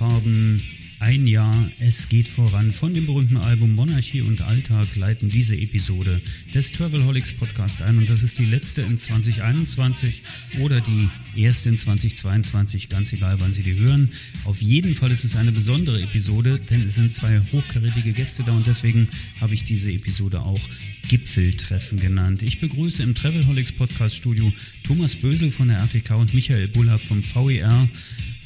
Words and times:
Fehlfarben 0.00 0.62
ein 0.98 1.26
Jahr, 1.26 1.70
es 1.78 2.08
geht 2.08 2.26
voran. 2.26 2.72
Von 2.72 2.94
dem 2.94 3.04
berühmten 3.04 3.36
Album 3.36 3.74
Monarchie 3.74 4.22
und 4.22 4.40
Alltag 4.40 4.96
leiten 4.96 5.28
diese 5.28 5.54
Episode 5.54 6.22
des 6.54 6.72
Travelholics 6.72 7.34
Podcast 7.34 7.82
ein 7.82 7.98
und 7.98 8.08
das 8.08 8.22
ist 8.22 8.38
die 8.38 8.46
letzte 8.46 8.80
in 8.80 8.96
2021 8.96 10.22
oder 10.60 10.80
die 10.80 11.08
erste 11.36 11.68
in 11.68 11.76
2022, 11.76 12.88
ganz 12.88 13.12
egal 13.12 13.36
wann 13.40 13.52
Sie 13.52 13.62
die 13.62 13.76
hören. 13.76 14.08
Auf 14.44 14.62
jeden 14.62 14.94
Fall 14.94 15.10
ist 15.10 15.24
es 15.24 15.36
eine 15.36 15.52
besondere 15.52 16.00
Episode, 16.02 16.58
denn 16.70 16.82
es 16.82 16.94
sind 16.94 17.14
zwei 17.14 17.40
hochkarätige 17.52 18.12
Gäste 18.12 18.42
da 18.42 18.52
und 18.52 18.66
deswegen 18.66 19.08
habe 19.40 19.52
ich 19.52 19.64
diese 19.64 19.92
Episode 19.92 20.40
auch 20.40 20.60
Gipfeltreffen 21.08 21.98
genannt. 21.98 22.42
Ich 22.42 22.60
begrüße 22.60 23.02
im 23.02 23.14
Travelholics 23.14 23.72
Podcast 23.72 24.16
Studio 24.16 24.50
Thomas 24.82 25.16
Bösel 25.16 25.50
von 25.50 25.68
der 25.68 25.78
RTK 25.78 26.12
und 26.16 26.32
Michael 26.32 26.68
Buller 26.68 26.98
vom 26.98 27.22
VER. 27.22 27.88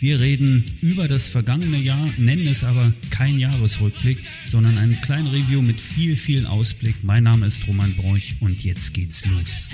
Wir 0.04 0.20
reden 0.20 0.66
über 0.82 1.08
das 1.08 1.28
vergangene 1.28 1.78
Jahr, 1.78 2.10
nennen 2.18 2.46
es 2.46 2.62
aber 2.62 2.92
kein 3.08 3.38
Jahresrückblick, 3.38 4.18
sondern 4.44 4.76
einen 4.76 5.00
kleinen 5.00 5.28
Review 5.28 5.62
mit 5.62 5.80
viel, 5.80 6.14
viel 6.14 6.44
Ausblick. 6.44 6.96
Mein 7.00 7.24
Name 7.24 7.46
ist 7.46 7.66
Roman 7.66 7.94
Broch 7.94 8.20
und 8.40 8.62
jetzt 8.62 8.92
geht's 8.92 9.24
los. 9.24 9.70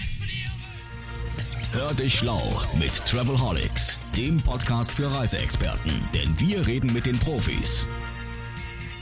Hör 1.73 1.93
dich 1.95 2.15
schlau 2.15 2.63
mit 2.79 2.93
Travelholics, 3.07 3.99
dem 4.17 4.37
Podcast 4.37 4.93
für 4.93 5.11
Reiseexperten, 5.11 5.91
denn 6.15 6.39
wir 6.39 6.65
reden 6.65 6.93
mit 6.93 7.07
den 7.07 7.19
Profis. 7.19 7.89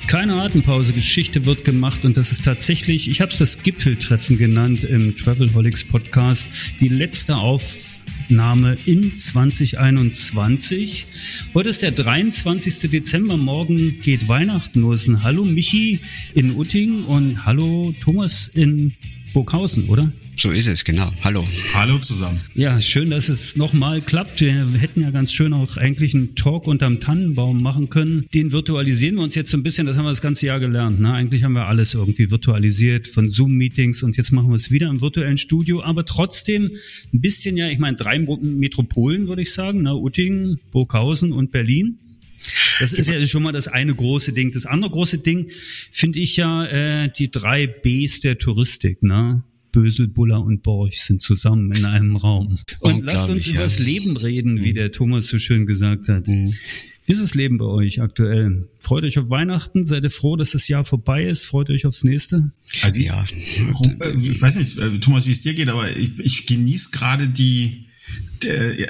Keine 0.07 0.41
Atempause, 0.41 0.95
Geschichte 0.95 1.45
wird 1.45 1.63
gemacht 1.63 2.07
und 2.07 2.17
das 2.17 2.33
ist 2.33 2.47
tatsächlich, 2.47 3.11
ich 3.11 3.21
habe 3.21 3.31
es 3.31 3.37
das 3.37 3.63
Gipfeltreffen 3.63 4.39
genannt 4.39 4.83
im 4.83 5.15
Travelholics 5.15 5.85
Podcast, 5.85 6.49
die 6.81 6.89
letzte 6.89 7.37
Auf 7.37 7.98
Aufnahme 8.29 8.77
in 8.85 9.17
2021. 9.17 11.07
Heute 11.55 11.71
ist 11.71 11.81
der 11.81 11.93
23. 11.93 12.91
Dezember, 12.91 13.39
morgen 13.39 14.01
geht 14.03 14.29
Weihnachten 14.29 14.83
los. 14.83 15.09
Hallo 15.23 15.47
Michi 15.47 16.01
in 16.35 16.55
Utting 16.55 17.05
und 17.05 17.47
hallo 17.47 17.95
Thomas 18.01 18.49
in 18.49 18.93
Burghausen, 19.33 19.89
oder? 19.89 20.13
So 20.37 20.51
ist 20.51 20.69
es, 20.69 20.85
genau. 20.85 21.11
Hallo. 21.23 21.45
Hallo 21.75 21.99
zusammen. 21.99 22.41
Ja, 22.55 22.81
schön, 22.81 23.11
dass 23.11 23.29
es 23.29 23.57
nochmal 23.57 24.01
klappt. 24.01 24.41
Wir 24.41 24.67
hätten 24.79 25.03
ja 25.03 25.11
ganz 25.11 25.33
schön 25.33 25.53
auch 25.53 25.77
eigentlich 25.77 26.15
einen 26.15 26.37
Talk 26.37 26.67
unterm 26.67 27.01
Tannenbaum 27.01 27.61
machen 27.61 27.91
können. 27.91 28.27
Den 28.33 28.53
virtualisieren 28.53 29.17
wir 29.17 29.23
uns 29.23 29.35
jetzt 29.35 29.51
so 29.51 29.57
ein 29.57 29.63
bisschen, 29.63 29.87
das 29.87 29.97
haben 29.97 30.05
wir 30.05 30.11
das 30.11 30.21
ganze 30.21 30.47
Jahr 30.47 30.61
gelernt. 30.61 31.01
Ne? 31.01 31.13
Eigentlich 31.13 31.43
haben 31.43 31.55
wir 31.55 31.67
alles 31.67 31.95
irgendwie 31.95 32.31
virtualisiert 32.31 33.09
von 33.09 33.29
Zoom-Meetings 33.29 34.03
und 34.03 34.17
jetzt 34.17 34.31
machen 34.33 34.51
wir 34.51 34.57
es 34.57 34.71
wieder 34.71 34.89
im 34.89 35.01
virtuellen 35.01 35.39
Studio, 35.39 35.83
aber 35.83 36.07
trotzdem 36.07 36.71
ein 37.13 37.21
bisschen 37.21 37.57
ja, 37.57 37.69
ich 37.69 37.79
meine, 37.79 37.97
drei 37.97 38.19
Metropolen 38.19 39.27
würde 39.27 39.43
ich 39.43 39.53
sagen, 39.53 39.83
ne? 39.83 39.97
Uttingen, 39.97 40.61
Burghausen 40.71 41.33
und 41.33 41.51
Berlin. 41.51 41.99
Das 42.81 42.93
ist 42.93 43.09
ja 43.09 43.27
schon 43.27 43.43
mal 43.43 43.53
das 43.53 43.69
eine 43.69 43.95
große 43.95 44.33
Ding. 44.33 44.53
Das 44.53 44.67
andere 44.67 44.91
große 44.91 45.19
Ding 45.19 45.51
finde 45.91 46.19
ich 46.21 46.37
ja 46.37 46.65
äh, 46.67 47.11
die 47.17 47.31
drei 47.31 47.67
Bs 47.67 48.21
der 48.21 48.39
Touristik. 48.39 49.03
Ne? 49.03 49.43
Bösel, 49.73 50.09
Buller 50.09 50.43
und 50.43 50.63
Borch 50.63 51.01
sind 51.03 51.23
zusammen 51.23 51.73
in 51.73 51.85
einem 51.85 52.17
Raum. 52.17 52.59
Und 52.81 53.05
lasst 53.05 53.29
uns 53.29 53.47
über 53.47 53.61
das 53.61 53.79
Leben 53.79 54.17
reden, 54.17 54.65
wie 54.65 54.71
mhm. 54.71 54.77
der 54.77 54.93
Thomas 54.93 55.29
so 55.29 55.39
schön 55.39 55.67
gesagt 55.67 56.09
hat. 56.09 56.27
Mhm. 56.27 56.55
Wie 57.09 57.13
ist 57.13 57.23
das 57.23 57.35
Leben 57.35 57.57
bei 57.57 57.65
euch 57.65 58.03
aktuell? 58.03 58.69
Freut 58.81 59.05
euch 59.05 59.19
auf 59.19 59.31
Weihnachten? 59.31 59.87
Seid 59.87 60.05
ihr 60.05 60.11
froh, 60.11 60.37
dass 60.37 60.51
das 60.51 60.69
Jahr 60.69 60.85
vorbei 60.85 61.25
ist? 61.25 61.47
Freut 61.47 61.71
euch 61.71 61.87
aufs 61.87 62.05
nächste? 62.05 62.51
Also 62.83 63.01
ja. 63.01 63.25
Ich 64.21 64.43
weiß 64.43 64.57
nicht, 64.57 64.79
äh, 64.79 64.99
Thomas, 65.01 65.27
wie 65.27 65.31
es 65.31 65.41
dir 65.41 65.55
geht, 65.55 65.71
aber 65.71 65.97
ich, 65.97 66.11
ich 66.19 66.47
genieße 66.47 66.91
gerade 66.91 67.29
die, 67.29 67.87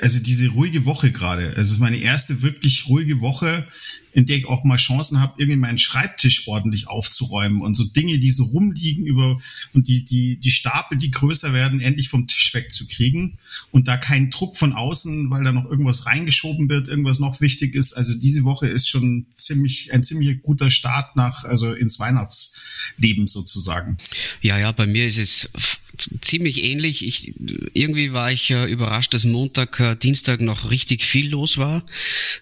also 0.03 0.21
diese 0.21 0.49
ruhige 0.49 0.85
Woche 0.85 1.11
gerade. 1.11 1.55
Es 1.57 1.71
ist 1.71 1.79
meine 1.79 1.97
erste 1.97 2.43
wirklich 2.43 2.89
ruhige 2.89 3.21
Woche, 3.21 3.67
in 4.13 4.27
der 4.27 4.37
ich 4.37 4.47
auch 4.47 4.65
mal 4.65 4.77
Chancen 4.77 5.21
habe, 5.21 5.35
irgendwie 5.39 5.59
meinen 5.59 5.79
Schreibtisch 5.79 6.49
ordentlich 6.49 6.89
aufzuräumen 6.89 7.61
und 7.61 7.75
so 7.75 7.85
Dinge, 7.85 8.19
die 8.19 8.31
so 8.31 8.45
rumliegen 8.45 9.07
über 9.07 9.41
und 9.75 9.89
die, 9.89 10.05
die, 10.05 10.37
die 10.37 10.51
Stapel, 10.51 10.99
die 10.99 11.11
größer 11.11 11.53
werden, 11.53 11.81
endlich 11.81 12.09
vom 12.09 12.27
Tisch 12.27 12.53
wegzukriegen 12.53 13.39
und 13.71 13.87
da 13.87 13.97
kein 13.97 14.31
Druck 14.31 14.57
von 14.57 14.73
außen, 14.73 15.31
weil 15.31 15.45
da 15.45 15.53
noch 15.53 15.67
irgendwas 15.67 16.07
reingeschoben 16.07 16.69
wird, 16.69 16.89
irgendwas 16.89 17.21
noch 17.21 17.41
wichtig 17.41 17.75
ist. 17.75 17.93
Also 17.93 18.15
diese 18.19 18.45
Woche 18.45 18.67
ist 18.67 18.89
schon 18.89 19.27
ziemlich, 19.33 19.93
ein 19.93 20.03
ziemlich 20.03 20.43
guter 20.43 20.71
Start 20.71 21.15
nach, 21.17 21.45
also 21.45 21.73
ins 21.73 21.99
Weihnachtsleben 21.99 23.27
sozusagen. 23.27 23.99
Ja, 24.41 24.59
ja, 24.59 24.73
bei 24.73 24.87
mir 24.87 25.07
ist 25.07 25.19
es 25.19 25.51
ziemlich 26.21 26.63
ähnlich. 26.63 27.07
Ich, 27.07 27.35
irgendwie 27.75 28.13
war 28.13 28.33
ich 28.33 28.51
äh, 28.51 28.71
überrascht, 28.71 29.15
dass 29.15 29.25
Montag, 29.25 29.81
äh, 29.81 29.97
Dienstag 29.97 30.41
noch 30.41 30.71
richtig 30.71 31.05
viel 31.05 31.31
los 31.31 31.59
war. 31.59 31.85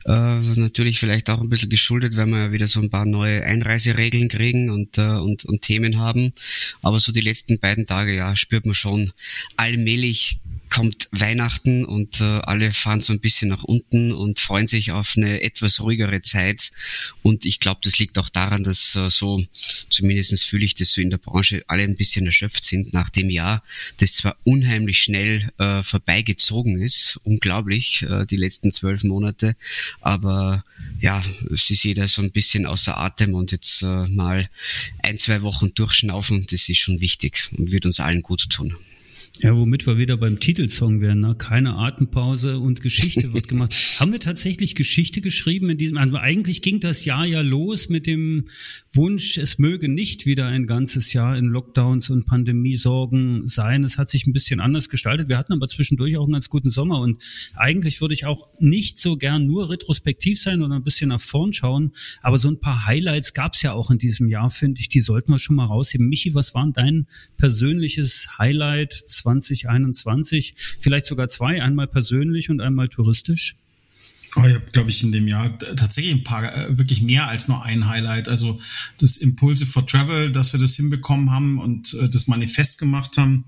Äh, 0.04 0.40
natürlich 0.56 0.98
vielleicht 0.98 1.30
auch 1.30 1.40
ein 1.40 1.48
bisschen 1.48 1.70
geschuldet, 1.70 2.16
weil 2.16 2.26
wir 2.26 2.38
ja 2.38 2.52
wieder 2.52 2.66
so 2.66 2.80
ein 2.80 2.90
paar 2.90 3.06
neue 3.06 3.44
Einreiseregeln 3.44 4.28
kriegen 4.28 4.70
und, 4.70 4.98
äh, 4.98 5.18
und, 5.18 5.44
und 5.44 5.62
Themen 5.62 5.98
haben. 5.98 6.32
Aber 6.82 7.00
so 7.00 7.12
die 7.12 7.20
letzten 7.20 7.58
beiden 7.58 7.86
Tage, 7.86 8.14
ja, 8.14 8.36
spürt 8.36 8.66
man 8.66 8.74
schon 8.74 9.12
allmählich 9.56 10.38
kommt 10.76 11.08
Weihnachten 11.10 11.86
und 11.86 12.20
äh, 12.20 12.24
alle 12.24 12.70
fahren 12.70 13.00
so 13.00 13.14
ein 13.14 13.20
bisschen 13.20 13.48
nach 13.48 13.64
unten 13.64 14.12
und 14.12 14.40
freuen 14.40 14.66
sich 14.66 14.92
auf 14.92 15.14
eine 15.16 15.40
etwas 15.40 15.80
ruhigere 15.80 16.20
Zeit. 16.20 16.70
Und 17.22 17.46
ich 17.46 17.60
glaube, 17.60 17.80
das 17.82 17.98
liegt 17.98 18.18
auch 18.18 18.28
daran, 18.28 18.62
dass 18.62 18.94
äh, 18.94 19.08
so, 19.08 19.42
zumindestens 19.88 20.44
fühle 20.44 20.66
ich 20.66 20.74
das 20.74 20.92
so 20.92 21.00
in 21.00 21.08
der 21.08 21.16
Branche, 21.16 21.64
alle 21.66 21.82
ein 21.82 21.96
bisschen 21.96 22.26
erschöpft 22.26 22.62
sind 22.62 22.92
nach 22.92 23.08
dem 23.08 23.30
Jahr, 23.30 23.62
das 24.00 24.16
zwar 24.16 24.36
unheimlich 24.44 24.98
schnell 24.98 25.50
äh, 25.56 25.82
vorbeigezogen 25.82 26.82
ist, 26.82 27.20
unglaublich, 27.24 28.02
äh, 28.02 28.26
die 28.26 28.36
letzten 28.36 28.70
zwölf 28.70 29.02
Monate, 29.02 29.56
aber 30.02 30.62
ja, 31.00 31.22
sie 31.52 31.72
ist 31.72 31.84
jeder 31.84 32.06
so 32.06 32.20
ein 32.20 32.32
bisschen 32.32 32.66
außer 32.66 32.98
Atem 32.98 33.32
und 33.32 33.50
jetzt 33.50 33.80
äh, 33.80 34.06
mal 34.08 34.46
ein, 35.02 35.16
zwei 35.16 35.40
Wochen 35.40 35.72
durchschnaufen, 35.72 36.46
das 36.50 36.68
ist 36.68 36.76
schon 36.76 37.00
wichtig 37.00 37.48
und 37.56 37.72
wird 37.72 37.86
uns 37.86 37.98
allen 37.98 38.20
gut 38.20 38.50
tun. 38.50 38.76
Ja, 39.40 39.54
womit 39.54 39.86
wir 39.86 39.98
wieder 39.98 40.16
beim 40.16 40.40
Titelsong 40.40 41.02
wären, 41.02 41.20
ne? 41.20 41.34
keine 41.36 41.74
Atempause 41.74 42.58
und 42.58 42.80
Geschichte 42.80 43.34
wird 43.34 43.48
gemacht. 43.48 43.74
Haben 44.00 44.12
wir 44.12 44.20
tatsächlich 44.20 44.74
Geschichte 44.74 45.20
geschrieben 45.20 45.68
in 45.68 45.76
diesem, 45.76 45.98
also 45.98 46.16
eigentlich 46.16 46.62
ging 46.62 46.80
das 46.80 47.04
Jahr 47.04 47.26
ja 47.26 47.42
los 47.42 47.90
mit 47.90 48.06
dem 48.06 48.48
Wunsch, 48.94 49.36
es 49.36 49.58
möge 49.58 49.90
nicht 49.90 50.24
wieder 50.24 50.46
ein 50.46 50.66
ganzes 50.66 51.12
Jahr 51.12 51.36
in 51.36 51.48
Lockdowns 51.48 52.08
und 52.08 52.24
Pandemiesorgen 52.24 53.46
sein. 53.46 53.84
Es 53.84 53.98
hat 53.98 54.08
sich 54.08 54.26
ein 54.26 54.32
bisschen 54.32 54.58
anders 54.58 54.88
gestaltet. 54.88 55.28
Wir 55.28 55.36
hatten 55.36 55.52
aber 55.52 55.68
zwischendurch 55.68 56.16
auch 56.16 56.24
einen 56.24 56.32
ganz 56.32 56.48
guten 56.48 56.70
Sommer 56.70 57.00
und 57.00 57.22
eigentlich 57.54 58.00
würde 58.00 58.14
ich 58.14 58.24
auch 58.24 58.48
nicht 58.58 58.98
so 58.98 59.18
gern 59.18 59.46
nur 59.46 59.68
retrospektiv 59.68 60.40
sein 60.40 60.62
oder 60.62 60.76
ein 60.76 60.82
bisschen 60.82 61.10
nach 61.10 61.20
vorn 61.20 61.52
schauen, 61.52 61.92
aber 62.22 62.38
so 62.38 62.48
ein 62.48 62.58
paar 62.58 62.86
Highlights 62.86 63.34
gab 63.34 63.52
es 63.52 63.60
ja 63.60 63.74
auch 63.74 63.90
in 63.90 63.98
diesem 63.98 64.28
Jahr, 64.28 64.48
finde 64.48 64.80
ich, 64.80 64.88
die 64.88 65.00
sollten 65.00 65.30
wir 65.30 65.38
schon 65.38 65.56
mal 65.56 65.66
rausheben. 65.66 66.08
Michi, 66.08 66.34
was 66.34 66.54
war 66.54 66.66
dein 66.72 67.06
persönliches 67.36 68.38
Highlight 68.38 68.94
2021, 69.26 70.54
vielleicht 70.80 71.06
sogar 71.06 71.28
zwei, 71.28 71.62
einmal 71.62 71.88
persönlich 71.88 72.48
und 72.48 72.60
einmal 72.60 72.88
touristisch? 72.88 73.56
Oh, 74.38 74.44
ich 74.44 74.54
habe, 74.54 74.66
glaube 74.70 74.90
ich, 74.90 75.02
in 75.02 75.12
dem 75.12 75.28
Jahr 75.28 75.58
tatsächlich 75.58 76.12
ein 76.12 76.22
paar, 76.22 76.54
äh, 76.54 76.76
wirklich 76.76 77.00
mehr 77.00 77.26
als 77.26 77.48
nur 77.48 77.64
ein 77.64 77.88
Highlight. 77.88 78.28
Also 78.28 78.60
das 78.98 79.16
Impulse 79.16 79.64
for 79.64 79.86
Travel, 79.86 80.30
dass 80.30 80.52
wir 80.52 80.60
das 80.60 80.74
hinbekommen 80.74 81.30
haben 81.30 81.58
und 81.58 81.94
äh, 81.94 82.10
das 82.10 82.26
Manifest 82.26 82.78
gemacht 82.78 83.16
haben. 83.16 83.46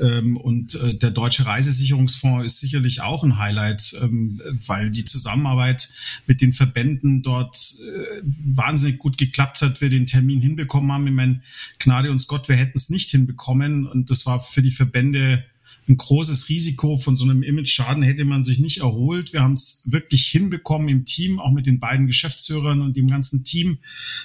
Ähm, 0.00 0.38
und 0.38 0.76
äh, 0.76 0.94
der 0.94 1.10
Deutsche 1.10 1.44
Reisesicherungsfonds 1.44 2.46
ist 2.46 2.60
sicherlich 2.60 3.02
auch 3.02 3.22
ein 3.22 3.36
Highlight, 3.36 3.96
ähm, 4.00 4.40
weil 4.66 4.90
die 4.90 5.04
Zusammenarbeit 5.04 5.90
mit 6.26 6.40
den 6.40 6.54
Verbänden 6.54 7.22
dort 7.22 7.76
äh, 7.82 8.22
wahnsinnig 8.24 8.98
gut 8.98 9.18
geklappt 9.18 9.60
hat, 9.60 9.82
wir 9.82 9.90
den 9.90 10.06
Termin 10.06 10.40
hinbekommen 10.40 10.90
haben. 10.90 11.06
Ich 11.06 11.12
meine, 11.12 11.42
Gnade 11.78 12.10
uns 12.10 12.28
Gott, 12.28 12.48
wir 12.48 12.56
hätten 12.56 12.78
es 12.78 12.88
nicht 12.88 13.10
hinbekommen. 13.10 13.86
Und 13.86 14.10
das 14.10 14.24
war 14.24 14.40
für 14.42 14.62
die 14.62 14.70
Verbände 14.70 15.44
ein 15.88 15.96
großes 15.96 16.48
Risiko 16.48 16.96
von 16.96 17.14
so 17.14 17.24
einem 17.24 17.42
Image-Schaden 17.42 18.02
hätte 18.02 18.24
man 18.24 18.42
sich 18.42 18.58
nicht 18.58 18.78
erholt. 18.78 19.32
Wir 19.32 19.42
haben 19.42 19.52
es 19.52 19.82
wirklich 19.84 20.26
hinbekommen 20.26 20.88
im 20.88 21.04
Team, 21.04 21.38
auch 21.38 21.52
mit 21.52 21.66
den 21.66 21.78
beiden 21.78 22.06
Geschäftsführern 22.06 22.80
und 22.80 22.96
dem 22.96 23.06
ganzen 23.06 23.44
Team, 23.44 23.78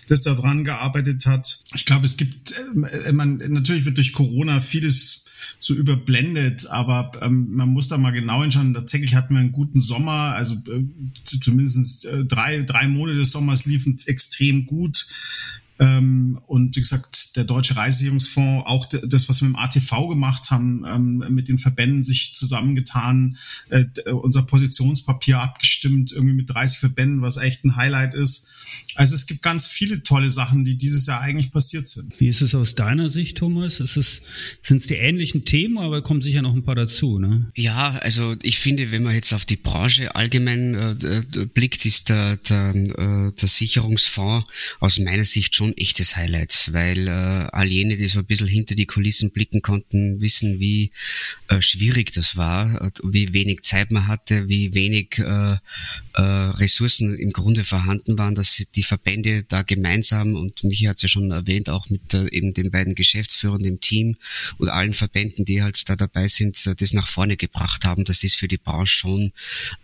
das 0.08 0.22
da 0.22 0.34
dran 0.34 0.64
gearbeitet 0.64 1.26
hat. 1.26 1.60
Ich 1.76 1.86
glaube, 1.86 2.06
es 2.06 2.18
gibt, 2.18 2.54
äh, 3.06 3.12
man, 3.12 3.38
natürlich 3.38 3.86
wird 3.86 3.98
durch 3.98 4.14
Corona 4.14 4.62
vieles 4.62 5.26
so 5.60 5.74
überblendet, 5.74 6.68
aber 6.68 7.12
ähm, 7.22 7.50
man 7.52 7.70
muss 7.70 7.88
da 7.88 7.98
mal 7.98 8.12
genau 8.12 8.42
hinschauen. 8.42 8.74
Tatsächlich 8.74 9.16
hatten 9.16 9.34
wir 9.34 9.42
einen 9.42 9.52
guten 9.52 9.80
Sommer, 9.80 10.34
also 10.36 10.56
äh, 10.72 10.84
zumindest 11.42 12.06
äh, 12.06 12.26
drei, 12.26 12.62
drei 12.62 12.88
Monate 12.88 13.18
des 13.18 13.32
Sommers 13.32 13.66
liefen 13.66 13.98
extrem 14.06 14.66
gut. 14.66 15.08
Ähm, 15.80 16.40
und 16.48 16.76
wie 16.76 16.82
gesagt, 16.82 17.29
der 17.40 17.46
Deutsche 17.46 17.76
Reisesicherungsfonds, 17.76 18.68
auch 18.68 18.86
das, 18.86 19.30
was 19.30 19.42
wir 19.42 19.48
im 19.48 19.56
ATV 19.56 20.10
gemacht 20.10 20.52
haben, 20.52 20.86
ähm, 20.86 21.24
mit 21.30 21.48
den 21.48 21.58
Verbänden 21.58 22.04
sich 22.04 22.36
zusammengetan, 22.36 23.38
äh, 23.70 23.86
unser 24.12 24.44
Positionspapier 24.44 25.40
abgestimmt, 25.40 26.12
irgendwie 26.12 26.36
mit 26.36 26.50
30 26.50 26.80
Verbänden, 26.80 27.22
was 27.22 27.38
echt 27.38 27.64
ein 27.64 27.78
Highlight 27.78 28.14
ist. 28.14 28.50
Also 28.96 29.16
es 29.16 29.28
gibt 29.28 29.42
ganz 29.42 29.68
viele 29.68 30.04
tolle 30.04 30.30
Sachen, 30.30 30.66
die 30.66 30.78
dieses 30.78 31.06
Jahr 31.06 31.22
eigentlich 31.22 31.52
passiert 31.52 31.88
sind. 31.88 32.20
Wie 32.20 32.28
ist 32.28 32.42
es 32.42 32.54
aus 32.54 32.76
deiner 32.76 33.10
Sicht, 33.10 33.38
Thomas? 33.38 33.80
Ist 33.80 33.98
es, 33.98 34.22
sind 34.62 34.78
es 34.82 34.88
die 34.88 34.96
ähnlichen 34.96 35.46
Themen, 35.46 35.78
aber 35.78 36.02
kommen 36.02 36.22
sicher 36.22 36.42
noch 36.42 36.54
ein 36.54 36.64
paar 36.64 36.76
dazu, 36.76 37.20
ne? 37.20 37.48
Ja, 37.56 37.92
also 37.98 38.36
ich 38.42 38.60
finde, 38.60 38.92
wenn 38.92 39.04
man 39.04 39.16
jetzt 39.16 39.34
auf 39.34 39.46
die 39.46 39.56
Branche 39.56 40.16
allgemein 40.16 40.76
äh, 40.76 41.20
äh 41.20 41.46
blickt, 41.46 41.86
ist 41.86 42.10
der, 42.10 42.38
der, 42.38 42.76
äh, 42.76 43.32
der 43.32 43.48
Sicherungsfonds 43.48 44.50
aus 44.80 45.00
meiner 45.00 45.26
Sicht 45.26 45.56
schon 45.56 45.76
echtes 45.78 46.16
Highlight, 46.16 46.70
weil 46.74 47.08
äh, 47.08 47.12
all 47.30 47.68
jene, 47.68 47.98
die 47.98 48.08
so 48.08 48.20
ein 48.20 48.26
bisschen 48.26 48.48
hinter 48.48 48.76
die 48.76 48.86
Kulissen 48.86 49.32
blicken 49.32 49.62
konnten, 49.62 50.22
wissen, 50.22 50.60
wie 50.60 50.92
äh, 51.48 51.62
schwierig 51.62 52.12
das 52.12 52.36
war, 52.36 52.92
wie 53.04 53.34
wenig 53.34 53.62
Zeit 53.62 53.92
man 53.92 54.08
hatte, 54.08 54.50
wie 54.50 54.74
wenig 54.74 55.20
äh, 55.20 55.58
äh, 56.14 56.22
Ressourcen 56.22 57.16
im 57.16 57.32
Grunde 57.32 57.64
vorhanden 57.64 58.18
waren, 58.18 58.36
dass 58.36 58.64
die 58.76 58.84
Verbände 58.84 59.44
da 59.44 59.62
gemeinsam, 59.62 60.36
und 60.36 60.64
Michi 60.64 60.86
hat 60.86 60.98
es 60.98 61.04
ja 61.04 61.10
schon 61.10 61.32
erwähnt, 61.32 61.70
auch 61.70 61.90
mit 61.90 62.14
äh, 62.14 62.28
eben 62.30 62.54
den 62.54 62.72
beiden 62.72 62.96
Geschäftsführern, 62.96 63.64
dem 63.64 63.80
Team 63.80 64.18
und 64.58 64.70
allen 64.70 64.94
Verbänden, 64.94 65.46
die 65.46 65.64
halt 65.64 65.90
da 65.90 65.96
dabei 65.96 66.28
sind, 66.28 66.66
äh, 66.66 66.76
das 66.76 66.94
nach 66.94 67.08
vorne 67.08 67.38
gebracht 67.38 67.86
haben. 67.86 68.06
Das 68.06 68.24
ist 68.24 68.36
für 68.36 68.48
die 68.48 68.58
Branche 68.58 68.94
schon 68.94 69.32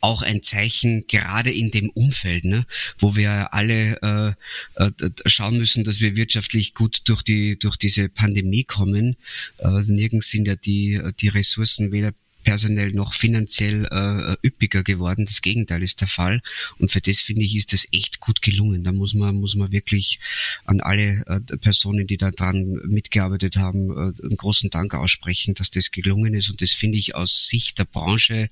auch 0.01 0.21
ein 0.21 0.43
Zeichen, 0.43 1.05
gerade 1.07 1.51
in 1.51 1.71
dem 1.71 1.89
Umfeld, 1.89 2.45
ne, 2.45 2.65
wo 2.97 3.15
wir 3.15 3.53
alle 3.53 4.35
äh, 4.77 4.85
äh, 4.85 5.09
schauen 5.25 5.57
müssen, 5.57 5.83
dass 5.83 6.01
wir 6.01 6.15
wirtschaftlich 6.15 6.73
gut 6.73 7.01
durch 7.05 7.23
die 7.27 7.57
durch 7.57 7.77
diese 7.77 8.09
Pandemie 8.09 8.63
kommen. 8.63 9.15
Äh, 9.57 9.81
nirgends 9.87 10.29
sind 10.29 10.47
ja 10.47 10.55
die 10.55 11.01
die 11.19 11.29
Ressourcen 11.29 11.91
weder 11.91 12.13
personell 12.45 12.91
noch 12.91 13.13
finanziell 13.13 13.85
äh, 13.91 14.47
üppiger 14.47 14.83
geworden. 14.83 15.25
Das 15.25 15.41
Gegenteil 15.41 15.83
ist 15.83 15.99
der 15.99 16.07
Fall. 16.07 16.41
Und 16.77 16.91
für 16.91 17.01
das 17.01 17.19
finde 17.19 17.43
ich, 17.43 17.55
ist 17.55 17.73
das 17.73 17.87
echt 17.91 18.21
gut 18.21 18.41
gelungen. 18.41 18.83
Da 18.83 18.93
muss 18.93 19.13
man, 19.13 19.35
muss 19.35 19.55
man 19.55 19.71
wirklich 19.73 20.19
an 20.63 20.79
alle 20.79 21.25
äh, 21.27 21.57
Personen, 21.57 22.07
die 22.07 22.17
da 22.17 22.31
dran 22.31 22.79
mitgearbeitet 22.85 23.57
haben, 23.57 23.89
äh, 23.89 24.13
einen 24.23 24.37
großen 24.37 24.69
Dank 24.69 24.93
aussprechen, 24.93 25.55
dass 25.55 25.71
das 25.71 25.91
gelungen 25.91 26.35
ist. 26.35 26.49
Und 26.49 26.61
das 26.61 26.71
finde 26.71 26.97
ich 26.97 27.15
aus 27.15 27.47
Sicht 27.49 27.79
der 27.79 27.85
Branche 27.85 28.49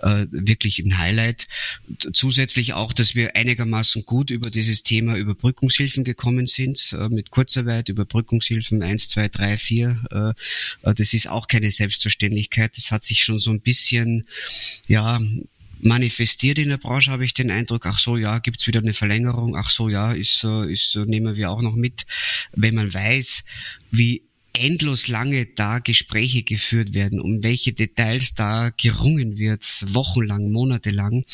äh, 0.00 0.26
wirklich 0.30 0.78
ein 0.78 0.98
Highlight. 0.98 1.48
Zusätzlich 2.12 2.74
auch, 2.74 2.92
dass 2.92 3.14
wir 3.14 3.34
einigermaßen 3.34 4.04
gut 4.04 4.30
über 4.30 4.50
dieses 4.50 4.82
Thema 4.82 5.16
Überbrückungshilfen 5.16 6.04
gekommen 6.04 6.46
sind, 6.46 6.92
äh, 6.92 7.08
mit 7.08 7.30
Kurzarbeit, 7.30 7.88
Überbrückungshilfen 7.88 8.82
eins, 8.82 9.08
zwei, 9.08 9.28
drei, 9.28 9.56
vier. 9.56 10.04
Äh, 10.10 10.88
äh 10.90 10.94
das 10.94 11.14
ist 11.14 11.28
auch 11.28 11.48
keine 11.48 11.70
Selbstverständlichkeit. 11.70 12.76
Das 12.76 12.90
hat 12.90 13.02
sich 13.02 13.21
schon 13.22 13.38
so 13.38 13.50
ein 13.50 13.60
bisschen, 13.60 14.28
ja, 14.86 15.20
manifestiert 15.80 16.58
in 16.58 16.68
der 16.68 16.76
Branche, 16.76 17.10
habe 17.10 17.24
ich 17.24 17.34
den 17.34 17.50
Eindruck, 17.50 17.86
ach 17.86 17.98
so, 17.98 18.16
ja, 18.16 18.38
gibt's 18.38 18.66
wieder 18.66 18.80
eine 18.80 18.92
Verlängerung, 18.92 19.56
ach 19.56 19.70
so, 19.70 19.88
ja, 19.88 20.12
ist, 20.12 20.44
ist, 20.44 20.96
nehmen 20.96 21.36
wir 21.36 21.50
auch 21.50 21.60
noch 21.60 21.74
mit. 21.74 22.06
Wenn 22.52 22.76
man 22.76 22.92
weiß, 22.92 23.44
wie 23.90 24.22
endlos 24.52 25.08
lange 25.08 25.46
da 25.46 25.78
Gespräche 25.78 26.42
geführt 26.42 26.94
werden, 26.94 27.20
um 27.20 27.42
welche 27.42 27.72
Details 27.72 28.34
da 28.34 28.70
gerungen 28.70 29.38
wird, 29.38 29.64
wochenlang, 29.88 30.50
monatelang, 30.50 31.24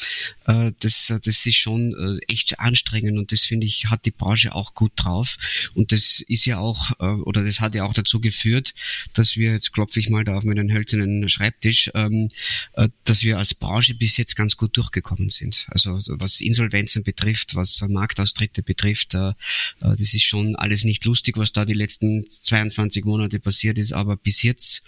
äh, 0.46 0.72
das, 0.80 1.06
das 1.08 1.46
ist 1.46 1.56
schon 1.56 1.94
äh, 1.94 2.32
echt 2.32 2.60
anstrengend 2.60 3.18
und 3.18 3.32
das 3.32 3.42
finde 3.42 3.66
ich, 3.66 3.86
hat 3.86 4.04
die 4.04 4.10
Branche 4.10 4.54
auch 4.54 4.74
gut 4.74 4.92
drauf. 4.96 5.36
Und 5.74 5.92
das 5.92 6.20
ist 6.20 6.44
ja 6.44 6.58
auch, 6.58 6.92
äh, 7.00 7.06
oder 7.06 7.44
das 7.44 7.60
hat 7.60 7.74
ja 7.74 7.84
auch 7.84 7.94
dazu 7.94 8.20
geführt, 8.20 8.74
dass 9.14 9.36
wir, 9.36 9.52
jetzt 9.52 9.72
klopfe 9.72 9.98
ich 10.00 10.10
mal 10.10 10.24
da 10.24 10.36
auf 10.36 10.44
meinen 10.44 10.72
hölzernen 10.72 11.28
Schreibtisch, 11.28 11.90
ähm, 11.94 12.28
äh, 12.74 12.88
dass 13.04 13.22
wir 13.22 13.38
als 13.38 13.54
Branche 13.54 13.94
bis 13.94 14.16
jetzt 14.16 14.36
ganz 14.36 14.56
gut 14.56 14.76
durchgekommen 14.76 15.30
sind. 15.30 15.66
Also 15.70 16.00
was 16.06 16.40
Insolvenzen 16.40 17.02
betrifft, 17.02 17.54
was 17.54 17.80
Marktaustritte 17.88 18.62
betrifft, 18.62 19.14
äh, 19.14 19.30
äh 19.30 19.34
das 19.80 20.14
ist 20.14 20.22
schon 20.22 20.54
alles 20.56 20.84
nicht 20.84 21.04
lustig, 21.04 21.36
was 21.36 21.52
da 21.52 21.64
die 21.64 21.74
letzten 21.74 22.28
22 22.28 23.07
Monate 23.08 23.40
passiert 23.40 23.78
ist, 23.78 23.92
aber 23.92 24.16
bis 24.16 24.42
jetzt 24.42 24.82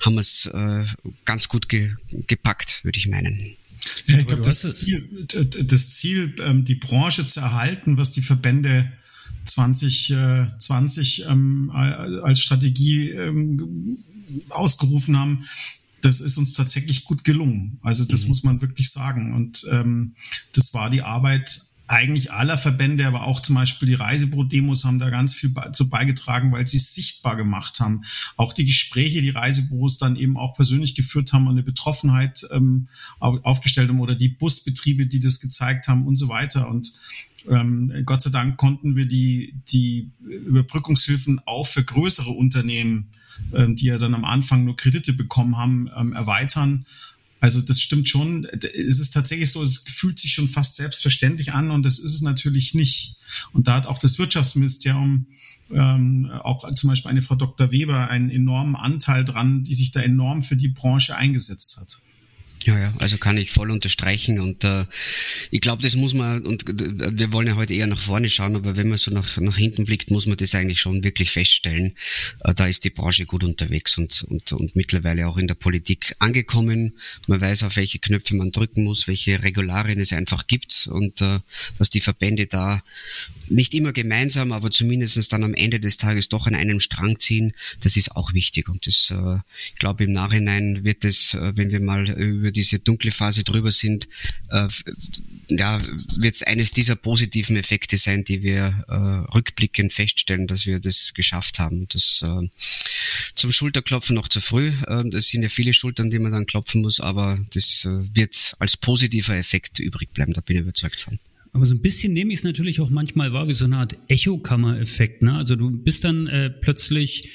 haben 0.00 0.14
wir 0.14 0.20
es 0.20 0.46
äh, 0.46 0.84
ganz 1.24 1.48
gut 1.48 1.68
ge 1.68 1.92
gepackt, 2.26 2.84
würde 2.84 2.98
ich 2.98 3.08
meinen. 3.08 3.56
Ja, 4.06 4.18
ich 4.18 4.26
glaube, 4.26 4.42
das, 4.42 4.60
Ziel, 4.76 5.26
das 5.64 5.90
Ziel, 5.96 6.34
ähm, 6.40 6.64
die 6.64 6.76
Branche 6.76 7.26
zu 7.26 7.40
erhalten, 7.40 7.98
was 7.98 8.12
die 8.12 8.22
Verbände 8.22 8.90
2020 9.44 11.24
ähm, 11.28 11.70
als 11.70 12.40
Strategie 12.40 13.10
ähm, 13.10 13.98
ausgerufen 14.48 15.18
haben, 15.18 15.44
das 16.00 16.20
ist 16.20 16.38
uns 16.38 16.52
tatsächlich 16.52 17.04
gut 17.04 17.24
gelungen. 17.24 17.78
Also 17.82 18.04
das 18.04 18.22
mhm. 18.22 18.28
muss 18.28 18.42
man 18.42 18.60
wirklich 18.60 18.90
sagen. 18.90 19.34
Und 19.34 19.66
ähm, 19.70 20.14
das 20.52 20.74
war 20.74 20.90
die 20.90 21.02
Arbeit 21.02 21.62
eigentlich 21.94 22.32
aller 22.32 22.58
Verbände, 22.58 23.06
aber 23.06 23.24
auch 23.24 23.40
zum 23.40 23.54
Beispiel 23.54 23.88
die 23.88 23.94
Reisebüro-Demos 23.94 24.84
haben 24.84 24.98
da 24.98 25.10
ganz 25.10 25.34
viel 25.34 25.50
dazu 25.50 25.88
beigetragen, 25.88 26.52
weil 26.52 26.66
sie 26.66 26.78
es 26.78 26.94
sichtbar 26.94 27.36
gemacht 27.36 27.80
haben. 27.80 28.02
Auch 28.36 28.52
die 28.52 28.64
Gespräche, 28.64 29.22
die 29.22 29.30
Reisebüros 29.30 29.98
dann 29.98 30.16
eben 30.16 30.36
auch 30.36 30.54
persönlich 30.54 30.94
geführt 30.94 31.32
haben 31.32 31.46
und 31.46 31.52
eine 31.52 31.62
Betroffenheit 31.62 32.46
ähm, 32.52 32.88
aufgestellt 33.20 33.88
haben 33.88 34.00
oder 34.00 34.14
die 34.14 34.28
Busbetriebe, 34.28 35.06
die 35.06 35.20
das 35.20 35.40
gezeigt 35.40 35.88
haben 35.88 36.06
und 36.06 36.16
so 36.16 36.28
weiter. 36.28 36.68
Und 36.68 36.92
ähm, 37.48 37.92
Gott 38.04 38.22
sei 38.22 38.30
Dank 38.30 38.56
konnten 38.56 38.96
wir 38.96 39.06
die, 39.06 39.54
die 39.68 40.10
Überbrückungshilfen 40.20 41.40
auch 41.46 41.66
für 41.66 41.84
größere 41.84 42.30
Unternehmen, 42.30 43.08
ähm, 43.52 43.76
die 43.76 43.86
ja 43.86 43.98
dann 43.98 44.14
am 44.14 44.24
Anfang 44.24 44.64
nur 44.64 44.76
Kredite 44.76 45.12
bekommen 45.12 45.56
haben, 45.56 45.90
ähm, 45.96 46.12
erweitern 46.12 46.86
also 47.44 47.60
das 47.60 47.78
stimmt 47.78 48.08
schon. 48.08 48.46
Es 48.46 48.98
ist 48.98 49.10
tatsächlich 49.10 49.50
so, 49.50 49.62
es 49.62 49.84
fühlt 49.86 50.18
sich 50.18 50.32
schon 50.32 50.48
fast 50.48 50.76
selbstverständlich 50.76 51.52
an 51.52 51.70
und 51.70 51.82
das 51.82 51.98
ist 51.98 52.14
es 52.14 52.22
natürlich 52.22 52.72
nicht. 52.72 53.16
Und 53.52 53.68
da 53.68 53.74
hat 53.74 53.86
auch 53.86 53.98
das 53.98 54.18
Wirtschaftsministerium, 54.18 55.26
ähm, 55.70 56.30
auch 56.42 56.74
zum 56.74 56.88
Beispiel 56.88 57.10
eine 57.10 57.20
Frau 57.20 57.34
Dr. 57.34 57.70
Weber, 57.70 58.08
einen 58.08 58.30
enormen 58.30 58.76
Anteil 58.76 59.26
dran, 59.26 59.62
die 59.62 59.74
sich 59.74 59.90
da 59.90 60.00
enorm 60.00 60.42
für 60.42 60.56
die 60.56 60.68
Branche 60.68 61.16
eingesetzt 61.16 61.76
hat. 61.76 62.00
Ja, 62.64 62.78
ja, 62.78 62.94
also 62.98 63.18
kann 63.18 63.36
ich 63.36 63.50
voll 63.50 63.70
unterstreichen 63.70 64.40
und 64.40 64.64
äh, 64.64 64.86
ich 65.50 65.60
glaube, 65.60 65.82
das 65.82 65.96
muss 65.96 66.14
man, 66.14 66.46
und 66.46 66.64
wir 66.66 67.30
wollen 67.30 67.46
ja 67.46 67.56
heute 67.56 67.74
eher 67.74 67.86
nach 67.86 68.00
vorne 68.00 68.30
schauen, 68.30 68.56
aber 68.56 68.74
wenn 68.78 68.88
man 68.88 68.96
so 68.96 69.10
nach, 69.10 69.36
nach 69.36 69.58
hinten 69.58 69.84
blickt, 69.84 70.10
muss 70.10 70.24
man 70.24 70.38
das 70.38 70.54
eigentlich 70.54 70.80
schon 70.80 71.04
wirklich 71.04 71.30
feststellen. 71.30 71.94
Äh, 72.40 72.54
da 72.54 72.66
ist 72.66 72.84
die 72.84 72.90
Branche 72.90 73.26
gut 73.26 73.44
unterwegs 73.44 73.98
und, 73.98 74.22
und, 74.22 74.50
und 74.52 74.76
mittlerweile 74.76 75.28
auch 75.28 75.36
in 75.36 75.46
der 75.46 75.56
Politik 75.56 76.16
angekommen. 76.20 76.94
Man 77.26 77.38
weiß, 77.38 77.64
auf 77.64 77.76
welche 77.76 77.98
Knöpfe 77.98 78.34
man 78.34 78.50
drücken 78.50 78.82
muss, 78.82 79.08
welche 79.08 79.42
Regularien 79.42 80.00
es 80.00 80.14
einfach 80.14 80.46
gibt 80.46 80.88
und 80.90 81.20
äh, 81.20 81.40
dass 81.78 81.90
die 81.90 82.00
Verbände 82.00 82.46
da 82.46 82.82
nicht 83.50 83.74
immer 83.74 83.92
gemeinsam, 83.92 84.52
aber 84.52 84.70
zumindestens 84.70 85.28
dann 85.28 85.44
am 85.44 85.52
Ende 85.52 85.80
des 85.80 85.98
Tages 85.98 86.30
doch 86.30 86.46
an 86.46 86.54
einem 86.54 86.80
Strang 86.80 87.18
ziehen, 87.18 87.52
das 87.82 87.98
ist 87.98 88.16
auch 88.16 88.32
wichtig 88.32 88.70
und 88.70 88.86
das, 88.86 89.12
äh, 89.14 89.40
ich 89.74 89.78
glaube, 89.78 90.04
im 90.04 90.12
Nachhinein 90.14 90.82
wird 90.82 91.04
es, 91.04 91.34
äh, 91.34 91.52
wenn 91.56 91.70
wir 91.70 91.80
mal 91.80 92.08
über 92.08 92.53
diese 92.54 92.78
dunkle 92.78 93.12
Phase 93.12 93.44
drüber 93.44 93.72
sind, 93.72 94.08
äh, 94.48 94.68
ja, 95.48 95.78
wird 96.16 96.34
es 96.34 96.42
eines 96.42 96.70
dieser 96.70 96.96
positiven 96.96 97.56
Effekte 97.56 97.98
sein, 97.98 98.24
die 98.24 98.42
wir 98.42 98.84
äh, 98.88 99.34
rückblickend 99.34 99.92
feststellen, 99.92 100.46
dass 100.46 100.64
wir 100.66 100.80
das 100.80 101.12
geschafft 101.14 101.58
haben. 101.58 101.86
Das 101.90 102.24
äh, 102.24 102.48
zum 103.34 103.52
Schulterklopfen 103.52 104.14
noch 104.14 104.28
zu 104.28 104.40
früh. 104.40 104.68
Äh, 104.86 105.04
das 105.10 105.28
sind 105.28 105.42
ja 105.42 105.48
viele 105.48 105.74
Schultern, 105.74 106.10
die 106.10 106.18
man 106.18 106.32
dann 106.32 106.46
klopfen 106.46 106.80
muss, 106.80 107.00
aber 107.00 107.38
das 107.52 107.84
äh, 107.84 108.16
wird 108.16 108.54
als 108.58 108.76
positiver 108.76 109.36
Effekt 109.36 109.78
übrig 109.78 110.10
bleiben. 110.14 110.32
Da 110.32 110.40
bin 110.40 110.56
ich 110.56 110.62
überzeugt 110.62 111.00
von. 111.00 111.18
Aber 111.52 111.66
so 111.66 111.74
ein 111.74 111.82
bisschen 111.82 112.12
nehme 112.12 112.32
ich 112.32 112.40
es 112.40 112.44
natürlich 112.44 112.80
auch 112.80 112.90
manchmal 112.90 113.32
wahr 113.32 113.46
wie 113.46 113.52
so 113.52 113.64
eine 113.64 113.76
Art 113.76 113.96
Echokammer-Effekt. 114.08 115.22
Ne? 115.22 115.34
Also 115.34 115.54
du 115.54 115.70
bist 115.70 116.02
dann 116.02 116.26
äh, 116.26 116.50
plötzlich 116.50 117.30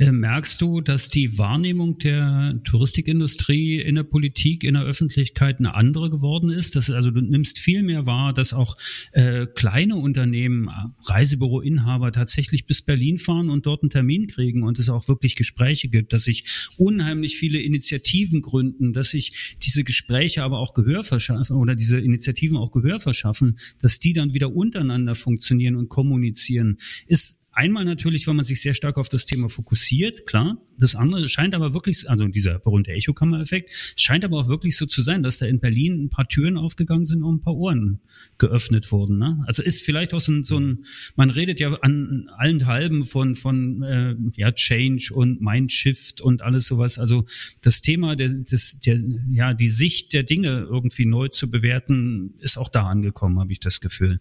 merkst 0.00 0.60
du, 0.62 0.80
dass 0.80 1.10
die 1.10 1.36
Wahrnehmung 1.36 1.98
der 1.98 2.58
Touristikindustrie 2.64 3.80
in 3.80 3.96
der 3.96 4.02
Politik, 4.02 4.64
in 4.64 4.72
der 4.72 4.84
Öffentlichkeit 4.84 5.58
eine 5.58 5.74
andere 5.74 6.08
geworden 6.08 6.48
ist? 6.48 6.74
Dass, 6.74 6.90
also 6.90 7.10
du 7.10 7.20
nimmst 7.20 7.58
viel 7.58 7.82
mehr 7.82 8.06
wahr, 8.06 8.32
dass 8.32 8.54
auch 8.54 8.78
äh, 9.12 9.46
kleine 9.46 9.96
Unternehmen, 9.96 10.70
Reisebüroinhaber 11.04 12.12
tatsächlich 12.12 12.64
bis 12.64 12.80
Berlin 12.80 13.18
fahren 13.18 13.50
und 13.50 13.66
dort 13.66 13.82
einen 13.82 13.90
Termin 13.90 14.26
kriegen 14.26 14.62
und 14.62 14.78
es 14.78 14.88
auch 14.88 15.06
wirklich 15.06 15.36
Gespräche 15.36 15.88
gibt, 15.88 16.14
dass 16.14 16.24
sich 16.24 16.44
unheimlich 16.78 17.36
viele 17.36 17.60
Initiativen 17.60 18.40
gründen, 18.40 18.94
dass 18.94 19.10
sich 19.10 19.56
diese 19.62 19.84
Gespräche 19.84 20.42
aber 20.42 20.60
auch 20.60 20.72
Gehör 20.72 21.04
verschaffen 21.04 21.56
oder 21.56 21.74
diese 21.74 21.98
Initiativen 21.98 22.56
auch 22.56 22.72
Gehör 22.72 23.00
verschaffen, 23.00 23.58
dass 23.80 23.98
die 23.98 24.14
dann 24.14 24.32
wieder 24.32 24.54
untereinander 24.54 25.14
funktionieren 25.14 25.76
und 25.76 25.90
kommunizieren. 25.90 26.78
Ist 27.06 27.39
Einmal 27.52 27.84
natürlich, 27.84 28.26
weil 28.26 28.34
man 28.34 28.44
sich 28.44 28.60
sehr 28.62 28.74
stark 28.74 28.96
auf 28.96 29.08
das 29.08 29.26
Thema 29.26 29.48
fokussiert, 29.48 30.26
klar, 30.26 30.58
das 30.80 30.94
andere 30.94 31.28
scheint 31.28 31.54
aber 31.54 31.74
wirklich, 31.74 32.08
also 32.08 32.26
dieser 32.26 32.58
berühmte 32.58 32.92
Echokammer-Effekt, 32.92 33.94
scheint 33.96 34.24
aber 34.24 34.38
auch 34.38 34.48
wirklich 34.48 34.76
so 34.76 34.86
zu 34.86 35.02
sein, 35.02 35.22
dass 35.22 35.38
da 35.38 35.46
in 35.46 35.60
Berlin 35.60 36.04
ein 36.04 36.10
paar 36.10 36.26
Türen 36.26 36.56
aufgegangen 36.56 37.06
sind 37.06 37.22
und 37.22 37.36
ein 37.36 37.40
paar 37.42 37.56
Ohren 37.56 38.00
geöffnet 38.38 38.90
wurden. 38.90 39.18
Ne? 39.18 39.44
Also 39.46 39.62
ist 39.62 39.82
vielleicht 39.82 40.14
auch 40.14 40.20
so 40.20 40.32
ein, 40.32 40.44
so 40.44 40.58
ein, 40.58 40.84
man 41.16 41.30
redet 41.30 41.60
ja 41.60 41.72
an 41.82 42.30
allen 42.36 42.66
Halben 42.66 43.04
von, 43.04 43.34
von 43.34 43.82
äh, 43.82 44.16
ja, 44.34 44.52
Change 44.52 45.12
und 45.12 45.40
Mindshift 45.40 46.20
und 46.20 46.42
alles 46.42 46.66
sowas. 46.66 46.98
Also 46.98 47.26
das 47.60 47.82
Thema 47.82 48.16
der, 48.16 48.28
des, 48.28 48.80
der, 48.80 48.98
ja, 49.30 49.54
die 49.54 49.68
Sicht 49.68 50.12
der 50.12 50.22
Dinge 50.22 50.66
irgendwie 50.68 51.04
neu 51.04 51.28
zu 51.28 51.50
bewerten, 51.50 52.34
ist 52.38 52.56
auch 52.56 52.68
da 52.68 52.86
angekommen, 52.86 53.38
habe 53.38 53.52
ich 53.52 53.60
das 53.60 53.80
Gefühl. 53.80 54.18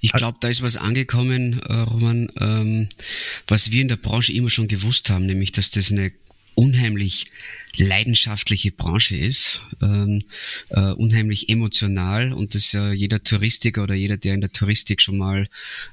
Ich 0.00 0.12
glaube, 0.12 0.38
da 0.40 0.48
ist 0.48 0.62
was 0.62 0.76
angekommen, 0.76 1.60
äh, 1.60 1.72
Roman, 1.72 2.28
ähm, 2.38 2.88
was 3.46 3.72
wir 3.72 3.82
in 3.82 3.88
der 3.88 3.96
Branche 3.96 4.32
immer 4.32 4.50
schon 4.50 4.68
gewusst 4.68 5.10
haben, 5.10 5.26
nämlich 5.26 5.52
dass 5.52 5.70
das 5.70 5.85
eine 5.92 6.12
unheimlich 6.54 7.26
leidenschaftliche 7.78 8.72
Branche 8.72 9.16
ist, 9.16 9.60
ähm, 9.82 10.22
äh, 10.70 10.92
unheimlich 10.92 11.48
emotional 11.48 12.32
und 12.32 12.54
das 12.54 12.72
ja 12.72 12.92
jeder 12.92 13.22
Touristiker 13.22 13.82
oder 13.82 13.94
jeder, 13.94 14.16
der 14.16 14.34
in 14.34 14.40
der 14.40 14.52
Touristik 14.52 15.02
schon 15.02 15.18
mal 15.18 15.48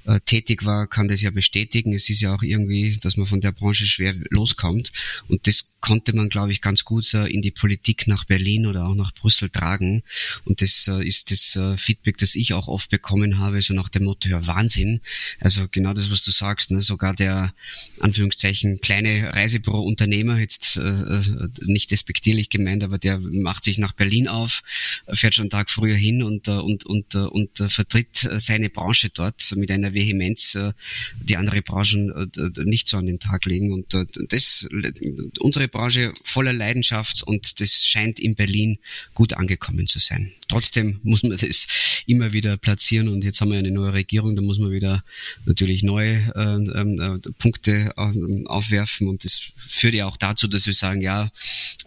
äh, 0.05 0.19
tätig 0.25 0.65
war, 0.65 0.87
kann 0.87 1.07
das 1.07 1.21
ja 1.21 1.31
bestätigen. 1.31 1.93
Es 1.93 2.09
ist 2.09 2.21
ja 2.21 2.33
auch 2.33 2.43
irgendwie, 2.43 2.97
dass 3.01 3.17
man 3.17 3.27
von 3.27 3.41
der 3.41 3.51
Branche 3.51 3.85
schwer 3.85 4.13
loskommt 4.29 4.91
und 5.27 5.47
das 5.47 5.73
konnte 5.79 6.15
man, 6.15 6.29
glaube 6.29 6.51
ich, 6.51 6.61
ganz 6.61 6.85
gut 6.85 7.13
äh, 7.13 7.27
in 7.27 7.41
die 7.41 7.51
Politik 7.51 8.07
nach 8.07 8.25
Berlin 8.25 8.67
oder 8.67 8.85
auch 8.85 8.95
nach 8.95 9.13
Brüssel 9.13 9.49
tragen 9.49 10.03
und 10.45 10.61
das 10.61 10.87
äh, 10.87 11.05
ist 11.05 11.31
das 11.31 11.55
äh, 11.55 11.77
Feedback, 11.77 12.17
das 12.17 12.35
ich 12.35 12.53
auch 12.53 12.67
oft 12.67 12.89
bekommen 12.89 13.39
habe, 13.39 13.61
so 13.61 13.73
nach 13.73 13.89
dem 13.89 14.05
Motto, 14.05 14.29
ja 14.29 14.45
Wahnsinn. 14.47 15.01
Also 15.39 15.67
genau 15.69 15.93
das, 15.93 16.09
was 16.09 16.23
du 16.23 16.31
sagst, 16.31 16.71
ne? 16.71 16.81
sogar 16.81 17.13
der 17.13 17.53
Anführungszeichen 17.99 18.79
kleine 18.79 19.33
Reisebüro-Unternehmer, 19.33 20.39
jetzt 20.39 20.77
äh, 20.77 20.81
äh 20.81 21.21
nicht 21.73 21.91
despektierlich 21.91 22.49
gemeint, 22.49 22.83
aber 22.83 22.97
der 22.97 23.19
macht 23.19 23.63
sich 23.63 23.77
nach 23.77 23.93
Berlin 23.93 24.27
auf, 24.27 24.61
fährt 25.11 25.35
schon 25.35 25.43
einen 25.43 25.49
Tag 25.49 25.69
früher 25.69 25.95
hin 25.95 26.23
und, 26.23 26.47
äh, 26.47 26.51
und, 26.51 26.85
und, 26.85 27.15
äh, 27.15 27.19
und, 27.19 27.43
und 27.59 27.71
vertritt 27.71 28.23
äh, 28.23 28.39
seine 28.39 28.69
Branche 28.69 29.09
dort 29.09 29.53
mit 29.55 29.71
einer 29.71 29.93
Vehemenz, 29.93 30.57
die 31.21 31.37
andere 31.37 31.61
Branchen 31.61 32.31
nicht 32.63 32.87
so 32.87 32.97
an 32.97 33.05
den 33.05 33.19
Tag 33.19 33.45
legen. 33.45 33.71
Und 33.71 33.93
das, 34.29 34.67
unsere 35.39 35.67
Branche 35.67 36.11
voller 36.23 36.53
Leidenschaft 36.53 37.23
und 37.23 37.59
das 37.59 37.85
scheint 37.85 38.19
in 38.19 38.35
Berlin 38.35 38.77
gut 39.13 39.33
angekommen 39.33 39.87
zu 39.87 39.99
sein. 39.99 40.31
Trotzdem 40.47 40.99
muss 41.03 41.23
man 41.23 41.37
das 41.37 42.03
immer 42.05 42.33
wieder 42.33 42.57
platzieren 42.57 43.07
und 43.07 43.23
jetzt 43.23 43.41
haben 43.41 43.51
wir 43.51 43.59
eine 43.59 43.71
neue 43.71 43.93
Regierung, 43.93 44.35
da 44.35 44.41
muss 44.41 44.59
man 44.59 44.71
wieder 44.71 45.03
natürlich 45.45 45.83
neue 45.83 46.31
äh, 46.35 46.55
äh, 46.55 47.19
Punkte 47.39 47.93
aufwerfen 47.97 49.07
und 49.07 49.23
das 49.23 49.51
führt 49.55 49.93
ja 49.93 50.05
auch 50.05 50.17
dazu, 50.17 50.47
dass 50.47 50.67
wir 50.67 50.73
sagen, 50.73 51.01
ja, 51.01 51.31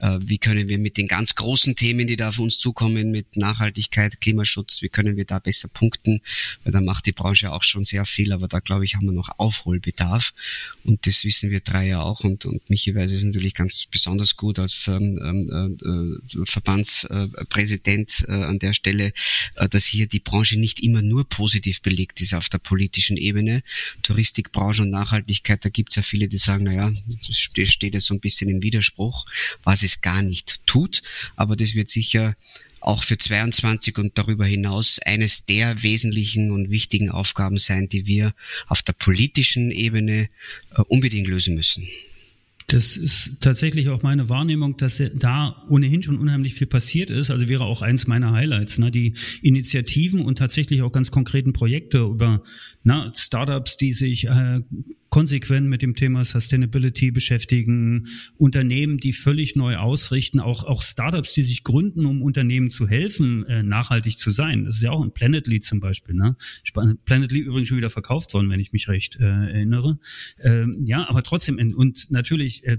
wie 0.01 0.39
können 0.39 0.69
wir 0.69 0.79
mit 0.79 0.97
den 0.97 1.09
ganz 1.09 1.35
großen 1.35 1.77
Themen, 1.77 2.07
die 2.07 2.17
da 2.17 2.29
auf 2.29 2.39
uns 2.39 2.59
zukommen, 2.59 3.11
mit 3.11 3.37
Nachhaltigkeit, 3.37 4.21
Klimaschutz, 4.21 4.83
wie 4.83 4.89
können 4.89 5.17
wir 5.17 5.25
da 5.25 5.39
besser 5.39 5.69
punkten, 5.69 6.21
weil 6.65 6.73
da 6.73 6.81
macht 6.81 7.07
die 7.07 7.13
Branche 7.13 7.53
auch 7.53 7.63
schon 7.63 7.85
sehr 7.85 8.05
viel, 8.05 8.33
aber 8.33 8.49
da 8.49 8.61
glaube 8.61 8.85
ich, 8.85 8.95
haben 8.95 9.07
wir 9.07 9.13
noch 9.13 9.39
Aufholbedarf. 9.39 10.33
Und 10.85 11.07
das 11.07 11.25
wissen 11.25 11.51
wir 11.51 11.61
drei 11.61 11.87
ja 11.87 12.03
auch. 12.03 12.25
Und, 12.25 12.45
und 12.45 12.69
Michi 12.71 12.95
weiß 12.95 13.13
es 13.13 13.25
natürlich 13.25 13.55
ganz 13.55 13.87
besonders 13.91 14.37
gut 14.37 14.59
als 14.59 14.87
ähm, 14.89 15.19
ähm 15.23 15.77
äh, 15.83 16.45
Verbandspräsident 16.45 18.25
äh, 18.29 18.33
an 18.33 18.59
der 18.59 18.73
Stelle, 18.73 19.13
äh, 19.57 19.69
dass 19.69 19.87
hier 19.87 20.07
die 20.07 20.21
Branche 20.21 20.59
nicht 20.59 20.81
immer 20.81 21.03
nur 21.03 21.29
positiv 21.29 21.83
belegt 21.83 22.21
ist 22.21 22.35
auf 22.35 22.49
der 22.49 22.59
politischen 22.59 23.17
Ebene. 23.17 23.63
Touristikbranche 24.03 24.83
und 24.83 24.91
Nachhaltigkeit, 24.91 25.65
da 25.65 25.69
gibt 25.69 25.91
es 25.91 25.97
ja 25.97 26.03
viele, 26.03 26.29
die 26.29 26.37
sagen, 26.37 26.65
naja, 26.65 26.93
das 27.27 27.39
steht 27.39 27.95
jetzt 27.95 28.07
so 28.07 28.15
ein 28.15 28.21
bisschen 28.21 28.49
im 28.49 28.63
Widerspruch, 28.63 29.27
was 29.67 29.83
es 29.83 30.01
gar 30.01 30.23
nicht 30.23 30.61
tut. 30.65 31.03
Aber 31.35 31.57
das 31.57 31.75
wird 31.75 31.91
sicher 31.91 32.37
auch 32.81 33.03
für 33.03 33.19
22 33.19 33.99
und 33.99 34.17
darüber 34.17 34.47
hinaus 34.47 35.01
eines 35.01 35.45
der 35.45 35.83
wesentlichen 35.83 36.53
und 36.53 36.71
wichtigen 36.71 37.11
Aufgaben 37.11 37.59
sein, 37.59 37.89
die 37.89 38.07
wir 38.07 38.33
auf 38.69 38.81
der 38.81 38.93
politischen 38.93 39.71
Ebene 39.71 40.29
äh, 40.71 40.83
unbedingt 40.89 41.27
lösen 41.27 41.57
müssen. 41.57 41.89
Das 42.69 42.97
ist 42.97 43.41
tatsächlich 43.41 43.89
auch 43.91 44.03
meine 44.03 44.29
Wahrnehmung, 44.29 44.77
dass 44.77 45.01
da 45.15 45.65
ohnehin 45.69 46.03
schon 46.03 46.19
unheimlich 46.19 46.55
viel 46.55 46.67
passiert 46.67 47.11
ist. 47.11 47.31
Also 47.31 47.47
wäre 47.47 47.65
auch 47.65 47.81
eins 47.81 48.09
meiner 48.09 48.33
Highlights, 48.33 48.79
ne? 48.79 48.91
die 48.91 49.15
Initiativen 49.41 50.21
und 50.21 50.39
tatsächlich 50.39 50.83
auch 50.83 50.91
ganz 50.91 51.13
konkreten 51.13 51.53
Projekte 51.53 51.99
über 51.99 52.43
na, 52.83 53.13
Startups, 53.15 53.77
die 53.77 53.93
sich 53.93 54.27
äh, 54.27 54.61
konsequent 55.17 55.67
mit 55.67 55.81
dem 55.81 55.95
Thema 55.95 56.27
Sustainability 56.27 57.11
beschäftigen, 57.11 58.07
Unternehmen, 58.37 58.99
die 58.99 59.15
völlig 59.15 59.57
neu 59.57 59.79
ausrichten, 59.79 60.41
auch, 60.41 60.65
auch 60.65 60.83
Startups, 60.83 61.33
die 61.33 61.43
sich 61.43 61.65
gründen, 61.65 62.05
um 62.05 62.21
Unternehmen 62.21 62.71
zu 62.71 62.87
helfen, 62.87 63.47
äh, 63.47 63.63
nachhaltig 63.63 64.19
zu 64.19 64.31
sein. 64.31 64.67
Das 64.67 64.75
ist 64.75 64.83
ja 64.83 64.91
auch 64.91 65.03
ein 65.03 65.13
Planetly 65.13 65.61
zum 65.61 65.81
Beispiel. 65.81 66.15
Ne? 66.15 66.37
Planetly 67.07 67.39
übrigens 67.39 67.69
schon 67.69 67.79
wieder 67.79 67.89
verkauft 67.89 68.35
worden, 68.35 68.51
wenn 68.51 68.61
ich 68.61 68.75
mich 68.75 68.89
recht 68.89 69.17
äh, 69.17 69.25
erinnere. 69.25 69.99
Ähm, 70.39 70.85
ja, 70.85 71.09
aber 71.09 71.23
trotzdem, 71.23 71.57
und 71.75 72.11
natürlich 72.11 72.67
äh, 72.67 72.77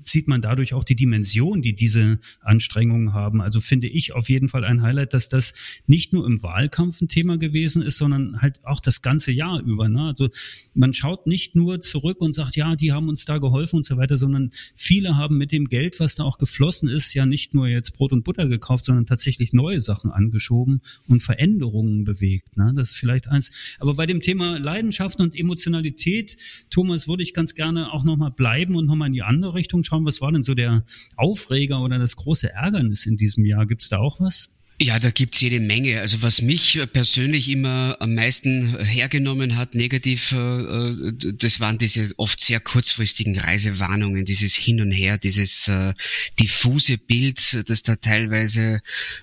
sieht 0.00 0.28
man 0.28 0.42
dadurch 0.42 0.74
auch 0.74 0.84
die 0.84 0.96
Dimension, 0.96 1.62
die 1.62 1.74
diese 1.74 2.18
Anstrengungen 2.40 3.12
haben. 3.12 3.40
Also 3.40 3.60
finde 3.60 3.88
ich 3.88 4.12
auf 4.12 4.28
jeden 4.28 4.48
Fall 4.48 4.64
ein 4.64 4.82
Highlight, 4.82 5.14
dass 5.14 5.28
das 5.28 5.54
nicht 5.86 6.12
nur 6.12 6.26
im 6.26 6.42
Wahlkampf 6.42 7.00
ein 7.00 7.08
Thema 7.08 7.38
gewesen 7.38 7.82
ist, 7.82 7.98
sondern 7.98 8.40
halt 8.40 8.64
auch 8.64 8.80
das 8.80 9.02
ganze 9.02 9.32
Jahr 9.32 9.60
über. 9.60 9.88
Ne? 9.88 10.02
Also 10.02 10.28
man 10.74 10.92
schaut 10.92 11.26
nicht 11.26 11.54
nur 11.54 11.80
zurück 11.80 12.20
und 12.20 12.34
sagt, 12.34 12.56
ja, 12.56 12.76
die 12.76 12.92
haben 12.92 13.08
uns 13.08 13.24
da 13.24 13.38
geholfen 13.38 13.76
und 13.76 13.86
so 13.86 13.96
weiter, 13.96 14.18
sondern 14.18 14.50
viele 14.74 15.16
haben 15.16 15.38
mit 15.38 15.52
dem 15.52 15.66
Geld, 15.66 16.00
was 16.00 16.14
da 16.14 16.24
auch 16.24 16.38
geflossen 16.38 16.88
ist, 16.88 17.14
ja 17.14 17.26
nicht 17.26 17.54
nur 17.54 17.68
jetzt 17.68 17.92
Brot 17.92 18.12
und 18.12 18.24
Butter 18.24 18.48
gekauft, 18.48 18.84
sondern 18.84 19.06
tatsächlich 19.06 19.52
neue 19.52 19.80
Sachen 19.80 20.10
angeschoben 20.10 20.80
und 21.08 21.22
Veränderungen 21.22 22.04
bewegt. 22.04 22.56
Ne? 22.56 22.72
Das 22.74 22.90
ist 22.90 22.96
vielleicht 22.96 23.28
eins. 23.28 23.50
Aber 23.78 23.94
bei 23.94 24.06
dem 24.06 24.20
Thema 24.20 24.58
Leidenschaft 24.58 25.20
und 25.20 25.34
Emotionalität, 25.34 26.36
Thomas, 26.70 27.08
würde 27.08 27.22
ich 27.22 27.34
ganz 27.34 27.54
gerne 27.54 27.92
auch 27.92 28.04
nochmal 28.04 28.30
bleiben 28.30 28.76
und 28.76 28.86
nochmal 28.86 29.08
in 29.08 29.14
die 29.14 29.22
andere 29.22 29.54
Richtung 29.54 29.71
Richtung 29.72 29.84
schauen. 29.84 30.04
Was 30.04 30.20
war 30.20 30.30
denn 30.32 30.42
so 30.42 30.54
der 30.54 30.84
Aufreger 31.16 31.80
oder 31.82 31.98
das 31.98 32.16
große 32.16 32.52
Ärgernis 32.52 33.06
in 33.06 33.16
diesem 33.16 33.46
Jahr? 33.46 33.66
Gibt 33.66 33.82
es 33.82 33.88
da 33.88 33.98
auch 33.98 34.20
was? 34.20 34.54
Ja, 34.82 34.98
da 34.98 35.10
gibt's 35.10 35.40
jede 35.40 35.60
Menge. 35.60 36.00
Also 36.00 36.22
was 36.22 36.42
mich 36.42 36.80
persönlich 36.92 37.48
immer 37.48 37.96
am 38.00 38.16
meisten 38.16 38.76
hergenommen 38.84 39.54
hat, 39.54 39.76
negativ, 39.76 40.32
äh, 40.32 40.36
äh, 40.36 41.12
das 41.34 41.60
waren 41.60 41.78
diese 41.78 42.10
oft 42.16 42.40
sehr 42.40 42.58
kurzfristigen 42.58 43.38
Reisewarnungen, 43.38 44.24
dieses 44.24 44.56
Hin 44.56 44.80
und 44.80 44.90
Her, 44.90 45.18
dieses 45.18 45.68
äh, 45.68 45.94
diffuse 46.40 46.98
Bild, 46.98 47.62
das 47.68 47.84
da 47.84 47.94
teilweise, 47.94 48.80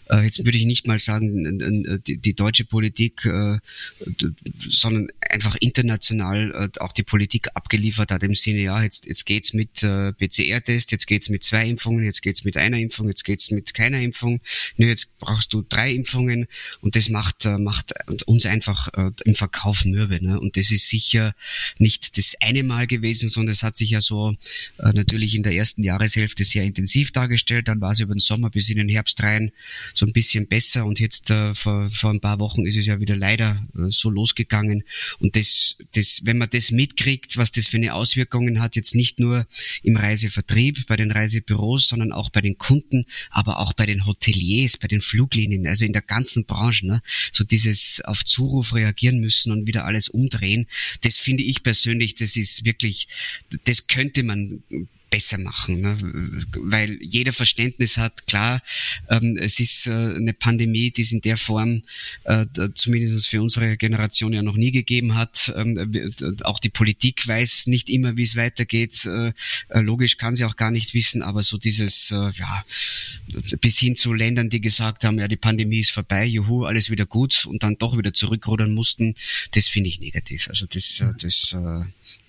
jetzt 0.10 0.46
würde 0.46 0.58
ich 0.58 0.66
nicht 0.66 0.88
mal 0.88 1.00
sagen, 1.00 2.00
die, 2.08 2.34
deutsche 2.34 2.63
Politik, 2.63 3.28
sondern 4.70 5.08
einfach 5.20 5.56
international 5.60 6.70
auch 6.80 6.94
die 6.94 7.04
Politik 7.04 7.48
abgeliefert 7.54 8.12
hat 8.12 8.24
im 8.24 8.36
Sinne, 8.36 8.60
ja, 8.60 8.82
jetzt, 8.82 9.08
jetzt 9.08 9.25
geht's 9.25 9.54
mit 9.54 9.74
PCR-Test, 9.74 10.92
jetzt 10.92 11.08
geht's 11.08 11.30
mit 11.30 11.44
zwei 11.44 11.68
Impfungen, 11.68 12.06
jetzt 12.06 12.22
geht's 12.22 12.44
mit 12.44 12.58
einer 12.58 12.78
Impfung, 12.78 13.08
jetzt 13.08 13.25
geht's 13.25 13.51
mit 13.51 13.74
keiner 13.74 14.00
Impfung. 14.00 14.39
Nö, 14.78 14.88
jetzt 14.88 15.18
brauchst 15.20 15.49
du 15.50 15.63
drei 15.68 15.91
Impfungen 15.94 16.48
und 16.82 16.96
das 16.96 17.10
macht, 17.10 17.46
äh, 17.46 17.58
macht 17.58 17.94
uns 18.25 18.46
einfach 18.46 18.88
äh, 18.94 19.12
im 19.25 19.36
Verkauf 19.36 19.86
mürbe. 19.86 20.24
Ne? 20.24 20.39
Und 20.39 20.58
das 20.58 20.72
ist 20.72 20.89
sicher 20.89 21.34
nicht 21.77 22.18
das 22.18 22.36
eine 22.41 22.63
Mal 22.63 22.88
gewesen, 22.88 23.29
sondern 23.29 23.53
es 23.53 23.63
hat 23.63 23.75
sich 23.75 23.91
ja 23.91 24.01
so 24.01 24.36
äh, 24.77 24.94
natürlich 24.94 25.36
in 25.36 25.44
der 25.44 25.53
ersten 25.53 25.84
Jahreshälfte 25.84 26.44
sehr 26.44 26.63
intensiv 26.63 27.12
dargestellt. 27.12 27.68
Dann 27.68 27.82
war 27.82 27.91
es 27.91 28.00
über 28.00 28.13
den 28.13 28.20
Sommer 28.20 28.50
bis 28.50 28.70
in 28.70 28.77
den 28.77 28.89
Herbst 28.89 29.22
rein 29.24 29.51
so 29.94 30.06
ein 30.06 30.13
bisschen 30.13 30.48
besser 30.48 30.86
und 30.86 31.00
jetzt 31.00 31.29
äh, 31.32 31.53
vor, 31.56 31.89
vor 31.89 32.12
ein 32.12 32.22
paar 32.22 32.39
Wochen 32.39 32.65
ist 32.65 32.77
es 32.77 32.86
ja 32.86 33.00
wieder 33.00 33.15
leider 33.15 33.65
äh, 33.75 33.89
so 33.89 34.10
losgegangen. 34.10 34.84
Und 35.20 35.36
das, 35.36 35.77
das, 35.94 36.22
wenn 36.24 36.38
man 36.38 36.50
das 36.50 36.72
mitkriegt, 36.72 37.38
was 37.38 37.51
das 37.51 37.68
für 37.68 37.77
eine 37.77 37.94
Auswirkungen 37.94 38.62
hat, 38.62 38.75
jetzt 38.75 38.96
nicht 38.96 39.20
nur 39.20 39.46
im 39.84 39.98
Reisevertrieb, 39.98 40.88
bei 40.88 40.96
den 40.96 41.12
Reisebüros, 41.12 41.88
sondern 41.88 42.12
auch 42.12 42.29
bei 42.29 42.41
den 42.41 42.58
Kunden, 42.58 43.06
aber 43.29 43.60
auch 43.60 43.74
bei 43.74 43.86
den 43.86 44.06
Hoteliers, 44.06 44.77
bei 44.77 44.88
den 44.88 45.01
Fluglichten, 45.01 45.38
Fluglinien, 45.39 45.67
also 45.67 45.86
in 45.86 45.93
der 45.93 46.01
ganzen 46.01 46.46
Branche, 46.46 46.88
ne? 46.88 47.01
so 47.31 47.43
dieses 47.43 48.01
auf 48.01 48.25
Zuruf 48.25 48.74
reagieren 48.74 49.19
müssen 49.19 49.51
und 49.51 49.67
wieder 49.67 49.86
alles 49.86 50.10
umdrehen, 50.10 50.67
das 51.01 51.17
finde 51.17 51.43
ich 51.43 51.63
persönlich, 51.63 52.15
das 52.15 52.36
ist 52.36 52.65
wirklich, 52.65 53.08
das 53.65 53.88
könnte 53.88 54.24
man 54.24 54.63
besser 55.10 55.38
machen, 55.38 55.82
ne? 55.82 55.98
weil 56.56 57.00
jeder 57.01 57.34
Verständnis 57.34 57.98
hat, 57.98 58.28
klar, 58.28 58.62
ähm, 59.10 59.38
es 59.38 59.60
ist 59.60 59.88
äh, 59.88 59.92
eine 59.92 60.34
Pandemie, 60.34 60.92
die 60.92 61.01
es 61.01 61.12
in 61.12 61.22
der 61.22 61.38
Form 61.38 61.82
äh, 62.24 62.46
zumindest 62.74 63.28
für 63.28 63.42
unsere 63.42 63.78
Generation 63.78 64.34
ja 64.34 64.42
noch 64.42 64.56
nie 64.56 64.72
gegeben 64.72 65.16
hat. 65.16 65.51
Ähm, 65.56 66.13
auch 66.44 66.60
die 66.60 66.70
Politik 66.70 67.28
weiß 67.28 67.68
nicht 67.68 67.89
immer, 67.89 68.18
wie 68.18 68.24
es 68.24 68.36
weitergeht. 68.36 69.06
Äh, 69.06 69.34
äh, 69.70 69.80
logisch 69.80 70.18
kann 70.18 70.36
sie 70.36 70.46
auch 70.46 70.56
gar 70.56 70.72
nicht 70.72 70.94
wissen, 70.94 71.22
aber 71.22 71.44
so 71.44 71.58
dieses, 71.58 72.12
äh, 72.12 72.32
ja, 72.36 72.63
bis 73.62 73.80
hin 73.80 73.96
zu 73.96 74.13
Ländern, 74.13 74.50
die 74.50 74.62
gesagt 74.62 75.04
haben, 75.04 75.20
ja, 75.20 75.28
die 75.28 75.38
Pandemie 75.38 75.80
ist 75.80 75.92
vorbei, 75.92 76.25
juhu, 76.25 76.66
alles 76.66 76.89
wieder 76.89 77.06
gut 77.06 77.46
und 77.46 77.63
dann 77.63 77.78
doch 77.78 77.98
wieder 77.98 78.13
zurückrudern 78.13 78.74
mussten, 78.74 79.16
das 79.51 79.68
finde 79.68 79.89
ich 79.89 80.00
negativ. 80.00 80.48
Also 80.50 80.66
das, 80.68 81.01
äh, 81.01 81.13
das 81.20 81.56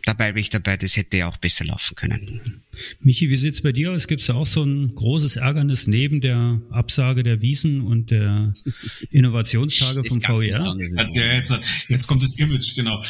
dabei 0.04 0.32
bin 0.32 0.40
ich 0.40 0.50
dabei, 0.50 0.76
das 0.76 0.96
hätte 0.96 1.18
ja 1.18 1.28
auch 1.28 1.36
besser 1.36 1.64
laufen 1.64 1.94
können. 1.94 2.62
Michi, 3.00 3.30
wie 3.30 3.36
sieht's 3.36 3.62
bei 3.62 3.72
dir 3.72 3.92
aus? 3.92 4.06
Gibt 4.06 4.20
es 4.20 4.28
da 4.28 4.34
auch 4.34 4.46
so 4.46 4.62
ein 4.62 4.94
großes 4.94 5.36
Ärgernis 5.36 5.86
neben 5.86 6.20
der 6.20 6.60
Absage 6.70 7.22
der 7.22 7.42
Wiesen 7.42 7.80
und 7.80 8.10
der 8.10 8.52
Innovationstage 9.10 10.08
vom 10.08 10.20
VR? 10.20 10.76
Ja, 11.12 11.34
jetzt, 11.34 11.58
jetzt 11.88 12.06
kommt 12.06 12.22
das 12.22 12.38
Image, 12.38 12.74
genau. 12.74 13.02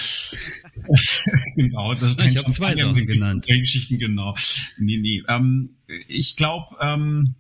genau, 1.57 1.95
das 1.95 2.15
ist 2.15 2.25
ich 2.25 2.37
habe 2.37 2.51
zwei 2.53 2.75
Sachen 2.75 3.07
genannt. 3.07 3.45
Geschichten, 3.47 3.99
genau. 3.99 4.37
Nee, 4.79 4.99
nee. 4.99 5.23
Ähm, 5.29 5.71
ich 6.09 6.37
glaube, 6.37 6.77
ähm, 6.81 7.35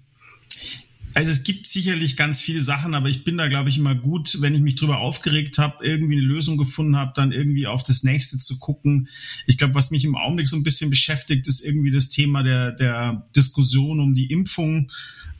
also 1.15 1.33
es 1.33 1.43
gibt 1.43 1.67
sicherlich 1.67 2.17
ganz 2.17 2.41
viele 2.41 2.63
Sachen, 2.63 2.95
aber 2.95 3.09
ich 3.09 3.25
bin 3.25 3.37
da, 3.37 3.49
glaube 3.49 3.69
ich, 3.69 3.79
immer 3.79 3.95
gut, 3.95 4.39
wenn 4.41 4.55
ich 4.55 4.61
mich 4.61 4.77
drüber 4.77 4.99
aufgeregt 4.99 5.59
habe, 5.59 5.85
irgendwie 5.85 6.19
eine 6.19 6.27
Lösung 6.27 6.57
gefunden 6.57 6.97
habe, 6.97 7.13
dann 7.15 7.33
irgendwie 7.33 7.67
auf 7.67 7.83
das 7.83 8.03
nächste 8.03 8.39
zu 8.39 8.59
gucken. 8.59 9.09
Ich 9.47 9.59
glaube, 9.59 9.75
was 9.75 9.91
mich 9.91 10.05
im 10.05 10.17
Augenblick 10.17 10.47
so 10.47 10.57
ein 10.57 10.63
bisschen 10.63 10.91
beschäftigt, 10.91 11.49
ist 11.49 11.61
irgendwie 11.61 11.91
das 11.91 12.11
Thema 12.11 12.43
der, 12.43 12.73
der 12.73 13.27
Diskussion 13.35 14.01
um 14.01 14.15
die 14.15 14.31
Impfung, 14.31 14.91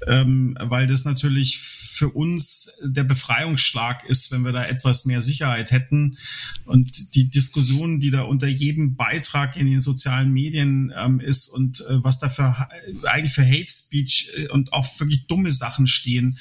ähm, 0.07 0.57
weil 0.61 0.87
das 0.87 1.05
natürlich 1.05 1.59
für 2.01 2.09
uns 2.09 2.73
der 2.83 3.05
Befreiungsschlag 3.05 4.05
ist, 4.05 4.33
wenn 4.33 4.43
wir 4.43 4.53
da 4.53 4.65
etwas 4.65 5.05
mehr 5.05 5.21
Sicherheit 5.21 5.71
hätten. 5.71 6.17
Und 6.65 7.15
die 7.15 7.29
Diskussion, 7.29 8.01
die 8.01 8.11
da 8.11 8.23
unter 8.23 8.47
jedem 8.47 8.97
Beitrag 8.97 9.59
in 9.59 9.67
den 9.67 9.81
sozialen 9.81 10.33
Medien 10.33 10.95
ähm, 10.97 11.21
ist 11.21 11.49
und 11.49 11.81
äh, 11.81 12.03
was 12.03 12.19
da 12.19 12.31
für 12.31 12.69
eigentlich 13.05 13.35
für 13.35 13.45
Hate 13.45 13.71
Speech 13.71 14.33
äh, 14.35 14.49
und 14.49 14.73
auch 14.73 14.99
wirklich 14.99 15.27
dumme 15.27 15.53
Sachen 15.53 15.87
stehen, 15.87 16.39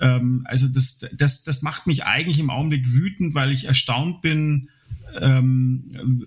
ähm, 0.00 0.42
also 0.44 0.68
das, 0.68 1.00
das, 1.12 1.42
das 1.42 1.62
macht 1.62 1.88
mich 1.88 2.04
eigentlich 2.04 2.38
im 2.38 2.50
Augenblick 2.50 2.92
wütend, 2.92 3.34
weil 3.34 3.50
ich 3.50 3.64
erstaunt 3.64 4.22
bin, 4.22 4.68
ähm, 5.20 6.26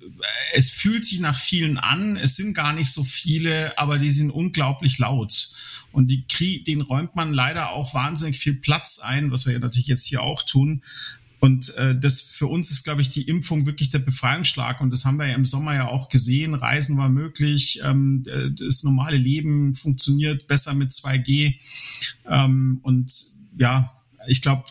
es 0.54 0.70
fühlt 0.70 1.06
sich 1.06 1.20
nach 1.20 1.40
vielen 1.40 1.78
an, 1.78 2.18
es 2.18 2.36
sind 2.36 2.54
gar 2.54 2.74
nicht 2.74 2.92
so 2.92 3.04
viele, 3.04 3.78
aber 3.78 3.98
die 3.98 4.12
sind 4.12 4.32
unglaublich 4.32 5.00
laut. 5.00 5.50
Und 5.92 6.08
die 6.12 6.26
Krieg, 6.28 6.66
den 6.66 6.82
räumt 6.82 7.16
man 7.16 7.34
leider 7.34 7.72
auch 7.72 7.94
wahnsinnig 7.94 8.38
viel 8.38 8.56
Platz 8.56 9.00
ein, 9.00 9.32
was 9.32 9.46
wir 9.46 9.54
ja 9.54 9.60
natürlich 9.60 9.88
jetzt 9.88 10.06
hier 10.06 10.22
auch 10.22 10.42
tun. 10.42 10.82
Und 11.40 11.76
äh, 11.76 11.98
das 11.98 12.22
für 12.22 12.48
uns 12.48 12.72
ist, 12.72 12.84
glaube 12.84 13.02
ich, 13.02 13.12
die 13.12 13.22
Impfung 13.22 13.66
wirklich 13.66 13.92
der 13.92 14.00
Befreiungsschlag. 14.00 14.82
Und 14.82 14.90
das 14.92 15.06
haben 15.06 15.18
wir 15.18 15.28
ja 15.28 15.36
im 15.36 15.46
Sommer 15.46 15.76
ja 15.76 15.88
auch 15.88 16.10
gesehen. 16.10 16.54
Reisen 16.54 16.98
war 16.98 17.08
möglich. 17.08 17.82
Ähm, 17.84 18.26
das 18.58 18.84
normale 18.84 19.18
Leben 19.18 19.76
funktioniert 19.76 20.48
besser 20.48 20.74
mit 20.74 20.92
2G. 20.92 21.56
Ähm, 22.28 22.80
und 22.82 23.14
ja, 23.58 23.94
ich 24.28 24.42
glaube, 24.42 24.64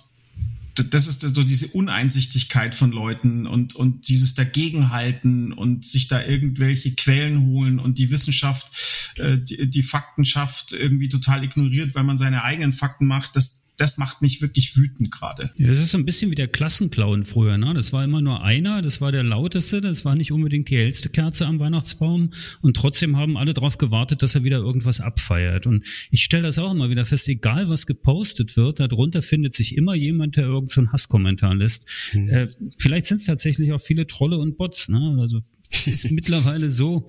das 0.74 1.06
ist 1.06 1.22
so 1.22 1.42
diese 1.42 1.68
Uneinsichtigkeit 1.68 2.74
von 2.74 2.90
Leuten 2.90 3.46
und, 3.46 3.76
und 3.76 4.08
dieses 4.08 4.34
Dagegenhalten 4.34 5.52
und 5.52 5.84
sich 5.84 6.08
da 6.08 6.22
irgendwelche 6.22 6.94
Quellen 6.94 7.46
holen 7.46 7.78
und 7.78 7.98
die 7.98 8.10
Wissenschaft, 8.10 9.14
äh, 9.16 9.38
die, 9.38 9.70
die 9.70 9.82
Faktenschaft 9.82 10.72
irgendwie 10.72 11.08
total 11.08 11.44
ignoriert, 11.44 11.94
weil 11.94 12.04
man 12.04 12.18
seine 12.18 12.42
eigenen 12.42 12.72
Fakten 12.72 13.06
macht, 13.06 13.36
das, 13.36 13.63
das 13.76 13.98
macht 13.98 14.22
mich 14.22 14.40
wirklich 14.40 14.76
wütend 14.76 15.10
gerade. 15.10 15.50
Ja, 15.56 15.66
das 15.66 15.78
ist 15.78 15.90
so 15.90 15.98
ein 15.98 16.04
bisschen 16.04 16.30
wie 16.30 16.36
der 16.36 16.48
Klassenclown 16.48 17.24
früher, 17.24 17.58
ne? 17.58 17.74
Das 17.74 17.92
war 17.92 18.04
immer 18.04 18.22
nur 18.22 18.42
einer, 18.42 18.82
das 18.82 19.00
war 19.00 19.10
der 19.10 19.24
lauteste, 19.24 19.80
das 19.80 20.04
war 20.04 20.14
nicht 20.14 20.32
unbedingt 20.32 20.70
die 20.70 20.76
hellste 20.76 21.08
Kerze 21.08 21.46
am 21.46 21.58
Weihnachtsbaum 21.58 22.30
und 22.60 22.76
trotzdem 22.76 23.16
haben 23.16 23.36
alle 23.36 23.52
darauf 23.52 23.78
gewartet, 23.78 24.22
dass 24.22 24.34
er 24.34 24.44
wieder 24.44 24.58
irgendwas 24.58 25.00
abfeiert. 25.00 25.66
Und 25.66 25.84
ich 26.10 26.22
stelle 26.22 26.44
das 26.44 26.58
auch 26.58 26.72
immer 26.72 26.90
wieder 26.90 27.04
fest, 27.04 27.28
egal 27.28 27.68
was 27.68 27.86
gepostet 27.86 28.56
wird, 28.56 28.80
darunter 28.80 29.22
findet 29.22 29.54
sich 29.54 29.76
immer 29.76 29.94
jemand, 29.94 30.36
der 30.36 30.44
irgendeinen 30.44 30.86
so 30.86 30.92
Hasskommentar 30.92 31.54
lässt. 31.54 31.84
Mhm. 32.12 32.28
Äh, 32.28 32.48
vielleicht 32.78 33.06
sind 33.06 33.18
es 33.18 33.26
tatsächlich 33.26 33.72
auch 33.72 33.80
viele 33.80 34.06
Trolle 34.06 34.38
und 34.38 34.56
Bots, 34.56 34.88
ne? 34.88 35.16
Also 35.20 35.42
ist 35.86 36.10
mittlerweile 36.10 36.70
so. 36.70 37.08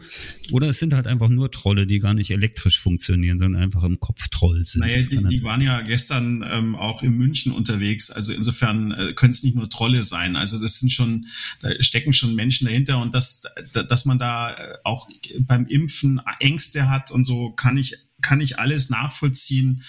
Oder 0.52 0.70
es 0.70 0.80
sind 0.80 0.94
halt 0.94 1.08
einfach 1.08 1.30
nur 1.30 1.52
Trolle, 1.52 1.88
die 1.88 2.00
gar 2.00 2.14
nicht 2.14 2.32
elektrisch 2.32 2.80
funktionieren, 2.80 3.40
sondern 3.40 3.62
einfach 3.62 3.84
im 3.84 4.00
Kopf 4.00 4.28
Troll 4.30 4.64
sind. 4.66 4.82
Naja, 4.82 4.98
die, 5.00 5.38
die 5.38 5.44
waren 5.44 5.62
ja 5.62 5.82
gestern 5.82 6.44
ähm, 6.50 6.76
auch 6.76 7.04
in 7.04 7.14
München 7.14 7.52
unterwegs. 7.52 8.12
Also 8.12 8.34
insofern 8.34 8.92
äh, 8.92 9.14
können 9.14 9.32
es 9.32 9.44
nicht 9.44 9.56
nur 9.56 9.70
Trolle 9.70 10.04
sein. 10.04 10.36
Also 10.36 10.60
das 10.60 10.80
sind 10.80 10.90
schon, 10.92 11.28
da 11.62 11.70
stecken 11.80 12.14
schon 12.14 12.36
Menschen 12.36 12.68
dahinter 12.68 13.02
und 13.02 13.14
dass, 13.14 13.44
dass 13.72 14.06
man 14.06 14.20
da 14.20 14.54
äh, 14.54 14.78
auch 14.84 15.08
beim 15.40 15.66
Impfen 15.68 16.22
Ängste 16.40 16.90
hat 16.90 17.12
und 17.12 17.24
so 17.24 17.52
kann 17.52 17.78
ich 17.78 17.96
kann 18.22 18.42
ich 18.42 18.60
alles 18.60 18.90
nachvollziehen. 18.90 19.84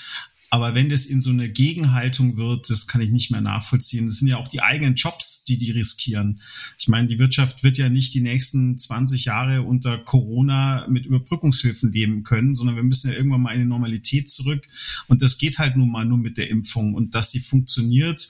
Aber 0.48 0.74
wenn 0.74 0.88
das 0.88 1.06
in 1.06 1.20
so 1.20 1.30
eine 1.30 1.48
Gegenhaltung 1.48 2.36
wird, 2.36 2.70
das 2.70 2.86
kann 2.86 3.00
ich 3.00 3.10
nicht 3.10 3.30
mehr 3.30 3.40
nachvollziehen. 3.40 4.06
Das 4.06 4.18
sind 4.18 4.28
ja 4.28 4.36
auch 4.36 4.46
die 4.46 4.62
eigenen 4.62 4.94
Jobs, 4.94 5.42
die 5.44 5.58
die 5.58 5.72
riskieren. 5.72 6.40
Ich 6.78 6.86
meine, 6.86 7.08
die 7.08 7.18
Wirtschaft 7.18 7.64
wird 7.64 7.78
ja 7.78 7.88
nicht 7.88 8.14
die 8.14 8.20
nächsten 8.20 8.78
20 8.78 9.24
Jahre 9.24 9.62
unter 9.62 9.98
Corona 9.98 10.86
mit 10.88 11.04
Überbrückungshilfen 11.04 11.92
leben 11.92 12.22
können, 12.22 12.54
sondern 12.54 12.76
wir 12.76 12.84
müssen 12.84 13.10
ja 13.10 13.16
irgendwann 13.16 13.42
mal 13.42 13.54
in 13.54 13.60
die 13.60 13.66
Normalität 13.66 14.30
zurück. 14.30 14.68
Und 15.08 15.20
das 15.20 15.38
geht 15.38 15.58
halt 15.58 15.76
nun 15.76 15.90
mal 15.90 16.04
nur 16.04 16.18
mit 16.18 16.38
der 16.38 16.48
Impfung. 16.48 16.94
Und 16.94 17.16
dass 17.16 17.32
sie 17.32 17.40
funktioniert, 17.40 18.28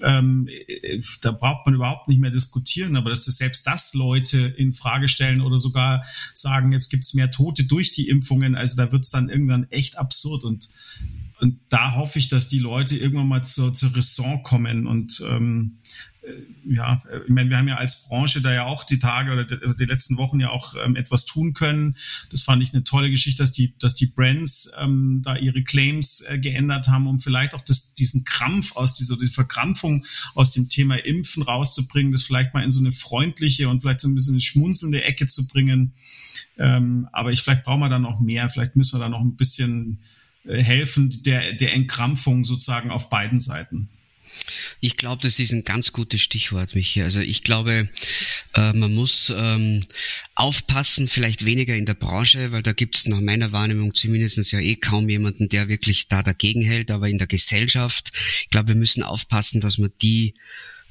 ähm, 0.00 0.48
da 1.20 1.32
braucht 1.32 1.66
man 1.66 1.74
überhaupt 1.74 2.08
nicht 2.08 2.20
mehr 2.20 2.30
diskutieren, 2.30 2.96
aber 2.96 3.10
dass 3.10 3.26
das 3.26 3.36
selbst 3.36 3.66
das 3.66 3.92
Leute 3.92 4.38
in 4.56 4.72
Frage 4.72 5.08
stellen 5.08 5.42
oder 5.42 5.58
sogar 5.58 6.04
sagen, 6.34 6.72
jetzt 6.72 6.88
gibt's 6.88 7.14
mehr 7.14 7.30
Tote 7.30 7.64
durch 7.64 7.92
die 7.92 8.08
Impfungen, 8.08 8.54
also 8.54 8.76
da 8.76 8.90
wird's 8.90 9.10
dann 9.10 9.28
irgendwann 9.28 9.70
echt 9.70 9.98
absurd 9.98 10.44
und 10.44 10.68
und 11.40 11.58
da 11.68 11.94
hoffe 11.94 12.18
ich, 12.18 12.28
dass 12.28 12.48
die 12.48 12.58
Leute 12.58 12.96
irgendwann 12.96 13.28
mal 13.28 13.44
zur, 13.44 13.72
zur 13.72 13.94
Raison 13.94 14.42
kommen 14.42 14.86
und 14.86 15.22
ähm, 15.28 15.78
äh, 16.22 16.32
ja, 16.70 17.02
ich 17.26 17.32
meine, 17.32 17.48
wir 17.48 17.56
haben 17.56 17.68
ja 17.68 17.76
als 17.76 18.02
Branche 18.02 18.42
da 18.42 18.52
ja 18.52 18.64
auch 18.66 18.84
die 18.84 18.98
Tage 18.98 19.32
oder 19.32 19.44
die, 19.44 19.84
letzten 19.84 20.18
Wochen 20.18 20.38
ja 20.38 20.50
auch 20.50 20.74
ähm, 20.84 20.96
etwas 20.96 21.24
tun 21.24 21.54
können. 21.54 21.96
Das 22.30 22.42
fand 22.42 22.62
ich 22.62 22.74
eine 22.74 22.84
tolle 22.84 23.10
Geschichte, 23.10 23.42
dass 23.42 23.52
die, 23.52 23.74
dass 23.78 23.94
die 23.94 24.06
Brands 24.06 24.72
ähm, 24.78 25.22
da 25.24 25.36
ihre 25.36 25.62
Claims 25.62 26.20
äh, 26.28 26.38
geändert 26.38 26.88
haben, 26.88 27.06
um 27.06 27.20
vielleicht 27.20 27.54
auch 27.54 27.62
das, 27.62 27.94
diesen 27.94 28.24
Krampf 28.24 28.76
aus 28.76 28.96
dieser 28.96 29.16
die 29.16 29.28
Verkrampfung 29.28 30.04
aus 30.34 30.50
dem 30.50 30.68
Thema 30.68 30.96
Impfen 30.96 31.42
rauszubringen, 31.42 32.12
das 32.12 32.24
vielleicht 32.24 32.52
mal 32.52 32.64
in 32.64 32.70
so 32.70 32.80
eine 32.80 32.92
freundliche 32.92 33.68
und 33.68 33.80
vielleicht 33.80 34.00
so 34.00 34.08
ein 34.08 34.14
bisschen 34.14 34.34
eine 34.34 34.42
schmunzelnde 34.42 35.04
Ecke 35.04 35.26
zu 35.26 35.46
bringen. 35.46 35.94
Ähm, 36.58 37.08
aber 37.12 37.32
ich 37.32 37.42
vielleicht 37.42 37.64
brauchen 37.64 37.80
wir 37.80 37.88
da 37.88 37.98
noch 37.98 38.20
mehr. 38.20 38.50
Vielleicht 38.50 38.76
müssen 38.76 38.96
wir 38.96 39.00
da 39.00 39.08
noch 39.08 39.20
ein 39.20 39.36
bisschen 39.36 40.00
äh, 40.02 40.18
helfen 40.48 41.22
der, 41.24 41.52
der 41.54 41.74
Entkrampfung 41.74 42.44
sozusagen 42.44 42.90
auf 42.90 43.10
beiden 43.10 43.40
Seiten. 43.40 43.88
Ich 44.80 44.96
glaube, 44.96 45.22
das 45.22 45.38
ist 45.38 45.52
ein 45.52 45.64
ganz 45.64 45.92
gutes 45.92 46.20
Stichwort, 46.20 46.74
Michi. 46.74 47.02
Also 47.02 47.20
ich 47.20 47.42
glaube, 47.42 47.88
äh, 48.54 48.72
man 48.72 48.94
muss 48.94 49.32
ähm, 49.36 49.84
aufpassen, 50.34 51.08
vielleicht 51.08 51.44
weniger 51.44 51.74
in 51.74 51.86
der 51.86 51.94
Branche, 51.94 52.52
weil 52.52 52.62
da 52.62 52.72
gibt 52.72 52.96
es 52.96 53.06
nach 53.06 53.20
meiner 53.20 53.52
Wahrnehmung 53.52 53.94
zumindest 53.94 54.52
ja 54.52 54.60
eh 54.60 54.76
kaum 54.76 55.08
jemanden, 55.08 55.48
der 55.48 55.68
wirklich 55.68 56.08
da 56.08 56.22
dagegen 56.22 56.62
hält, 56.62 56.90
aber 56.90 57.08
in 57.08 57.18
der 57.18 57.26
Gesellschaft, 57.26 58.10
ich 58.42 58.50
glaube, 58.50 58.68
wir 58.68 58.76
müssen 58.76 59.02
aufpassen, 59.02 59.60
dass 59.60 59.78
man 59.78 59.90
die 60.00 60.34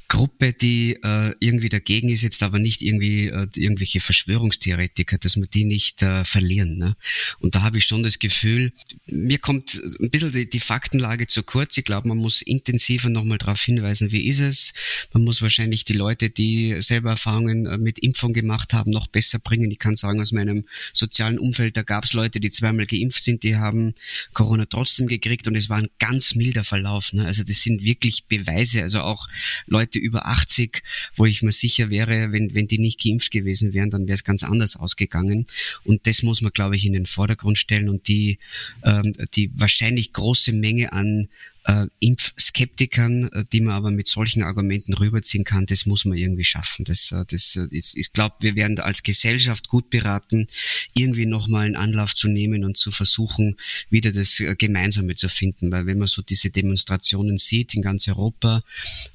Gruppe, 0.09 0.53
die 0.53 0.97
äh, 1.03 1.33
irgendwie 1.39 1.67
dagegen 1.67 2.09
ist, 2.09 2.21
jetzt 2.21 2.41
aber 2.41 2.59
nicht 2.59 2.81
irgendwie 2.81 3.27
äh, 3.27 3.47
irgendwelche 3.55 3.99
Verschwörungstheoretiker, 3.99 5.17
dass 5.17 5.35
wir 5.35 5.47
die 5.47 5.65
nicht 5.65 6.01
äh, 6.01 6.23
verlieren. 6.23 6.77
Ne? 6.77 6.95
Und 7.39 7.55
da 7.55 7.61
habe 7.61 7.77
ich 7.77 7.85
schon 7.85 8.03
das 8.03 8.17
Gefühl, 8.19 8.71
mir 9.07 9.37
kommt 9.37 9.81
ein 9.99 10.09
bisschen 10.09 10.31
die, 10.31 10.49
die 10.49 10.61
Faktenlage 10.61 11.27
zu 11.27 11.43
kurz. 11.43 11.77
Ich 11.77 11.83
glaube, 11.83 12.07
man 12.07 12.17
muss 12.17 12.41
intensiver 12.41 13.09
nochmal 13.09 13.37
darauf 13.37 13.61
hinweisen, 13.61 14.11
wie 14.13 14.27
ist 14.27 14.39
es. 14.39 14.73
Man 15.11 15.25
muss 15.25 15.41
wahrscheinlich 15.41 15.83
die 15.83 15.93
Leute, 15.93 16.29
die 16.29 16.77
selber 16.79 17.09
Erfahrungen 17.11 17.65
äh, 17.65 17.77
mit 17.77 17.99
Impfung 17.99 18.31
gemacht 18.31 18.73
haben, 18.73 18.91
noch 18.91 19.07
besser 19.07 19.39
bringen. 19.39 19.69
Ich 19.71 19.79
kann 19.79 19.97
sagen, 19.97 20.21
aus 20.21 20.31
meinem 20.31 20.63
sozialen 20.93 21.37
Umfeld, 21.37 21.75
da 21.75 21.83
gab 21.83 22.05
es 22.05 22.13
Leute, 22.13 22.39
die 22.39 22.49
zweimal 22.49 22.85
geimpft 22.85 23.23
sind, 23.23 23.43
die 23.43 23.57
haben 23.57 23.93
Corona 24.33 24.65
trotzdem 24.67 25.07
gekriegt 25.07 25.49
und 25.49 25.55
es 25.55 25.69
war 25.69 25.79
ein 25.79 25.89
ganz 25.99 26.33
milder 26.33 26.63
Verlauf. 26.63 27.11
Ne? 27.11 27.25
Also 27.25 27.43
das 27.43 27.61
sind 27.61 27.83
wirklich 27.83 28.25
Beweise. 28.25 28.83
Also 28.83 29.01
auch 29.01 29.27
Leute, 29.65 29.96
Leute 29.97 30.05
über 30.05 30.25
80, 30.25 30.83
wo 31.15 31.25
ich 31.25 31.41
mir 31.41 31.51
sicher 31.51 31.89
wäre, 31.89 32.31
wenn, 32.31 32.53
wenn 32.53 32.67
die 32.67 32.79
nicht 32.79 33.03
geimpft 33.03 33.31
gewesen 33.31 33.73
wären, 33.73 33.89
dann 33.89 34.07
wäre 34.07 34.15
es 34.15 34.23
ganz 34.23 34.43
anders 34.43 34.75
ausgegangen. 34.75 35.45
Und 35.83 36.07
das 36.07 36.23
muss 36.23 36.41
man, 36.41 36.51
glaube 36.51 36.75
ich, 36.75 36.85
in 36.85 36.93
den 36.93 37.05
Vordergrund 37.05 37.57
stellen 37.57 37.89
und 37.89 38.07
die, 38.07 38.37
ähm, 38.83 39.13
die 39.35 39.51
wahrscheinlich 39.55 40.13
große 40.13 40.53
Menge 40.53 40.93
an 40.93 41.27
äh, 41.67 41.87
Impfskeptikern, 41.99 43.29
äh, 43.29 43.43
die 43.51 43.59
man 43.59 43.75
aber 43.75 43.91
mit 43.91 44.07
solchen 44.07 44.41
Argumenten 44.41 44.93
rüberziehen 44.93 45.43
kann, 45.43 45.65
das 45.65 45.85
muss 45.85 46.05
man 46.05 46.17
irgendwie 46.17 46.45
schaffen. 46.45 46.85
Das, 46.85 47.11
äh, 47.11 47.25
das 47.27 47.55
äh, 47.57 47.67
ist, 47.71 47.97
ich 47.97 48.13
glaube, 48.13 48.35
wir 48.39 48.55
werden 48.55 48.79
als 48.79 49.03
Gesellschaft 49.03 49.67
gut 49.67 49.89
beraten, 49.89 50.45
irgendwie 50.93 51.25
nochmal 51.25 51.65
einen 51.65 51.75
Anlauf 51.75 52.15
zu 52.15 52.29
nehmen 52.29 52.63
und 52.63 52.77
zu 52.77 52.91
versuchen, 52.91 53.57
wieder 53.89 54.13
das 54.13 54.41
Gemeinsame 54.57 55.15
zu 55.15 55.27
finden. 55.27 55.71
Weil 55.71 55.85
wenn 55.85 55.97
man 55.97 56.07
so 56.07 56.21
diese 56.21 56.49
Demonstrationen 56.49 57.37
sieht 57.37 57.73
in 57.73 57.81
ganz 57.81 58.07
Europa, 58.07 58.61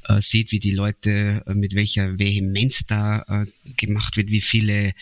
äh, 0.08 0.20
sieht, 0.20 0.52
wie 0.52 0.60
die 0.60 0.72
Leute 0.72 1.42
mit 1.54 1.74
welcher 1.74 2.18
Vehemenz 2.18 2.86
da 2.86 3.24
äh, 3.28 3.46
gemacht 3.76 4.16
wird, 4.18 4.30
wie 4.30 4.42
viele 4.42 4.92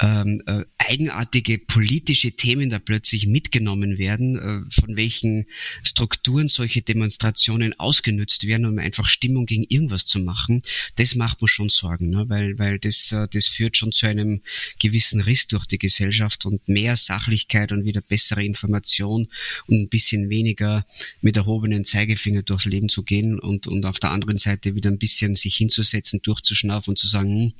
ähm, 0.00 0.40
äh, 0.46 0.64
eigenartige 0.78 1.58
politische 1.58 2.32
Themen 2.32 2.70
da 2.70 2.78
plötzlich 2.78 3.26
mitgenommen 3.26 3.98
werden, 3.98 4.68
von 4.70 4.96
welchen 4.96 5.46
Strukturen 5.82 6.48
solche 6.48 6.82
Demonstrationen 6.92 7.78
ausgenützt 7.78 8.46
werden, 8.46 8.66
um 8.66 8.78
einfach 8.78 9.08
Stimmung 9.08 9.46
gegen 9.46 9.64
irgendwas 9.68 10.04
zu 10.04 10.20
machen, 10.20 10.62
das 10.96 11.14
macht 11.14 11.40
mir 11.40 11.48
schon 11.48 11.70
Sorgen, 11.70 12.10
ne? 12.10 12.28
weil, 12.28 12.58
weil 12.58 12.78
das, 12.78 13.12
äh, 13.12 13.26
das 13.30 13.46
führt 13.46 13.76
schon 13.76 13.92
zu 13.92 14.06
einem 14.06 14.42
gewissen 14.78 15.20
Riss 15.20 15.46
durch 15.46 15.66
die 15.66 15.78
Gesellschaft 15.78 16.44
und 16.44 16.68
mehr 16.68 16.96
Sachlichkeit 16.96 17.72
und 17.72 17.84
wieder 17.84 18.00
bessere 18.00 18.44
Information 18.44 19.28
und 19.66 19.76
ein 19.76 19.88
bisschen 19.88 20.28
weniger 20.28 20.84
mit 21.20 21.36
erhobenen 21.36 21.84
Zeigefinger 21.84 22.42
durchs 22.42 22.66
Leben 22.66 22.88
zu 22.88 23.02
gehen 23.02 23.40
und, 23.40 23.66
und 23.66 23.86
auf 23.86 23.98
der 23.98 24.10
anderen 24.10 24.38
Seite 24.38 24.74
wieder 24.74 24.90
ein 24.90 24.98
bisschen 24.98 25.34
sich 25.34 25.56
hinzusetzen, 25.56 26.20
durchzuschnaufen 26.22 26.92
und 26.92 26.98
zu 26.98 27.08
sagen, 27.08 27.28
hm, 27.28 27.52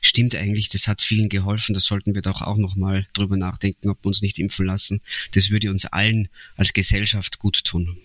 stimmt 0.00 0.34
eigentlich, 0.34 0.68
das 0.68 0.88
hat 0.88 1.02
vielen 1.02 1.28
geholfen, 1.28 1.74
da 1.74 1.80
sollten 1.80 2.14
wir 2.14 2.22
doch 2.22 2.42
auch 2.42 2.56
nochmal 2.56 3.06
drüber 3.14 3.36
nachdenken, 3.36 3.88
ob 3.88 4.04
wir 4.04 4.08
uns 4.08 4.22
nicht 4.22 4.38
impfen 4.38 4.66
lassen. 4.66 5.00
Das 5.32 5.50
würde 5.50 5.70
uns 5.70 5.86
allen 5.86 6.28
als 6.56 6.72
Gesellschaft 6.72 7.38
gut 7.38 7.64
tun. 7.64 7.96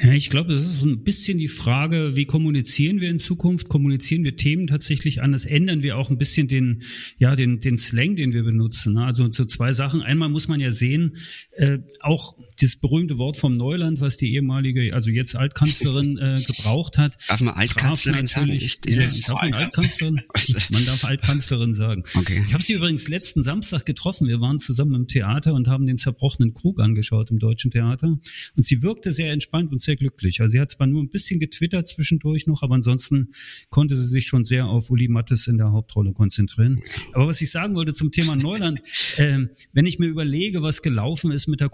Ja, 0.00 0.12
ich 0.12 0.30
glaube, 0.30 0.52
das 0.52 0.62
ist 0.62 0.80
so 0.80 0.86
ein 0.86 1.02
bisschen 1.02 1.38
die 1.38 1.48
Frage, 1.48 2.16
wie 2.16 2.24
kommunizieren 2.24 3.00
wir 3.00 3.10
in 3.10 3.18
Zukunft? 3.18 3.68
Kommunizieren 3.68 4.24
wir 4.24 4.36
Themen 4.36 4.66
tatsächlich 4.66 5.20
anders? 5.20 5.44
Ändern 5.44 5.82
wir 5.82 5.96
auch 5.98 6.10
ein 6.10 6.18
bisschen 6.18 6.48
den, 6.48 6.82
ja, 7.18 7.36
den, 7.36 7.60
den 7.60 7.76
Slang, 7.76 8.16
den 8.16 8.32
wir 8.32 8.44
benutzen? 8.44 8.94
Ne? 8.94 9.04
Also 9.04 9.30
so 9.30 9.44
zwei 9.44 9.72
Sachen. 9.72 10.00
Einmal 10.00 10.28
muss 10.30 10.48
man 10.48 10.60
ja 10.60 10.70
sehen, 10.70 11.16
äh, 11.52 11.78
auch 12.00 12.36
dieses 12.60 12.76
berühmte 12.76 13.18
Wort 13.18 13.36
vom 13.36 13.56
Neuland, 13.56 14.00
was 14.00 14.16
die 14.16 14.34
ehemalige, 14.34 14.94
also 14.94 15.10
jetzt 15.10 15.36
Altkanzlerin 15.36 16.18
äh, 16.18 16.40
gebraucht 16.46 16.98
hat. 16.98 17.16
Darf 17.28 17.40
man 17.40 17.54
Altkanzlerin 17.54 18.26
sagen? 18.26 18.50
Ich, 18.50 18.78
ja, 18.86 19.02
darf 19.26 19.42
man 19.42 19.54
Altkanzlerin? 19.54 20.20
man 20.70 20.84
darf 20.84 21.04
Altkanzlerin 21.04 21.74
sagen. 21.74 22.02
Okay. 22.14 22.42
Ich 22.46 22.54
habe 22.54 22.62
sie 22.62 22.74
übrigens 22.74 23.08
letzten 23.08 23.42
Samstag 23.42 23.86
getroffen. 23.86 24.28
Wir 24.28 24.40
waren 24.40 24.58
zusammen 24.58 24.94
im 24.94 25.08
Theater 25.08 25.54
und 25.54 25.68
haben 25.68 25.86
den 25.86 25.96
zerbrochenen 25.96 26.54
Krug 26.54 26.80
angeschaut 26.80 27.30
im 27.30 27.38
Deutschen 27.38 27.70
Theater. 27.70 28.18
Und 28.56 28.66
sie 28.66 28.82
wirkte 28.82 29.12
sehr 29.12 29.32
entspannt 29.32 29.72
und 29.72 29.82
sehr 29.82 29.96
glücklich. 29.96 30.40
Also 30.40 30.52
sie 30.52 30.60
hat 30.60 30.70
zwar 30.70 30.86
nur 30.86 31.02
ein 31.02 31.08
bisschen 31.08 31.40
getwittert 31.40 31.88
zwischendurch 31.88 32.46
noch, 32.46 32.62
aber 32.62 32.74
ansonsten 32.74 33.28
konnte 33.70 33.96
sie 33.96 34.06
sich 34.06 34.26
schon 34.26 34.44
sehr 34.44 34.66
auf 34.66 34.90
Uli 34.90 35.08
Mattes 35.08 35.46
in 35.46 35.58
der 35.58 35.72
Hauptrolle 35.72 36.12
konzentrieren. 36.12 36.80
Aber 37.12 37.26
was 37.26 37.40
ich 37.40 37.50
sagen 37.50 37.74
wollte 37.74 37.92
zum 37.92 38.10
Thema 38.10 38.36
Neuland, 38.36 38.82
äh, 39.16 39.38
wenn 39.72 39.86
ich 39.86 39.98
mir 39.98 40.06
überlege, 40.06 40.62
was 40.62 40.82
gelaufen 40.82 41.30
ist 41.30 41.46
mit 41.46 41.60
der 41.60 41.68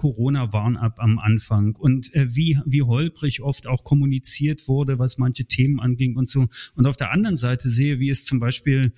Corona-Warn 0.74 0.76
ab 0.76 0.98
am 0.98 1.18
Anfang 1.18 1.76
und 1.76 2.14
äh, 2.14 2.34
wie, 2.34 2.58
wie 2.66 2.82
holprig 2.82 3.42
oft 3.42 3.66
auch 3.66 3.84
kommuniziert 3.84 4.68
wurde, 4.68 4.98
was 4.98 5.18
manche 5.18 5.44
Themen 5.44 5.80
anging 5.80 6.16
und 6.16 6.28
so. 6.28 6.46
Und 6.74 6.86
auf 6.86 6.96
der 6.96 7.12
anderen 7.12 7.36
Seite 7.36 7.68
sehe, 7.68 7.98
wie 7.98 8.10
es 8.10 8.24
zum 8.24 8.40
Beispiel 8.40 8.92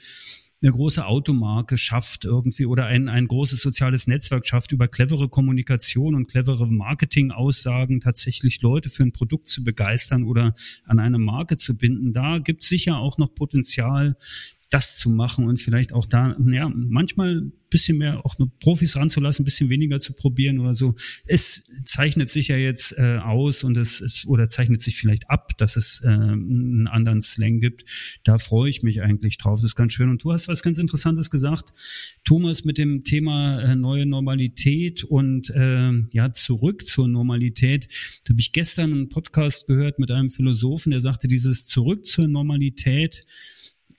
eine 0.62 0.72
große 0.72 1.04
Automarke 1.04 1.76
schafft 1.76 2.24
irgendwie 2.24 2.64
oder 2.64 2.86
ein, 2.86 3.08
ein 3.08 3.28
großes 3.28 3.60
soziales 3.60 4.06
Netzwerk 4.06 4.46
schafft, 4.46 4.72
über 4.72 4.88
clevere 4.88 5.28
Kommunikation 5.28 6.14
und 6.14 6.28
clevere 6.28 6.66
Marketing-Aussagen 6.66 8.00
tatsächlich 8.00 8.62
Leute 8.62 8.88
für 8.88 9.02
ein 9.02 9.12
Produkt 9.12 9.48
zu 9.48 9.62
begeistern 9.64 10.24
oder 10.24 10.54
an 10.84 10.98
eine 10.98 11.18
Marke 11.18 11.58
zu 11.58 11.76
binden. 11.76 12.14
Da 12.14 12.38
gibt 12.38 12.62
es 12.62 12.70
sicher 12.70 12.96
auch 12.96 13.18
noch 13.18 13.34
Potenzial, 13.34 14.14
das 14.70 14.96
zu 14.98 15.10
machen 15.10 15.46
und 15.46 15.60
vielleicht 15.60 15.92
auch 15.92 16.06
da, 16.06 16.36
ja, 16.50 16.68
manchmal 16.68 17.52
bisschen 17.70 17.98
mehr 17.98 18.24
auch 18.24 18.38
nur 18.38 18.50
Profis 18.58 18.96
ranzulassen, 18.96 19.44
bisschen 19.44 19.68
weniger 19.68 20.00
zu 20.00 20.12
probieren 20.12 20.58
oder 20.58 20.74
so. 20.74 20.94
Es 21.26 21.70
zeichnet 21.84 22.30
sich 22.30 22.48
ja 22.48 22.56
jetzt 22.56 22.92
äh, 22.96 23.18
aus 23.18 23.64
und 23.64 23.76
es 23.76 24.00
ist, 24.00 24.26
oder 24.26 24.48
zeichnet 24.48 24.82
sich 24.82 24.96
vielleicht 24.96 25.30
ab, 25.30 25.56
dass 25.58 25.76
es 25.76 26.00
äh, 26.04 26.08
einen 26.08 26.86
anderen 26.86 27.22
Slang 27.22 27.60
gibt. 27.60 27.84
Da 28.24 28.38
freue 28.38 28.70
ich 28.70 28.82
mich 28.82 29.02
eigentlich 29.02 29.38
drauf. 29.38 29.58
Das 29.58 29.64
ist 29.64 29.74
ganz 29.74 29.92
schön. 29.92 30.10
Und 30.10 30.22
du 30.22 30.32
hast 30.32 30.48
was 30.48 30.62
ganz 30.62 30.78
Interessantes 30.78 31.30
gesagt, 31.30 31.72
Thomas, 32.24 32.64
mit 32.64 32.78
dem 32.78 33.04
Thema 33.04 33.60
äh, 33.60 33.76
neue 33.76 34.06
Normalität 34.06 35.04
und 35.04 35.50
äh, 35.50 35.92
ja 36.12 36.32
zurück 36.32 36.86
zur 36.86 37.08
Normalität. 37.08 37.88
Da 38.24 38.30
habe 38.30 38.40
ich 38.40 38.52
gestern 38.52 38.92
einen 38.92 39.08
Podcast 39.08 39.66
gehört 39.66 39.98
mit 39.98 40.10
einem 40.10 40.30
Philosophen, 40.30 40.90
der 40.90 41.00
sagte, 41.00 41.28
dieses 41.28 41.66
Zurück 41.66 42.06
zur 42.06 42.28
Normalität 42.28 43.22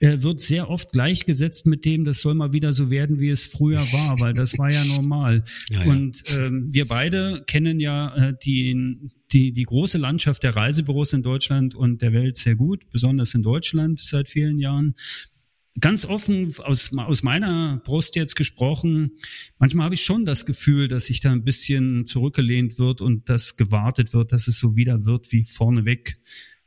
äh, 0.00 0.22
wird 0.22 0.40
sehr 0.40 0.70
oft 0.70 0.92
gleichgesetzt 0.92 1.66
mit 1.66 1.84
dem, 1.84 2.04
das 2.04 2.20
soll 2.20 2.34
mal 2.34 2.52
wieder 2.52 2.72
so 2.72 2.90
werden, 2.90 3.18
wie 3.20 3.30
es 3.30 3.46
früher 3.46 3.80
war, 3.80 4.20
weil 4.20 4.34
das 4.34 4.58
war 4.58 4.70
ja 4.70 4.84
normal. 4.84 5.42
Ja, 5.70 5.84
ja. 5.84 5.90
Und 5.90 6.22
ähm, 6.38 6.68
wir 6.70 6.86
beide 6.86 7.42
kennen 7.46 7.80
ja 7.80 8.14
äh, 8.14 8.34
die, 8.42 8.98
die, 9.32 9.52
die 9.52 9.62
große 9.64 9.98
Landschaft 9.98 10.42
der 10.42 10.56
Reisebüros 10.56 11.12
in 11.12 11.22
Deutschland 11.22 11.74
und 11.74 12.00
der 12.00 12.12
Welt 12.12 12.36
sehr 12.36 12.54
gut, 12.54 12.88
besonders 12.90 13.34
in 13.34 13.42
Deutschland 13.42 13.98
seit 13.98 14.28
vielen 14.28 14.58
Jahren 14.58 14.94
ganz 15.80 16.04
offen 16.04 16.54
aus, 16.58 16.90
aus 16.96 17.22
meiner 17.22 17.80
Brust 17.84 18.16
jetzt 18.16 18.36
gesprochen, 18.36 19.12
manchmal 19.58 19.84
habe 19.84 19.94
ich 19.94 20.02
schon 20.02 20.24
das 20.24 20.46
Gefühl, 20.46 20.88
dass 20.88 21.06
sich 21.06 21.20
da 21.20 21.32
ein 21.32 21.44
bisschen 21.44 22.06
zurückgelehnt 22.06 22.78
wird 22.78 23.00
und 23.00 23.28
dass 23.28 23.56
gewartet 23.56 24.12
wird, 24.12 24.32
dass 24.32 24.48
es 24.48 24.58
so 24.58 24.76
wieder 24.76 25.04
wird 25.04 25.32
wie 25.32 25.44
vorneweg. 25.44 26.16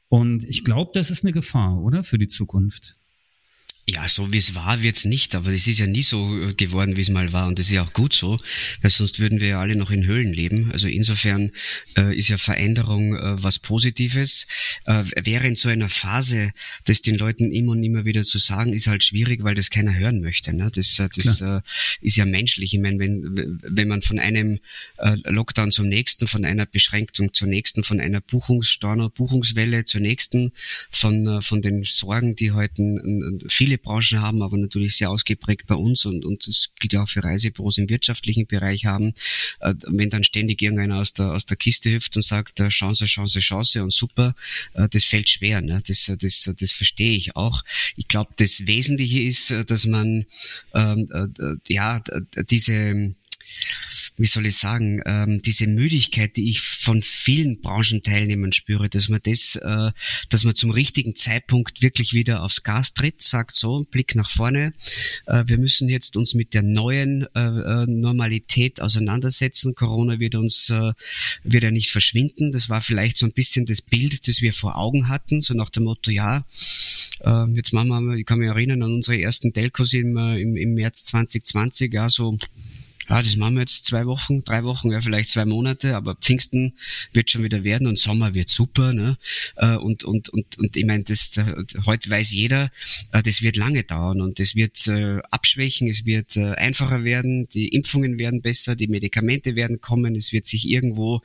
Und 0.07 0.43
ich 0.43 0.63
glaube, 0.63 0.91
das 0.93 1.11
ist 1.11 1.23
eine 1.23 1.31
Gefahr, 1.31 1.81
oder? 1.81 2.03
Für 2.03 2.17
die 2.17 2.27
Zukunft. 2.27 3.00
Ja, 3.87 4.07
so 4.07 4.31
wie 4.31 4.37
es 4.37 4.53
war, 4.53 4.83
wird's 4.83 5.05
nicht, 5.05 5.33
aber 5.33 5.51
es 5.51 5.65
ist 5.65 5.79
ja 5.79 5.87
nie 5.87 6.03
so 6.03 6.39
äh, 6.39 6.53
geworden, 6.53 6.97
wie 6.97 7.01
es 7.01 7.09
mal 7.09 7.33
war 7.33 7.47
und 7.47 7.57
das 7.57 7.65
ist 7.65 7.73
ja 7.73 7.81
auch 7.81 7.93
gut 7.93 8.13
so, 8.13 8.39
weil 8.81 8.91
sonst 8.91 9.19
würden 9.19 9.39
wir 9.39 9.47
ja 9.47 9.59
alle 9.59 9.75
noch 9.75 9.89
in 9.89 10.05
Höhlen 10.05 10.33
leben. 10.33 10.71
Also 10.71 10.87
insofern 10.87 11.51
äh, 11.97 12.15
ist 12.15 12.29
ja 12.29 12.37
Veränderung 12.37 13.15
äh, 13.15 13.43
was 13.43 13.57
Positives. 13.57 14.45
Äh, 14.85 15.03
während 15.23 15.57
so 15.57 15.67
einer 15.69 15.89
Phase, 15.89 16.51
das 16.85 17.01
den 17.01 17.17
Leuten 17.17 17.51
immer 17.51 17.71
und 17.71 17.83
immer 17.83 18.05
wieder 18.05 18.23
zu 18.23 18.37
sagen, 18.37 18.71
ist 18.71 18.85
halt 18.85 19.03
schwierig, 19.03 19.43
weil 19.43 19.55
das 19.55 19.71
keiner 19.71 19.97
hören 19.97 20.21
möchte. 20.21 20.55
Ne? 20.55 20.69
Das, 20.71 20.99
äh, 20.99 21.09
das 21.15 21.41
äh, 21.41 21.61
ist 22.01 22.17
ja 22.17 22.25
menschlich. 22.25 22.75
Ich 22.75 22.79
meine, 22.79 22.99
wenn, 22.99 23.59
wenn 23.63 23.87
man 23.87 24.03
von 24.03 24.19
einem 24.19 24.59
äh, 24.99 25.15
Lockdown 25.23 25.71
zum 25.71 25.89
nächsten, 25.89 26.27
von 26.27 26.45
einer 26.45 26.67
Beschränkung 26.67 27.33
zur 27.33 27.47
nächsten, 27.47 27.83
von 27.83 27.99
einer 27.99 28.21
Buchungsstorno, 28.21 29.09
Buchungswelle 29.09 29.85
zur 29.85 30.01
nächsten, 30.01 30.51
von, 30.91 31.27
äh, 31.27 31.41
von 31.41 31.61
den 31.61 31.83
Sorgen, 31.83 32.35
die 32.35 32.51
heute 32.51 32.71
viele 33.47 33.70
viele 33.71 33.77
Branchen 33.77 34.21
haben, 34.21 34.41
aber 34.41 34.57
natürlich 34.57 34.97
sehr 34.97 35.09
ausgeprägt 35.09 35.67
bei 35.67 35.75
uns 35.75 36.05
und, 36.05 36.25
und 36.25 36.47
das 36.47 36.69
gilt 36.79 36.93
ja 36.93 37.03
auch 37.03 37.09
für 37.09 37.23
Reisebüros 37.23 37.77
im 37.77 37.89
wirtschaftlichen 37.89 38.45
Bereich 38.45 38.85
haben. 38.85 39.13
Äh, 39.61 39.75
wenn 39.87 40.09
dann 40.09 40.23
ständig 40.23 40.61
irgendeiner 40.61 40.97
aus 40.97 41.13
der, 41.13 41.33
aus 41.33 41.45
der 41.45 41.57
Kiste 41.57 41.91
hüpft 41.91 42.15
und 42.15 42.23
sagt, 42.23 42.59
äh, 42.59 42.67
Chance, 42.67 43.05
Chance, 43.05 43.39
Chance 43.39 43.83
und 43.83 43.93
super, 43.93 44.35
äh, 44.73 44.89
das 44.89 45.05
fällt 45.05 45.29
schwer. 45.29 45.61
Ne? 45.61 45.81
Das, 45.87 46.11
das, 46.19 46.49
das 46.57 46.71
verstehe 46.71 47.15
ich 47.15 47.35
auch. 47.35 47.63
Ich 47.95 48.07
glaube, 48.07 48.31
das 48.37 48.67
Wesentliche 48.67 49.21
ist, 49.21 49.53
dass 49.67 49.85
man 49.85 50.25
ähm, 50.73 51.07
äh, 51.13 51.73
ja 51.73 52.01
diese 52.49 53.13
wie 54.17 54.27
soll 54.27 54.45
ich 54.45 54.57
sagen, 54.57 55.01
ähm, 55.05 55.39
diese 55.39 55.67
Müdigkeit, 55.67 56.35
die 56.37 56.49
ich 56.49 56.61
von 56.61 57.01
vielen 57.01 57.61
Branchenteilnehmern 57.61 58.51
spüre, 58.51 58.89
dass 58.89 59.09
man 59.09 59.19
das, 59.23 59.55
äh, 59.55 59.91
dass 60.29 60.43
man 60.43 60.55
zum 60.55 60.71
richtigen 60.71 61.15
Zeitpunkt 61.15 61.81
wirklich 61.81 62.13
wieder 62.13 62.43
aufs 62.43 62.63
Gas 62.63 62.93
tritt, 62.93 63.21
sagt 63.21 63.55
so, 63.55 63.85
Blick 63.89 64.15
nach 64.15 64.29
vorne. 64.29 64.73
Äh, 65.25 65.43
wir 65.47 65.57
müssen 65.57 65.89
jetzt 65.89 66.17
uns 66.17 66.33
mit 66.33 66.53
der 66.53 66.61
neuen 66.61 67.27
äh, 67.35 67.39
äh 67.39 67.85
Normalität 67.87 68.81
auseinandersetzen. 68.81 69.75
Corona 69.75 70.19
wird 70.19 70.35
uns, 70.35 70.69
äh, 70.69 70.93
wird 71.43 71.63
ja 71.63 71.71
nicht 71.71 71.89
verschwinden. 71.89 72.51
Das 72.51 72.69
war 72.69 72.81
vielleicht 72.81 73.17
so 73.17 73.25
ein 73.25 73.33
bisschen 73.33 73.65
das 73.65 73.81
Bild, 73.81 74.27
das 74.27 74.41
wir 74.41 74.53
vor 74.53 74.77
Augen 74.77 75.07
hatten, 75.07 75.41
so 75.41 75.53
nach 75.53 75.69
dem 75.69 75.83
Motto, 75.83 76.11
ja, 76.11 76.45
äh, 77.21 77.45
jetzt 77.53 77.73
machen 77.73 77.89
wir, 77.89 78.15
ich 78.15 78.25
kann 78.25 78.39
mich 78.39 78.49
erinnern 78.49 78.83
an 78.83 78.93
unsere 78.93 79.19
ersten 79.19 79.53
Delcos 79.53 79.93
im, 79.93 80.17
äh, 80.17 80.39
im, 80.39 80.55
im 80.55 80.73
März 80.73 81.05
2020, 81.05 81.93
ja, 81.93 82.09
so 82.09 82.37
ja, 83.11 83.21
das 83.21 83.35
machen 83.35 83.55
wir 83.55 83.61
jetzt 83.61 83.83
zwei 83.83 84.05
Wochen, 84.05 84.45
drei 84.45 84.63
Wochen, 84.63 84.89
ja 84.89 85.01
vielleicht 85.01 85.31
zwei 85.31 85.43
Monate, 85.43 85.97
aber 85.97 86.15
Pfingsten 86.15 86.77
wird 87.11 87.29
schon 87.29 87.43
wieder 87.43 87.65
werden 87.65 87.87
und 87.87 87.99
Sommer 87.99 88.35
wird 88.35 88.47
super. 88.47 88.93
Ne? 88.93 89.17
Äh, 89.57 89.75
und, 89.75 90.05
und, 90.05 90.29
und, 90.29 90.57
und 90.57 90.77
ich 90.77 90.85
meine, 90.85 91.03
das 91.03 91.33
heute 91.85 92.09
weiß 92.09 92.31
jeder, 92.31 92.71
äh, 93.11 93.21
das 93.21 93.41
wird 93.41 93.57
lange 93.57 93.83
dauern 93.83 94.21
und 94.21 94.39
das 94.39 94.55
wird 94.55 94.87
äh, 94.87 95.19
abschwächen, 95.29 95.89
es 95.89 96.05
wird 96.05 96.37
einfacher 96.37 97.03
werden, 97.03 97.49
die 97.49 97.67
Impfungen 97.67 98.17
werden 98.17 98.41
besser, 98.41 98.77
die 98.77 98.87
Medikamente 98.87 99.57
werden 99.57 99.81
kommen, 99.81 100.15
es 100.15 100.31
wird 100.31 100.47
sich 100.47 100.69
irgendwo 100.69 101.21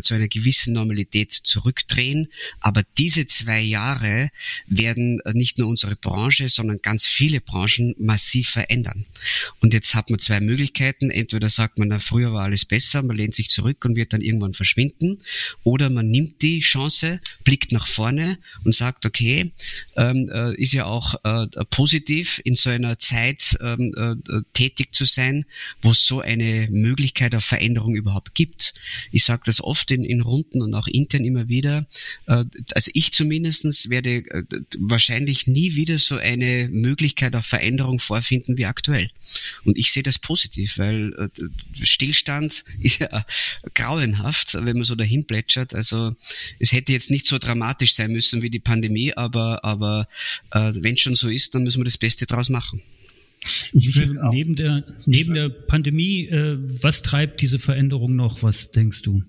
zu 0.00 0.14
einer 0.14 0.28
gewissen 0.28 0.72
Normalität 0.72 1.32
zurückdrehen. 1.32 2.28
Aber 2.60 2.82
diese 2.96 3.26
zwei 3.26 3.60
Jahre 3.60 4.30
werden 4.66 5.20
nicht 5.32 5.58
nur 5.58 5.68
unsere 5.68 5.96
Branche, 5.96 6.48
sondern 6.48 6.78
ganz 6.80 7.06
viele 7.06 7.40
Branchen 7.40 7.94
massiv 7.98 8.50
verändern. 8.50 9.06
Und 9.60 9.74
jetzt 9.74 9.94
hat 9.94 10.10
man 10.10 10.20
zwei 10.20 10.40
Möglichkeiten 10.40 10.91
Möglichkeiten. 10.92 11.10
Entweder 11.10 11.48
sagt 11.48 11.78
man, 11.78 11.88
na, 11.88 11.98
früher 11.98 12.32
war 12.32 12.44
alles 12.44 12.64
besser, 12.64 13.02
man 13.02 13.16
lehnt 13.16 13.34
sich 13.34 13.48
zurück 13.48 13.84
und 13.84 13.96
wird 13.96 14.12
dann 14.12 14.20
irgendwann 14.20 14.54
verschwinden. 14.54 15.18
Oder 15.64 15.90
man 15.90 16.10
nimmt 16.10 16.42
die 16.42 16.60
Chance, 16.60 17.20
blickt 17.44 17.72
nach 17.72 17.86
vorne 17.86 18.38
und 18.64 18.74
sagt, 18.74 19.06
okay, 19.06 19.52
ähm, 19.96 20.30
äh, 20.32 20.54
ist 20.54 20.72
ja 20.72 20.86
auch 20.86 21.14
äh, 21.24 21.46
positiv 21.70 22.40
in 22.44 22.54
so 22.54 22.70
einer 22.70 22.98
Zeit 22.98 23.56
ähm, 23.60 23.92
äh, 23.96 24.40
tätig 24.52 24.94
zu 24.94 25.04
sein, 25.04 25.44
wo 25.80 25.90
es 25.90 26.06
so 26.06 26.20
eine 26.20 26.68
Möglichkeit 26.70 27.34
auf 27.34 27.44
Veränderung 27.44 27.94
überhaupt 27.94 28.34
gibt. 28.34 28.74
Ich 29.10 29.24
sage 29.24 29.42
das 29.44 29.62
oft 29.62 29.90
in, 29.90 30.04
in 30.04 30.20
Runden 30.20 30.62
und 30.62 30.74
auch 30.74 30.86
intern 30.86 31.24
immer 31.24 31.48
wieder. 31.48 31.86
Äh, 32.26 32.44
also 32.74 32.90
ich 32.94 33.12
zumindestens 33.12 33.88
werde 33.88 34.24
äh, 34.30 34.42
wahrscheinlich 34.78 35.46
nie 35.46 35.74
wieder 35.74 35.98
so 35.98 36.16
eine 36.16 36.68
Möglichkeit 36.70 37.34
auf 37.36 37.46
Veränderung 37.46 37.98
vorfinden 37.98 38.58
wie 38.58 38.66
aktuell. 38.66 39.08
Und 39.64 39.76
ich 39.76 39.92
sehe 39.92 40.02
das 40.02 40.18
positiv, 40.18 40.78
weil 40.82 41.12
äh, 41.14 41.84
Stillstand 41.84 42.64
ist 42.80 42.98
ja 42.98 43.24
grauenhaft, 43.74 44.54
wenn 44.54 44.76
man 44.76 44.84
so 44.84 44.94
dahin 44.94 45.26
plätschert. 45.26 45.74
Also 45.74 46.14
es 46.58 46.72
hätte 46.72 46.92
jetzt 46.92 47.10
nicht 47.10 47.26
so 47.26 47.38
dramatisch 47.38 47.94
sein 47.94 48.12
müssen 48.12 48.42
wie 48.42 48.50
die 48.50 48.60
Pandemie, 48.60 49.14
aber, 49.14 49.64
aber 49.64 50.08
äh, 50.50 50.72
wenn 50.76 50.94
es 50.94 51.00
schon 51.00 51.14
so 51.14 51.28
ist, 51.28 51.54
dann 51.54 51.62
müssen 51.62 51.80
wir 51.80 51.84
das 51.84 51.98
Beste 51.98 52.26
draus 52.26 52.48
machen. 52.48 52.82
Ich 53.72 53.96
will 53.96 54.20
neben 54.30 54.54
der 54.54 54.84
neben 55.04 55.34
der 55.34 55.48
Pandemie, 55.48 56.26
äh, 56.26 56.58
was 56.60 57.02
treibt 57.02 57.40
diese 57.40 57.58
Veränderung 57.58 58.14
noch? 58.14 58.42
Was 58.42 58.70
denkst 58.70 59.02
du? 59.02 59.22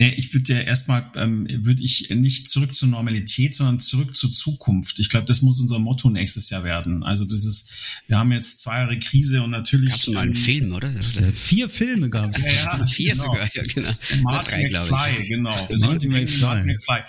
Nee, 0.00 0.14
ich 0.16 0.32
würde 0.32 0.54
ja 0.54 0.60
erstmal, 0.60 1.12
ähm, 1.14 1.46
würde 1.62 1.82
ich 1.82 2.08
nicht 2.08 2.48
zurück 2.48 2.74
zur 2.74 2.88
Normalität, 2.88 3.54
sondern 3.54 3.80
zurück 3.80 4.16
zur 4.16 4.32
Zukunft. 4.32 4.98
Ich 4.98 5.10
glaube, 5.10 5.26
das 5.26 5.42
muss 5.42 5.60
unser 5.60 5.78
Motto 5.78 6.08
nächstes 6.08 6.48
Jahr 6.48 6.64
werden. 6.64 7.02
Also 7.02 7.26
das 7.26 7.44
ist, 7.44 7.70
wir 8.06 8.16
haben 8.16 8.32
jetzt 8.32 8.60
zwei 8.60 8.78
Jahre 8.78 8.98
Krise 8.98 9.42
und 9.42 9.50
natürlich. 9.50 9.90
Gab's 9.90 10.08
mal 10.08 10.20
einen 10.20 10.34
ähm, 10.34 10.40
Film, 10.40 10.72
oder? 10.72 10.88
Äh, 10.96 11.32
vier 11.32 11.68
Filme 11.68 12.08
gab 12.08 12.34
es. 12.34 12.64
Ja, 12.64 12.78
ja, 12.78 12.86
vier 12.86 13.12
genau. 13.12 13.24
sogar, 13.24 13.54
ja, 13.54 13.62
genau. 13.62 13.90
Martin 14.22 14.68
drei, 14.68 14.88
McFly, 14.88 15.28
genau. 15.28 15.68
Martin 15.80 16.10
McFly 16.10 17.02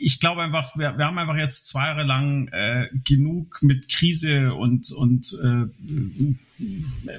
ich 0.00 0.18
glaube 0.18 0.42
einfach, 0.42 0.76
wir, 0.78 0.96
wir 0.96 1.04
haben 1.04 1.18
einfach 1.18 1.36
jetzt 1.36 1.66
zwei 1.66 1.88
Jahre 1.88 2.02
lang 2.02 2.48
äh, 2.48 2.88
genug 3.04 3.58
mit 3.60 3.88
Krise 3.90 4.54
und, 4.54 4.90
und 4.92 5.36
äh, 5.44 5.66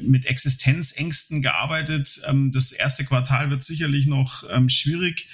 mit 0.01 0.25
Existenzängsten 0.25 1.41
gearbeitet. 1.41 2.21
Ähm, 2.27 2.51
das 2.51 2.71
erste 2.71 3.05
Quartal 3.05 3.49
wird 3.49 3.63
sicherlich 3.63 4.05
noch 4.05 4.43
ähm, 4.49 4.69
schwierig. 4.69 5.27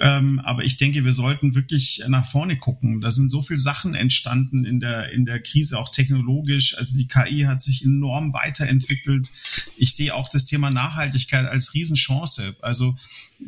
Ähm, 0.00 0.40
aber 0.40 0.64
ich 0.64 0.76
denke, 0.76 1.04
wir 1.04 1.12
sollten 1.12 1.54
wirklich 1.54 2.02
nach 2.08 2.26
vorne 2.26 2.56
gucken. 2.56 3.00
Da 3.00 3.10
sind 3.10 3.30
so 3.30 3.42
viele 3.42 3.58
Sachen 3.58 3.94
entstanden 3.94 4.64
in 4.64 4.80
der, 4.80 5.12
in 5.12 5.24
der 5.24 5.40
Krise, 5.40 5.78
auch 5.78 5.88
technologisch. 5.88 6.76
Also 6.76 6.96
die 6.96 7.06
KI 7.06 7.42
hat 7.42 7.60
sich 7.60 7.84
enorm 7.84 8.32
weiterentwickelt. 8.32 9.30
Ich 9.76 9.94
sehe 9.94 10.14
auch 10.14 10.28
das 10.28 10.46
Thema 10.46 10.70
Nachhaltigkeit 10.70 11.46
als 11.46 11.74
Riesenchance. 11.74 12.56
Also 12.60 12.96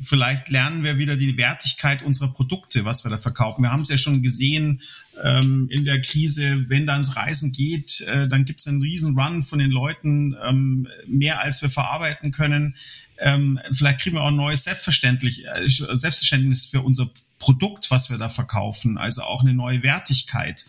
vielleicht 0.03 0.49
lernen 0.49 0.83
wir 0.85 0.99
wieder 0.99 1.16
die 1.16 1.37
Wertigkeit 1.37 2.03
unserer 2.03 2.33
Produkte, 2.33 2.85
was 2.85 3.05
wir 3.05 3.11
da 3.11 3.18
verkaufen. 3.18 3.62
Wir 3.62 3.72
haben 3.72 3.83
es 3.83 3.88
ja 3.88 3.99
schon 3.99 4.22
gesehen 4.22 4.83
ähm, 5.22 5.68
in 5.70 5.85
der 5.85 6.00
Krise, 6.02 6.64
wenn 6.68 6.87
da 6.87 6.94
ans 6.94 7.16
Reisen 7.16 7.52
geht, 7.52 8.00
äh, 8.02 8.29
dann 8.29 8.44
gibt 8.44 8.61
es 8.61 8.66
einen 8.66 8.83
riesen 8.83 9.18
Run 9.18 9.42
von 9.42 9.59
den 9.59 9.70
Leuten, 9.70 10.37
ähm, 10.44 10.88
mehr 11.07 11.40
als 11.40 11.62
wir 11.62 11.70
verarbeiten 11.70 12.33
können 12.33 12.74
ähm, 13.18 13.59
vielleicht 13.72 14.00
kriegen 14.00 14.16
wir 14.16 14.22
auch 14.22 14.29
ein 14.29 14.37
neues 14.37 14.64
Selbstverständlich, 14.64 15.46
äh, 15.46 15.68
Selbstverständnis 15.68 16.66
für 16.66 16.83
unser 16.83 17.09
Produkt, 17.38 17.90
was 17.90 18.11
wir 18.11 18.18
da 18.18 18.29
verkaufen, 18.29 18.98
also 18.98 19.22
auch 19.22 19.42
eine 19.42 19.55
neue 19.55 19.83
Wertigkeit. 19.83 20.64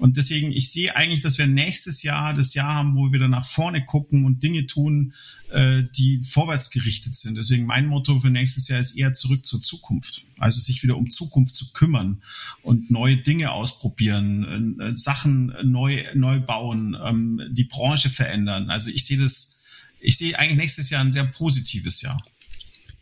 Und 0.00 0.16
deswegen, 0.16 0.50
ich 0.50 0.70
sehe 0.70 0.96
eigentlich, 0.96 1.20
dass 1.20 1.38
wir 1.38 1.46
nächstes 1.46 2.02
Jahr 2.02 2.34
das 2.34 2.54
Jahr 2.54 2.74
haben, 2.74 2.96
wo 2.96 3.04
wir 3.06 3.12
wieder 3.12 3.28
nach 3.28 3.46
vorne 3.46 3.84
gucken 3.84 4.24
und 4.24 4.42
Dinge 4.42 4.66
tun, 4.66 5.12
äh, 5.50 5.84
die 5.96 6.22
vorwärts 6.24 6.70
gerichtet 6.70 7.14
sind. 7.14 7.36
Deswegen 7.36 7.66
mein 7.66 7.86
Motto 7.86 8.18
für 8.18 8.30
nächstes 8.30 8.66
Jahr 8.68 8.80
ist 8.80 8.96
eher 8.96 9.12
zurück 9.12 9.46
zur 9.46 9.62
Zukunft. 9.62 10.26
Also 10.38 10.58
sich 10.58 10.82
wieder 10.82 10.96
um 10.96 11.10
Zukunft 11.10 11.54
zu 11.54 11.72
kümmern 11.72 12.22
und 12.62 12.90
neue 12.90 13.18
Dinge 13.18 13.52
ausprobieren, 13.52 14.80
äh, 14.80 14.96
Sachen 14.96 15.54
neu, 15.62 16.02
neu 16.14 16.40
bauen, 16.40 16.96
ähm, 17.04 17.42
die 17.50 17.64
Branche 17.64 18.10
verändern. 18.10 18.70
Also 18.70 18.90
ich 18.90 19.04
sehe 19.04 19.18
das 19.18 19.60
ich 20.00 20.16
sehe 20.16 20.38
eigentlich 20.38 20.58
nächstes 20.58 20.90
Jahr 20.90 21.02
ein 21.02 21.12
sehr 21.12 21.24
positives 21.24 22.02
Jahr. 22.02 22.24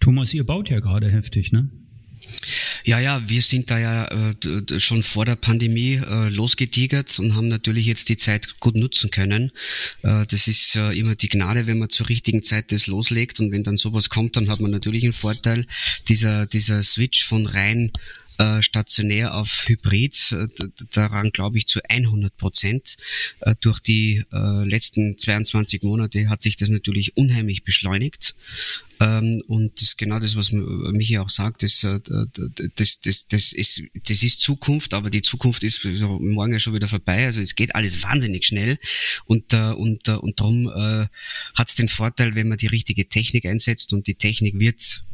Thomas, 0.00 0.34
ihr 0.34 0.44
baut 0.44 0.68
ja 0.68 0.80
gerade 0.80 1.10
heftig, 1.10 1.52
ne? 1.52 1.70
Ja, 2.84 2.98
ja, 3.00 3.28
wir 3.28 3.42
sind 3.42 3.70
da 3.70 3.78
ja 3.78 4.06
äh, 4.06 4.80
schon 4.80 5.02
vor 5.02 5.24
der 5.24 5.36
Pandemie 5.36 5.94
äh, 5.94 6.28
losgetigert 6.28 7.18
und 7.18 7.34
haben 7.34 7.48
natürlich 7.48 7.86
jetzt 7.86 8.08
die 8.08 8.16
Zeit 8.16 8.60
gut 8.60 8.76
nutzen 8.76 9.10
können. 9.10 9.52
Äh, 10.02 10.26
das 10.26 10.48
ist 10.48 10.76
äh, 10.76 10.92
immer 10.92 11.14
die 11.14 11.28
Gnade, 11.28 11.66
wenn 11.66 11.78
man 11.78 11.90
zur 11.90 12.08
richtigen 12.08 12.42
Zeit 12.42 12.72
das 12.72 12.86
loslegt 12.86 13.40
und 13.40 13.52
wenn 13.52 13.64
dann 13.64 13.76
sowas 13.76 14.08
kommt, 14.08 14.36
dann 14.36 14.48
hat 14.48 14.60
man 14.60 14.70
natürlich 14.70 15.04
einen 15.04 15.12
Vorteil. 15.12 15.66
Dieser, 16.08 16.46
dieser 16.46 16.82
Switch 16.82 17.24
von 17.24 17.46
rein 17.46 17.92
äh, 18.36 18.62
stationär 18.62 19.34
auf 19.34 19.64
Hybrid, 19.66 20.32
äh, 20.32 20.46
daran 20.92 21.30
glaube 21.30 21.58
ich 21.58 21.66
zu 21.66 21.80
100 21.82 22.36
Prozent. 22.36 22.96
Äh, 23.40 23.54
durch 23.60 23.80
die 23.80 24.24
letzten 24.30 25.18
22 25.18 25.82
Monate 25.82 26.28
hat 26.28 26.42
sich 26.42 26.56
das 26.56 26.68
natürlich 26.68 27.16
unheimlich 27.16 27.64
beschleunigt. 27.64 28.34
Ähm, 29.00 29.42
und 29.48 29.80
das 29.80 29.96
genau 29.96 30.20
das, 30.20 30.36
was 30.36 30.52
Michi 30.52 31.18
auch 31.18 31.30
sagt, 31.30 31.62
das, 31.62 31.80
das, 31.80 33.00
das, 33.00 33.28
das, 33.28 33.52
ist, 33.52 33.82
das 34.04 34.22
ist 34.22 34.40
Zukunft, 34.40 34.94
aber 34.94 35.10
die 35.10 35.22
Zukunft 35.22 35.64
ist 35.64 35.84
morgen 35.84 36.52
ja 36.52 36.58
schon 36.58 36.74
wieder 36.74 36.88
vorbei. 36.88 37.26
Also 37.26 37.40
es 37.40 37.56
geht 37.56 37.74
alles 37.74 38.02
wahnsinnig 38.02 38.46
schnell 38.46 38.78
und, 39.24 39.54
und, 39.54 40.08
und 40.08 40.40
darum 40.40 40.68
hat 40.68 41.68
es 41.68 41.74
den 41.74 41.88
Vorteil, 41.88 42.34
wenn 42.34 42.48
man 42.48 42.58
die 42.58 42.66
richtige 42.66 43.08
Technik 43.08 43.46
einsetzt 43.46 43.92
und 43.92 44.06
die 44.06 44.16
Technik 44.16 44.58
wird 44.58 45.04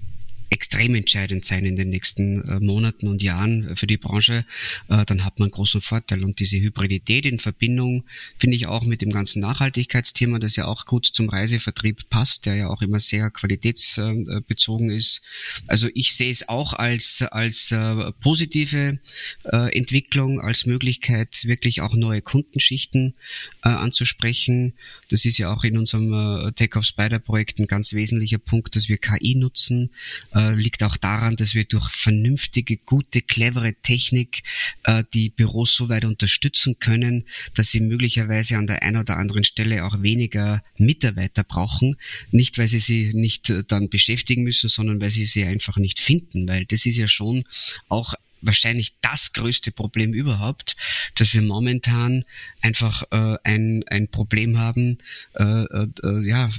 extrem 0.54 0.94
entscheidend 0.94 1.44
sein 1.44 1.64
in 1.64 1.74
den 1.74 1.90
nächsten 1.90 2.48
äh, 2.48 2.60
Monaten 2.60 3.08
und 3.08 3.24
Jahren 3.24 3.74
für 3.74 3.88
die 3.88 3.96
Branche, 3.96 4.44
äh, 4.88 5.04
dann 5.04 5.24
hat 5.24 5.40
man 5.40 5.50
großen 5.50 5.80
Vorteil. 5.80 6.22
Und 6.22 6.38
diese 6.38 6.58
Hybridität 6.58 7.26
in 7.26 7.40
Verbindung 7.40 8.04
finde 8.38 8.56
ich 8.56 8.68
auch 8.68 8.84
mit 8.84 9.02
dem 9.02 9.10
ganzen 9.10 9.40
Nachhaltigkeitsthema, 9.40 10.38
das 10.38 10.54
ja 10.54 10.66
auch 10.66 10.86
gut 10.86 11.06
zum 11.06 11.28
Reisevertrieb 11.28 12.08
passt, 12.08 12.46
der 12.46 12.54
ja 12.54 12.68
auch 12.68 12.82
immer 12.82 13.00
sehr 13.00 13.32
qualitätsbezogen 13.32 14.90
ist. 14.90 15.22
Also 15.66 15.88
ich 15.92 16.14
sehe 16.14 16.30
es 16.30 16.48
auch 16.48 16.72
als, 16.72 17.22
als 17.22 17.72
äh, 17.72 18.12
positive 18.20 18.98
Entwicklung, 19.42 20.40
als 20.40 20.66
Möglichkeit, 20.66 21.44
wirklich 21.44 21.80
auch 21.80 21.94
neue 21.94 22.22
Kundenschichten 22.22 23.14
anzusprechen. 23.62 24.74
Das 25.08 25.24
ist 25.24 25.38
ja 25.38 25.52
auch 25.52 25.64
in 25.64 25.76
unserem 25.78 26.52
Tech 26.54 26.76
of 26.76 26.84
Spider 26.84 27.18
Projekt 27.18 27.58
ein 27.58 27.66
ganz 27.66 27.92
wesentlicher 27.92 28.38
Punkt, 28.38 28.76
dass 28.76 28.88
wir 28.88 28.98
KI 28.98 29.34
nutzen 29.34 29.90
äh, 30.32 30.43
liegt 30.52 30.82
auch 30.82 30.96
daran, 30.96 31.36
dass 31.36 31.54
wir 31.54 31.64
durch 31.64 31.88
vernünftige, 31.90 32.76
gute, 32.76 33.22
clevere 33.22 33.74
Technik 33.74 34.42
äh, 34.84 35.04
die 35.14 35.30
Büros 35.30 35.74
so 35.76 35.88
weit 35.88 36.04
unterstützen 36.04 36.78
können, 36.78 37.24
dass 37.54 37.70
sie 37.70 37.80
möglicherweise 37.80 38.56
an 38.56 38.66
der 38.66 38.82
einen 38.82 38.98
oder 38.98 39.16
anderen 39.16 39.44
Stelle 39.44 39.84
auch 39.84 40.02
weniger 40.02 40.62
Mitarbeiter 40.78 41.44
brauchen. 41.44 41.96
Nicht, 42.30 42.58
weil 42.58 42.68
sie 42.68 42.80
sie 42.80 43.12
nicht 43.14 43.50
äh, 43.50 43.64
dann 43.66 43.88
beschäftigen 43.88 44.42
müssen, 44.42 44.68
sondern 44.68 45.00
weil 45.00 45.10
sie 45.10 45.26
sie 45.26 45.44
einfach 45.44 45.76
nicht 45.76 46.00
finden, 46.00 46.48
weil 46.48 46.64
das 46.64 46.86
ist 46.86 46.96
ja 46.96 47.08
schon 47.08 47.44
auch 47.88 48.14
wahrscheinlich 48.46 48.94
das 49.00 49.32
größte 49.32 49.72
Problem 49.72 50.12
überhaupt, 50.12 50.76
dass 51.16 51.34
wir 51.34 51.42
momentan 51.42 52.24
einfach 52.62 53.04
äh, 53.10 53.36
ein, 53.44 53.84
ein 53.88 54.08
Problem 54.08 54.58
haben, 54.58 54.98
äh, 55.34 55.44
äh, 55.44 55.86
ja, 56.26 56.50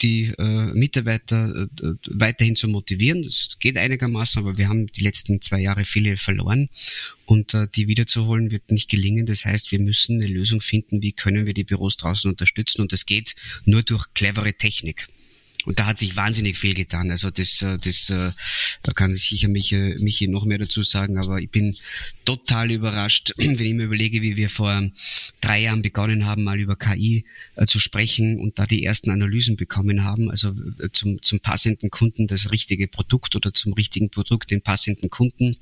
die 0.00 0.34
äh, 0.38 0.72
Mitarbeiter 0.74 1.68
äh, 1.82 1.94
weiterhin 2.08 2.56
zu 2.56 2.68
motivieren. 2.68 3.22
Das 3.22 3.56
geht 3.58 3.76
einigermaßen, 3.76 4.42
aber 4.42 4.58
wir 4.58 4.68
haben 4.68 4.86
die 4.86 5.02
letzten 5.02 5.40
zwei 5.40 5.60
Jahre 5.60 5.84
viele 5.84 6.16
verloren 6.16 6.68
und 7.26 7.54
äh, 7.54 7.68
die 7.74 7.88
wiederzuholen 7.88 8.50
wird 8.50 8.70
nicht 8.70 8.90
gelingen. 8.90 9.26
Das 9.26 9.44
heißt, 9.44 9.72
wir 9.72 9.80
müssen 9.80 10.22
eine 10.22 10.32
Lösung 10.32 10.60
finden, 10.60 11.02
wie 11.02 11.12
können 11.12 11.46
wir 11.46 11.54
die 11.54 11.64
Büros 11.64 11.96
draußen 11.96 12.30
unterstützen 12.30 12.82
und 12.82 12.92
das 12.92 13.06
geht 13.06 13.34
nur 13.64 13.82
durch 13.82 14.06
clevere 14.14 14.54
Technik. 14.54 15.06
Und 15.66 15.80
da 15.80 15.86
hat 15.86 15.98
sich 15.98 16.16
wahnsinnig 16.16 16.56
viel 16.56 16.74
getan. 16.74 17.10
Also 17.10 17.30
das, 17.30 17.60
äh, 17.60 17.76
das, 17.76 18.08
äh, 18.08 18.30
da 18.82 18.92
kann 18.92 19.12
sich 19.12 19.28
sicher 19.28 19.48
Michi, 19.48 19.96
Michi 20.00 20.28
noch 20.28 20.44
mehr 20.44 20.58
dazu 20.58 20.82
sagen, 20.84 21.18
aber 21.18 21.40
ich 21.40 21.50
bin 21.50 21.76
total 22.24 22.70
überrascht, 22.70 23.32
wenn 23.36 23.60
ich 23.60 23.74
mir 23.74 23.84
überlege, 23.84 24.22
wie 24.22 24.36
wir 24.36 24.48
vor 24.48 24.88
drei 25.40 25.62
Jahren 25.62 25.82
begonnen 25.82 26.24
haben, 26.24 26.44
mal 26.44 26.58
über 26.58 26.76
KI 26.76 27.24
äh, 27.56 27.66
zu 27.66 27.80
sprechen 27.80 28.38
und 28.38 28.58
da 28.60 28.66
die 28.66 28.84
ersten 28.84 29.10
Analysen 29.10 29.56
bekommen 29.56 30.04
haben, 30.04 30.30
also 30.30 30.54
zum, 30.92 31.20
zum 31.20 31.40
passenden 31.40 31.90
Kunden 31.90 32.28
das 32.28 32.52
richtige 32.52 32.86
Produkt 32.86 33.34
oder 33.34 33.52
zum 33.52 33.72
richtigen 33.72 34.10
Produkt 34.10 34.52
den 34.52 34.62
passenden 34.62 35.10
Kunden 35.10 35.56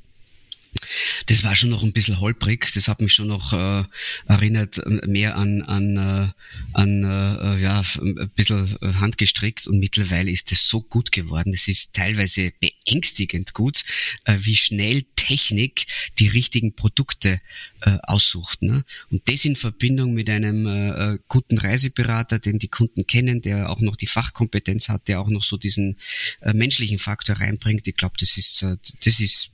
das 1.27 1.45
war 1.45 1.55
schon 1.55 1.71
noch 1.71 1.83
ein 1.83 1.93
bisschen 1.93 2.21
holprig. 2.21 2.73
Das 2.75 2.89
hat 2.89 3.01
mich 3.01 3.13
schon 3.13 3.29
noch 3.29 3.53
äh, 3.53 3.85
erinnert 4.27 4.79
äh, 4.79 5.07
mehr 5.07 5.37
an, 5.37 5.63
an, 5.63 5.97
äh, 5.97 6.29
an 6.73 7.05
äh, 7.05 7.63
ja, 7.63 7.83
ein 8.01 8.31
bisschen 8.35 8.77
handgestrickt 9.01 9.67
und 9.67 9.79
mittlerweile 9.79 10.31
ist 10.31 10.53
es 10.53 10.69
so 10.69 10.83
gut 10.83 11.13
geworden. 11.13 11.53
Es 11.55 11.69
ist 11.69 11.95
teilweise 11.95 12.53
beängstigend 12.61 13.55
gut, 13.55 13.85
äh, 14.25 14.37
wie 14.41 14.57
schnell 14.57 15.03
Technik 15.17 15.87
die 16.19 16.29
richtigen 16.29 16.75
Produkte 16.75 17.41
äh, 17.81 17.99
aussucht. 18.03 18.63
Ne? 18.63 18.85
Und 19.11 19.29
das 19.29 19.45
in 19.45 19.57
Verbindung 19.57 20.13
mit 20.13 20.29
einem 20.29 20.67
äh, 20.67 21.19
guten 21.29 21.59
Reiseberater, 21.59 22.39
den 22.39 22.59
die 22.59 22.69
Kunden 22.69 23.07
kennen, 23.07 23.41
der 23.41 23.71
auch 23.71 23.81
noch 23.81 23.97
die 23.97 24.07
Fachkompetenz 24.07 24.89
hat, 24.89 25.09
der 25.09 25.21
auch 25.21 25.29
noch 25.29 25.43
so 25.43 25.57
diesen 25.57 25.97
äh, 26.41 26.53
menschlichen 26.53 26.99
Faktor 26.99 27.37
reinbringt. 27.37 27.87
Ich 27.87 27.97
glaube, 27.97 28.17
das 28.19 28.37
ist, 28.37 28.63
äh, 28.63 28.77
das 29.05 29.21
ist 29.21 29.51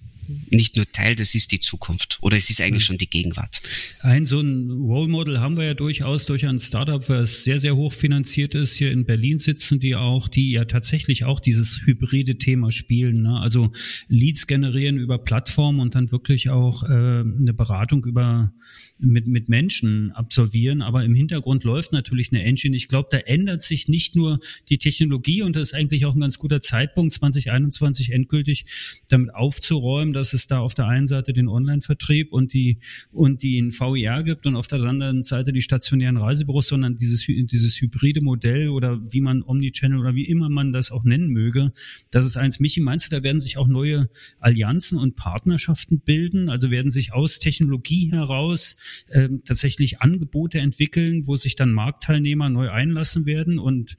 nicht 0.50 0.76
nur 0.76 0.90
Teil, 0.90 1.14
das 1.14 1.34
ist 1.34 1.52
die 1.52 1.60
Zukunft 1.60 2.18
oder 2.20 2.36
es 2.36 2.50
ist 2.50 2.60
eigentlich 2.60 2.84
schon 2.84 2.98
die 2.98 3.08
Gegenwart. 3.08 3.60
Ein 4.00 4.26
so 4.26 4.40
ein 4.40 4.70
Role 4.70 5.08
Model 5.08 5.40
haben 5.40 5.56
wir 5.56 5.64
ja 5.64 5.74
durchaus 5.74 6.26
durch 6.26 6.46
ein 6.46 6.58
Startup, 6.58 7.06
was 7.08 7.44
sehr, 7.44 7.58
sehr 7.58 7.76
hoch 7.76 7.92
finanziert 7.92 8.54
ist. 8.54 8.76
Hier 8.76 8.92
in 8.92 9.04
Berlin 9.04 9.38
sitzen 9.38 9.80
die 9.80 9.94
auch, 9.94 10.28
die 10.28 10.52
ja 10.52 10.64
tatsächlich 10.64 11.24
auch 11.24 11.40
dieses 11.40 11.82
hybride 11.84 12.38
Thema 12.38 12.70
spielen. 12.70 13.22
Ne? 13.22 13.40
Also 13.40 13.70
Leads 14.08 14.46
generieren 14.46 14.98
über 14.98 15.18
Plattformen 15.18 15.80
und 15.80 15.94
dann 15.94 16.10
wirklich 16.10 16.50
auch 16.50 16.84
äh, 16.84 16.88
eine 16.88 17.54
Beratung 17.54 18.04
über 18.04 18.52
mit, 18.98 19.26
mit 19.26 19.48
Menschen 19.48 20.12
absolvieren. 20.12 20.82
Aber 20.82 21.04
im 21.04 21.14
Hintergrund 21.14 21.64
läuft 21.64 21.92
natürlich 21.92 22.32
eine 22.32 22.42
Engine. 22.42 22.76
Ich 22.76 22.88
glaube, 22.88 23.08
da 23.10 23.18
ändert 23.18 23.62
sich 23.62 23.88
nicht 23.88 24.16
nur 24.16 24.40
die 24.68 24.78
Technologie 24.78 25.42
und 25.42 25.56
das 25.56 25.68
ist 25.68 25.74
eigentlich 25.74 26.06
auch 26.06 26.14
ein 26.14 26.20
ganz 26.20 26.38
guter 26.38 26.60
Zeitpunkt, 26.60 27.14
2021 27.14 28.12
endgültig 28.12 28.64
damit 29.08 29.34
aufzuräumen, 29.34 30.12
dass 30.20 30.34
es 30.34 30.46
da 30.46 30.60
auf 30.60 30.74
der 30.74 30.86
einen 30.86 31.06
Seite 31.06 31.32
den 31.32 31.48
Online-Vertrieb 31.48 32.32
und 32.32 32.52
die 32.52 32.78
und 33.10 33.42
den 33.42 33.72
VIR 33.72 34.22
gibt 34.22 34.46
und 34.46 34.54
auf 34.54 34.66
der 34.66 34.80
anderen 34.80 35.24
Seite 35.24 35.52
die 35.52 35.62
stationären 35.62 36.18
Reisebüros, 36.18 36.68
sondern 36.68 36.96
dieses 36.96 37.26
dieses 37.26 37.80
hybride 37.80 38.20
Modell 38.20 38.68
oder 38.68 39.00
wie 39.12 39.22
man 39.22 39.42
Omnichannel 39.42 39.98
oder 39.98 40.14
wie 40.14 40.26
immer 40.26 40.48
man 40.48 40.72
das 40.72 40.90
auch 40.90 41.04
nennen 41.04 41.30
möge, 41.30 41.72
das 42.10 42.26
ist 42.26 42.36
eins. 42.36 42.60
Michi, 42.60 42.80
meinst 42.80 43.06
du, 43.06 43.16
da 43.16 43.22
werden 43.22 43.40
sich 43.40 43.56
auch 43.56 43.66
neue 43.66 44.08
Allianzen 44.38 44.98
und 44.98 45.16
Partnerschaften 45.16 46.00
bilden? 46.00 46.48
Also 46.48 46.70
werden 46.70 46.90
sich 46.90 47.12
aus 47.12 47.38
Technologie 47.38 48.10
heraus 48.12 48.76
äh, 49.08 49.28
tatsächlich 49.44 50.00
Angebote 50.00 50.58
entwickeln, 50.58 51.26
wo 51.26 51.36
sich 51.36 51.56
dann 51.56 51.72
Marktteilnehmer 51.72 52.50
neu 52.50 52.70
einlassen 52.70 53.26
werden 53.26 53.58
und 53.58 53.96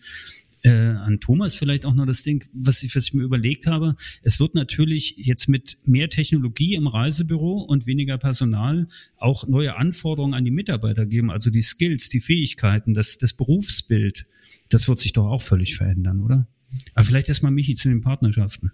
äh, 0.63 0.69
an 0.69 1.19
Thomas 1.19 1.55
vielleicht 1.55 1.85
auch 1.85 1.93
noch 1.93 2.05
das 2.05 2.23
Ding, 2.23 2.43
was 2.53 2.83
ich, 2.83 2.95
was 2.95 3.05
ich 3.05 3.13
mir 3.13 3.23
überlegt 3.23 3.67
habe. 3.67 3.95
Es 4.21 4.39
wird 4.39 4.55
natürlich 4.55 5.15
jetzt 5.17 5.47
mit 5.47 5.77
mehr 5.85 6.09
Technologie 6.09 6.75
im 6.75 6.87
Reisebüro 6.87 7.61
und 7.61 7.87
weniger 7.87 8.17
Personal 8.17 8.87
auch 9.17 9.47
neue 9.47 9.75
Anforderungen 9.75 10.33
an 10.33 10.45
die 10.45 10.51
Mitarbeiter 10.51 11.05
geben, 11.05 11.31
also 11.31 11.49
die 11.49 11.61
Skills, 11.61 12.09
die 12.09 12.21
Fähigkeiten, 12.21 12.93
das, 12.93 13.17
das 13.17 13.33
Berufsbild. 13.33 14.25
Das 14.69 14.87
wird 14.87 14.99
sich 14.99 15.13
doch 15.13 15.27
auch 15.27 15.41
völlig 15.41 15.75
verändern, 15.75 16.21
oder? 16.21 16.47
Aber 16.93 17.05
vielleicht 17.05 17.29
erstmal 17.29 17.51
Michi 17.51 17.75
zu 17.75 17.89
den 17.89 18.01
Partnerschaften. 18.01 18.71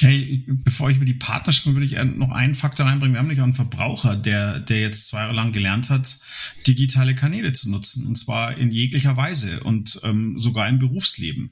Hey, 0.00 0.44
bevor 0.46 0.90
ich 0.90 0.96
über 0.96 1.04
die 1.04 1.14
Partnerschaft 1.14 1.66
würde 1.66 1.84
ich 1.86 2.02
noch 2.16 2.30
einen 2.30 2.54
Faktor 2.54 2.86
reinbringen. 2.86 3.14
Wir 3.14 3.18
haben 3.18 3.26
nämlich 3.26 3.40
auch 3.40 3.44
einen 3.44 3.54
Verbraucher, 3.54 4.16
der, 4.16 4.58
der 4.58 4.80
jetzt 4.80 5.08
zwei 5.08 5.18
Jahre 5.18 5.34
lang 5.34 5.52
gelernt 5.52 5.90
hat, 5.90 6.18
digitale 6.66 7.14
Kanäle 7.14 7.52
zu 7.52 7.70
nutzen. 7.70 8.06
Und 8.06 8.16
zwar 8.16 8.56
in 8.56 8.70
jeglicher 8.70 9.16
Weise 9.16 9.60
und 9.60 10.00
ähm, 10.02 10.38
sogar 10.38 10.68
im 10.68 10.78
Berufsleben. 10.78 11.50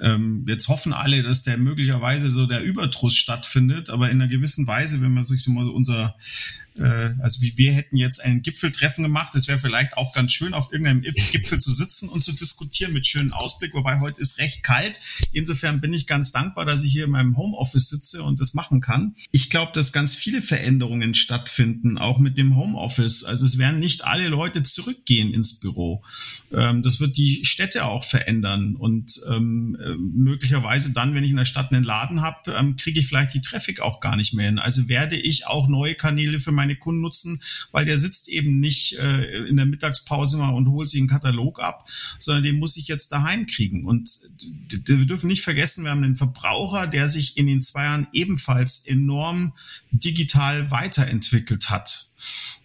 Ähm, 0.00 0.44
jetzt 0.48 0.68
hoffen 0.68 0.92
alle, 0.92 1.22
dass 1.22 1.42
der 1.42 1.56
möglicherweise 1.56 2.30
so 2.30 2.46
der 2.46 2.62
Überdruss 2.62 3.16
stattfindet, 3.16 3.90
aber 3.90 4.10
in 4.10 4.20
einer 4.20 4.30
gewissen 4.30 4.66
Weise, 4.66 5.00
wenn 5.00 5.12
man 5.12 5.24
sich 5.24 5.42
so 5.42 5.50
mal 5.50 5.68
unser 5.68 6.16
äh, 6.80 7.14
also 7.20 7.40
wie 7.42 7.56
wir 7.56 7.72
hätten 7.72 7.96
jetzt 7.96 8.22
ein 8.22 8.42
Gipfeltreffen 8.42 9.04
gemacht. 9.04 9.34
Es 9.34 9.48
wäre 9.48 9.58
vielleicht 9.58 9.96
auch 9.96 10.12
ganz 10.12 10.32
schön, 10.32 10.54
auf 10.54 10.72
irgendeinem 10.72 11.02
Gipfel 11.02 11.58
zu 11.58 11.72
sitzen 11.72 12.08
und 12.08 12.22
zu 12.22 12.32
diskutieren 12.32 12.92
mit 12.92 13.06
schönem 13.06 13.32
Ausblick, 13.32 13.74
wobei 13.74 14.00
heute 14.00 14.20
ist 14.20 14.38
recht 14.38 14.62
kalt. 14.62 15.00
Insofern 15.32 15.80
bin 15.80 15.92
ich 15.92 16.06
ganz 16.06 16.32
dankbar, 16.32 16.64
dass 16.64 16.82
ich 16.82 16.92
hier 16.92 17.04
in 17.04 17.10
meinem 17.10 17.36
Homeoffice 17.36 17.88
sitze 17.88 18.22
und 18.22 18.40
das 18.40 18.54
machen 18.54 18.80
kann. 18.80 19.14
Ich 19.30 19.50
glaube, 19.50 19.72
dass 19.74 19.92
ganz 19.92 20.14
viele 20.14 20.42
Veränderungen 20.42 21.14
stattfinden, 21.14 21.98
auch 21.98 22.18
mit 22.18 22.38
dem 22.38 22.56
Homeoffice. 22.56 23.24
Also 23.24 23.46
es 23.46 23.58
werden 23.58 23.80
nicht 23.80 24.04
alle 24.04 24.28
Leute 24.28 24.62
zurückgehen 24.62 25.32
ins 25.32 25.60
Büro. 25.60 26.02
Ähm, 26.52 26.82
das 26.82 27.00
wird 27.00 27.16
die 27.16 27.44
Städte 27.44 27.84
auch 27.84 28.04
verändern 28.04 28.76
und 28.76 29.20
ähm, 29.28 29.76
äh, 29.80 29.87
möglicherweise 29.96 30.92
dann, 30.92 31.14
wenn 31.14 31.24
ich 31.24 31.30
in 31.30 31.36
der 31.36 31.44
Stadt 31.44 31.72
einen 31.72 31.84
Laden 31.84 32.22
habe, 32.22 32.52
ähm, 32.52 32.76
kriege 32.76 33.00
ich 33.00 33.06
vielleicht 33.06 33.34
die 33.34 33.40
Traffic 33.40 33.80
auch 33.80 34.00
gar 34.00 34.16
nicht 34.16 34.34
mehr 34.34 34.46
hin. 34.46 34.58
Also 34.58 34.88
werde 34.88 35.16
ich 35.16 35.46
auch 35.46 35.68
neue 35.68 35.94
Kanäle 35.94 36.40
für 36.40 36.52
meine 36.52 36.76
Kunden 36.76 37.00
nutzen, 37.00 37.42
weil 37.72 37.84
der 37.84 37.98
sitzt 37.98 38.28
eben 38.28 38.60
nicht 38.60 38.98
äh, 38.98 39.46
in 39.46 39.56
der 39.56 39.66
Mittagspause 39.66 40.36
mal 40.36 40.50
und 40.50 40.68
holt 40.68 40.88
sich 40.88 41.00
einen 41.00 41.08
Katalog 41.08 41.60
ab, 41.60 41.88
sondern 42.18 42.44
den 42.44 42.58
muss 42.58 42.76
ich 42.76 42.88
jetzt 42.88 43.12
daheim 43.12 43.46
kriegen. 43.46 43.84
Und 43.84 44.10
wir 44.70 45.06
dürfen 45.06 45.28
nicht 45.28 45.42
vergessen, 45.42 45.84
wir 45.84 45.90
haben 45.90 46.04
einen 46.04 46.16
Verbraucher, 46.16 46.86
der 46.86 47.08
sich 47.08 47.36
in 47.36 47.46
den 47.46 47.62
zwei 47.62 47.84
Jahren 47.84 48.06
ebenfalls 48.12 48.86
enorm 48.86 49.52
digital 49.90 50.70
weiterentwickelt 50.70 51.70
hat. 51.70 52.07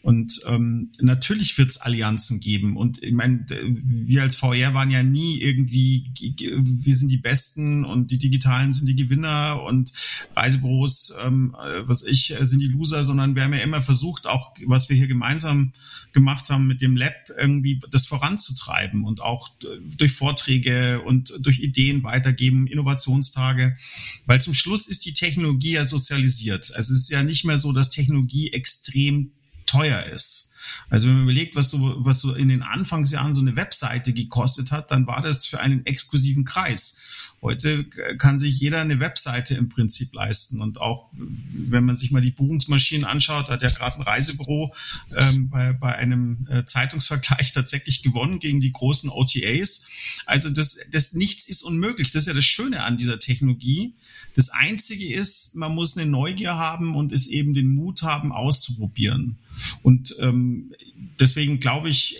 Und 0.03 0.41
ähm, 0.47 0.91
natürlich 0.99 1.57
wird 1.57 1.69
es 1.69 1.77
Allianzen 1.77 2.41
geben. 2.41 2.75
Und 2.75 3.01
ich 3.01 3.13
meine, 3.13 3.45
wir 3.47 4.21
als 4.21 4.35
VR 4.35 4.73
waren 4.73 4.91
ja 4.91 5.01
nie 5.01 5.39
irgendwie, 5.39 6.11
wir 6.15 6.95
sind 6.95 7.09
die 7.09 7.17
Besten 7.17 7.85
und 7.85 8.11
die 8.11 8.17
Digitalen 8.17 8.73
sind 8.73 8.87
die 8.87 8.97
Gewinner 8.97 9.63
und 9.63 9.93
Reisebüros, 10.35 11.13
ähm, 11.23 11.55
was 11.85 12.03
ich, 12.03 12.35
sind 12.41 12.59
die 12.59 12.67
Loser, 12.67 13.05
sondern 13.05 13.35
wir 13.35 13.43
haben 13.43 13.53
ja 13.53 13.61
immer 13.61 13.81
versucht, 13.81 14.27
auch 14.27 14.53
was 14.65 14.89
wir 14.89 14.97
hier 14.97 15.07
gemeinsam 15.07 15.71
gemacht 16.11 16.49
haben 16.49 16.67
mit 16.67 16.81
dem 16.81 16.97
Lab, 16.97 17.13
irgendwie 17.37 17.79
das 17.89 18.05
voranzutreiben 18.05 19.05
und 19.05 19.21
auch 19.21 19.51
durch 19.97 20.11
Vorträge 20.11 21.01
und 21.01 21.33
durch 21.39 21.59
Ideen 21.59 22.03
weitergeben, 22.03 22.67
Innovationstage. 22.67 23.77
Weil 24.25 24.41
zum 24.41 24.53
Schluss 24.53 24.87
ist 24.87 25.05
die 25.05 25.13
Technologie 25.13 25.71
ja 25.71 25.85
sozialisiert. 25.85 26.73
Also 26.75 26.91
es 26.91 27.03
ist 27.03 27.09
ja 27.09 27.23
nicht 27.23 27.45
mehr 27.45 27.57
so, 27.57 27.71
dass 27.71 27.89
Technologie 27.89 28.51
extrem 28.51 29.31
teuer 29.73 30.03
ist. 30.03 30.53
Also 30.89 31.07
wenn 31.07 31.15
man 31.15 31.23
überlegt, 31.23 31.55
was 31.55 31.69
so, 31.69 31.95
was 32.05 32.19
so 32.19 32.33
in 32.33 32.49
den 32.49 32.62
Anfangsjahren 32.62 33.33
so 33.33 33.41
eine 33.41 33.55
Webseite 33.55 34.13
gekostet 34.13 34.71
hat, 34.71 34.91
dann 34.91 35.07
war 35.07 35.21
das 35.21 35.45
für 35.45 35.59
einen 35.59 35.86
exklusiven 35.86 36.45
Kreis. 36.45 37.22
Heute 37.43 37.84
kann 38.19 38.39
sich 38.39 38.58
jeder 38.58 38.79
eine 38.79 39.01
Webseite 39.01 39.56
im 39.56 39.67
Prinzip 39.67 40.13
leisten. 40.13 40.62
Und 40.62 40.79
auch 40.79 41.10
wenn 41.12 41.84
man 41.84 41.97
sich 41.97 42.10
mal 42.10 42.21
die 42.21 42.32
Buchungsmaschinen 42.32 43.03
anschaut, 43.03 43.49
hat 43.49 43.62
ja 43.62 43.67
gerade 43.67 43.97
ein 43.97 44.01
Reisebüro 44.01 44.73
ähm, 45.13 45.49
bei, 45.49 45.73
bei 45.73 45.93
einem 45.93 46.47
äh, 46.49 46.63
Zeitungsvergleich 46.63 47.51
tatsächlich 47.53 48.01
gewonnen 48.01 48.39
gegen 48.39 48.62
die 48.62 48.71
großen 48.71 49.10
OTAs. 49.10 50.23
Also 50.25 50.49
das, 50.49 50.77
das 50.89 51.12
nichts 51.12 51.45
ist 51.45 51.63
unmöglich. 51.63 52.12
Das 52.12 52.23
ist 52.23 52.27
ja 52.27 52.34
das 52.34 52.45
Schöne 52.45 52.84
an 52.84 52.95
dieser 52.95 53.19
Technologie. 53.19 53.93
Das 54.36 54.49
Einzige 54.49 55.13
ist, 55.13 55.53
man 55.56 55.75
muss 55.75 55.97
eine 55.97 56.10
Neugier 56.10 56.56
haben 56.56 56.95
und 56.95 57.12
es 57.12 57.27
eben 57.27 57.53
den 57.53 57.67
Mut 57.67 58.03
haben, 58.03 58.32
auszuprobieren. 58.32 59.36
Und 59.82 60.15
ähm, 60.21 60.73
deswegen 61.19 61.60
glaube 61.60 61.89
ich, 61.89 62.17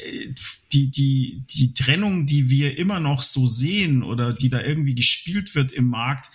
die, 0.72 0.88
die, 0.90 1.44
die 1.50 1.74
Trennung, 1.74 2.26
die 2.26 2.50
wir 2.50 2.78
immer 2.78 3.00
noch 3.00 3.22
so 3.22 3.48
sehen 3.48 4.04
oder 4.04 4.34
die 4.34 4.50
da 4.50 4.62
irgendwie 4.62 4.96
gespielt 4.96 5.56
wird 5.56 5.72
im 5.72 5.86
Markt, 5.86 6.32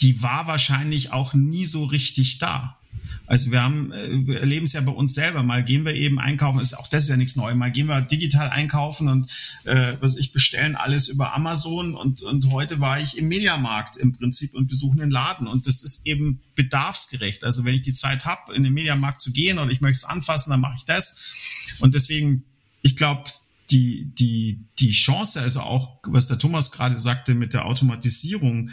die 0.00 0.22
war 0.22 0.46
wahrscheinlich 0.46 1.12
auch 1.12 1.34
nie 1.34 1.64
so 1.64 1.84
richtig 1.84 2.38
da. 2.38 2.79
Also 3.26 3.50
wir 3.50 3.62
haben, 3.62 3.92
äh, 3.92 4.26
wir 4.26 4.40
erleben 4.40 4.66
es 4.66 4.72
ja 4.72 4.80
bei 4.80 4.92
uns 4.92 5.14
selber. 5.14 5.42
Mal 5.42 5.64
gehen 5.64 5.84
wir 5.84 5.94
eben 5.94 6.18
einkaufen, 6.18 6.60
ist 6.60 6.74
auch 6.74 6.88
das 6.88 7.04
ist 7.04 7.10
ja 7.10 7.16
nichts 7.16 7.36
Neues. 7.36 7.56
Mal 7.56 7.70
gehen 7.70 7.86
wir 7.86 8.00
digital 8.00 8.48
einkaufen 8.48 9.08
und 9.08 9.30
äh, 9.64 9.94
was 10.00 10.16
ich 10.16 10.32
bestellen 10.32 10.76
alles 10.76 11.08
über 11.08 11.34
Amazon 11.34 11.94
und 11.94 12.22
und 12.22 12.50
heute 12.50 12.80
war 12.80 13.00
ich 13.00 13.18
im 13.18 13.28
Mediamarkt 13.28 13.96
im 13.96 14.12
Prinzip 14.12 14.54
und 14.54 14.68
besuche 14.68 15.00
einen 15.00 15.10
Laden 15.10 15.46
und 15.46 15.66
das 15.66 15.82
ist 15.82 16.06
eben 16.06 16.40
bedarfsgerecht. 16.54 17.44
Also 17.44 17.64
wenn 17.64 17.74
ich 17.74 17.82
die 17.82 17.94
Zeit 17.94 18.26
habe, 18.26 18.54
in 18.54 18.62
den 18.62 18.72
Mediamarkt 18.72 19.20
zu 19.20 19.32
gehen 19.32 19.58
oder 19.58 19.70
ich 19.70 19.80
möchte 19.80 19.96
es 19.96 20.04
anfassen, 20.04 20.50
dann 20.50 20.60
mache 20.60 20.74
ich 20.76 20.84
das. 20.84 21.76
Und 21.80 21.94
deswegen, 21.94 22.44
ich 22.82 22.96
glaube, 22.96 23.30
die, 23.70 24.10
die, 24.18 24.60
die 24.78 24.90
Chance, 24.90 25.40
also 25.40 25.60
auch, 25.60 25.98
was 26.02 26.26
der 26.26 26.38
Thomas 26.38 26.72
gerade 26.72 26.96
sagte 26.96 27.34
mit 27.34 27.54
der 27.54 27.66
Automatisierung, 27.66 28.70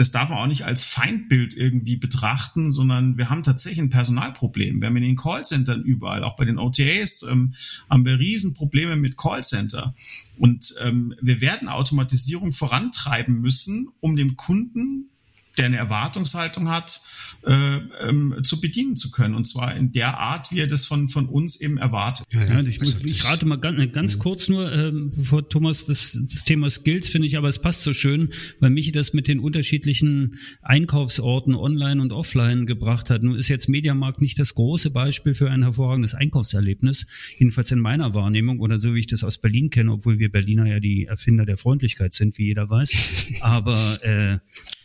das 0.00 0.10
darf 0.10 0.28
man 0.28 0.38
auch 0.38 0.46
nicht 0.46 0.64
als 0.64 0.84
Feindbild 0.84 1.56
irgendwie 1.56 1.96
betrachten, 1.96 2.70
sondern 2.70 3.18
wir 3.18 3.30
haben 3.30 3.42
tatsächlich 3.42 3.80
ein 3.80 3.90
Personalproblem. 3.90 4.80
Wir 4.80 4.88
haben 4.88 4.96
in 4.96 5.02
den 5.02 5.16
Callcentern 5.16 5.82
überall, 5.82 6.24
auch 6.24 6.36
bei 6.36 6.44
den 6.44 6.58
OTAs, 6.58 7.24
ähm, 7.28 7.54
haben 7.90 8.04
wir 8.04 8.18
Riesenprobleme 8.18 8.96
mit 8.96 9.16
Callcenter. 9.16 9.94
Und 10.36 10.74
ähm, 10.84 11.14
wir 11.20 11.40
werden 11.40 11.68
Automatisierung 11.68 12.52
vorantreiben 12.52 13.40
müssen, 13.40 13.88
um 14.00 14.16
dem 14.16 14.36
Kunden 14.36 15.10
der 15.58 15.66
eine 15.66 15.76
Erwartungshaltung 15.76 16.68
hat, 16.68 17.00
äh, 17.46 17.76
ähm, 18.00 18.36
zu 18.42 18.60
bedienen 18.60 18.96
zu 18.96 19.10
können. 19.10 19.34
Und 19.34 19.46
zwar 19.46 19.76
in 19.76 19.92
der 19.92 20.18
Art, 20.18 20.50
wie 20.50 20.58
er 20.58 20.66
das 20.66 20.86
von, 20.86 21.08
von 21.08 21.26
uns 21.26 21.60
eben 21.60 21.78
erwartet. 21.78 22.26
Ja, 22.32 22.44
ja, 22.44 22.60
ich, 22.60 22.80
muss, 22.80 23.04
ich 23.04 23.24
rate 23.24 23.46
mal 23.46 23.56
ganz, 23.56 23.92
ganz 23.92 24.16
mhm. 24.16 24.20
kurz 24.20 24.48
nur, 24.48 24.72
äh, 24.72 24.90
bevor 24.92 25.48
Thomas 25.48 25.86
das, 25.86 26.18
das 26.20 26.44
Thema 26.44 26.68
Skills 26.68 27.08
finde 27.08 27.28
ich, 27.28 27.36
aber 27.36 27.48
es 27.48 27.60
passt 27.60 27.82
so 27.82 27.92
schön, 27.92 28.30
weil 28.60 28.70
Michi 28.70 28.92
das 28.92 29.12
mit 29.12 29.28
den 29.28 29.40
unterschiedlichen 29.40 30.38
Einkaufsorten 30.62 31.54
online 31.54 32.02
und 32.02 32.12
offline 32.12 32.66
gebracht 32.66 33.10
hat. 33.10 33.22
Nun 33.22 33.36
ist 33.36 33.48
jetzt 33.48 33.68
Mediamarkt 33.68 34.20
nicht 34.20 34.38
das 34.38 34.54
große 34.54 34.90
Beispiel 34.90 35.34
für 35.34 35.50
ein 35.50 35.62
hervorragendes 35.62 36.14
Einkaufserlebnis, 36.14 37.06
jedenfalls 37.38 37.70
in 37.70 37.78
meiner 37.78 38.14
Wahrnehmung 38.14 38.60
oder 38.60 38.80
so 38.80 38.94
wie 38.94 39.00
ich 39.00 39.06
das 39.06 39.24
aus 39.24 39.38
Berlin 39.38 39.70
kenne, 39.70 39.92
obwohl 39.92 40.18
wir 40.18 40.30
Berliner 40.30 40.66
ja 40.66 40.80
die 40.80 41.06
Erfinder 41.06 41.46
der 41.46 41.56
Freundlichkeit 41.56 42.14
sind, 42.14 42.36
wie 42.38 42.46
jeder 42.46 42.68
weiß. 42.68 43.34
Aber 43.42 43.98
äh, 44.02 44.38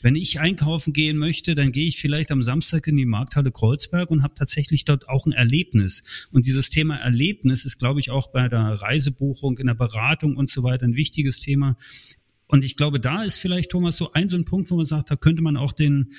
wenn 0.04 0.16
ich 0.16 0.40
einkaufen 0.40 0.94
gehen 0.94 1.18
möchte, 1.18 1.56
dann 1.56 1.72
gehe 1.72 1.88
ich 1.88 2.00
vielleicht 2.00 2.32
am 2.32 2.42
Samstag 2.42 2.88
in 2.88 2.98
die 2.98 3.06
Markthalle 3.06 3.52
Kreuzberg 3.52 4.12
und 4.12 4.22
habe 4.22 4.36
tatsächlich 4.36 4.86
dort 4.86 5.08
auch 5.10 5.26
ein 5.26 5.32
Erlebnis. 5.32 6.28
Und 6.32 6.46
dieses 6.46 6.70
Thema 6.70 6.98
Erlebnis 6.98 7.66
ist, 7.66 7.80
glaube 7.80 8.02
ich, 8.02 8.12
auch 8.12 8.28
bei 8.32 8.50
der 8.50 8.82
Reisebuchung, 8.82 9.58
in 9.58 9.68
der 9.68 9.74
Beratung 9.74 10.36
und 10.36 10.50
so 10.50 10.64
weiter 10.64 10.86
ein 10.86 10.96
wichtiges 10.96 11.40
Thema 11.40 11.78
Und 12.48 12.64
ich 12.64 12.76
glaube, 12.76 13.00
da 13.00 13.24
ist 13.24 13.38
vielleicht, 13.38 13.72
Thomas, 13.72 13.98
so 13.98 14.12
ein 14.12 14.30
so 14.30 14.38
ein 14.38 14.46
Punkt, 14.46 14.70
wo 14.70 14.76
man 14.76 14.86
sagt, 14.86 15.10
da 15.10 15.16
könnte 15.16 15.42
man 15.42 15.58
auch 15.58 15.72
den, 15.72 16.14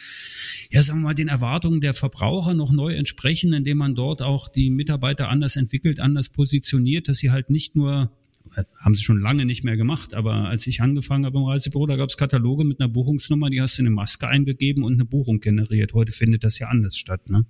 ja, 0.70 0.83
sagen 0.83 1.01
wir 1.01 1.05
mal, 1.05 1.14
den 1.14 1.29
Erwartungen 1.29 1.81
der 1.81 1.94
Verbraucher 1.94 2.55
noch 2.55 2.73
neu 2.73 2.94
entsprechen, 2.94 3.53
indem 3.53 3.79
man 3.79 3.94
dort 3.94 4.23
auch 4.23 4.49
die 4.49 4.70
Mitarbeiter 4.70 5.29
anders 5.29 5.57
entwickelt, 5.57 6.01
anders 6.01 6.31
positioniert, 6.31 7.09
dass 7.09 7.18
sie 7.18 7.31
halt 7.31 7.51
nicht 7.51 7.77
nur 7.77 8.11
haben 8.57 8.95
sie 8.95 9.03
schon 9.03 9.21
lange 9.21 9.45
nicht 9.45 9.64
mehr 9.64 9.77
gemacht, 9.77 10.14
aber 10.14 10.49
als 10.49 10.67
ich 10.67 10.81
angefangen 10.81 11.25
habe 11.27 11.38
im 11.38 11.45
Reisebüro, 11.45 11.87
da 11.87 11.97
gab 11.97 12.09
es 12.09 12.17
Kataloge 12.17 12.65
mit 12.65 12.81
einer 12.81 12.88
Buchungsnummer, 12.88 13.50
die 13.50 13.61
hast 13.61 13.79
du 13.79 13.83
in 13.83 13.87
eine 13.87 13.94
Maske 13.94 14.29
eingegeben 14.29 14.83
und 14.83 14.94
eine 14.94 15.05
Buchung 15.05 15.40
generiert. 15.40 15.94
Heute 15.94 16.13
findet 16.13 16.44
das 16.44 16.59
ja 16.59 16.69
anders 16.69 16.96
statt, 16.96 17.29
ne? 17.31 17.46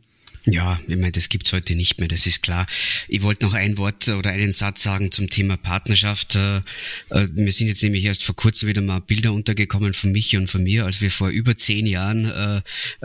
Ja, 0.47 0.79
ich 0.87 0.97
meine, 0.97 1.13
das 1.13 1.31
gibt's 1.31 1.55
heute 1.55 1.75
nicht 1.75 2.01
mehr, 2.01 2.09
das 2.09 2.27
ist 2.27 2.43
klar. 2.43 2.67
Ich 3.09 3.23
wollte 3.23 3.47
noch 3.47 3.55
ein 3.55 3.79
Wort 3.79 4.09
oder 4.09 4.29
einen 4.29 4.53
Satz 4.53 4.83
sagen 4.83 5.11
zum 5.11 5.31
Thema 5.31 5.57
Partnerschaft. 5.57 6.35
Äh, 6.35 6.59
äh, 7.09 7.29
mir 7.35 7.51
sind 7.51 7.69
jetzt 7.69 7.83
nämlich 7.83 8.05
erst 8.05 8.23
vor 8.25 8.37
kurzem 8.37 8.69
wieder 8.69 8.83
mal 8.83 9.01
Bilder 9.01 9.33
untergekommen 9.33 9.95
von 9.95 10.13
Michi 10.13 10.37
und 10.37 10.51
von 10.51 10.63
mir, 10.63 10.85
als 10.85 11.01
wir 11.01 11.11
vor 11.11 11.31
über 11.31 11.57
zehn 11.57 11.87
Jahren 11.87 12.27
äh, 12.27 12.61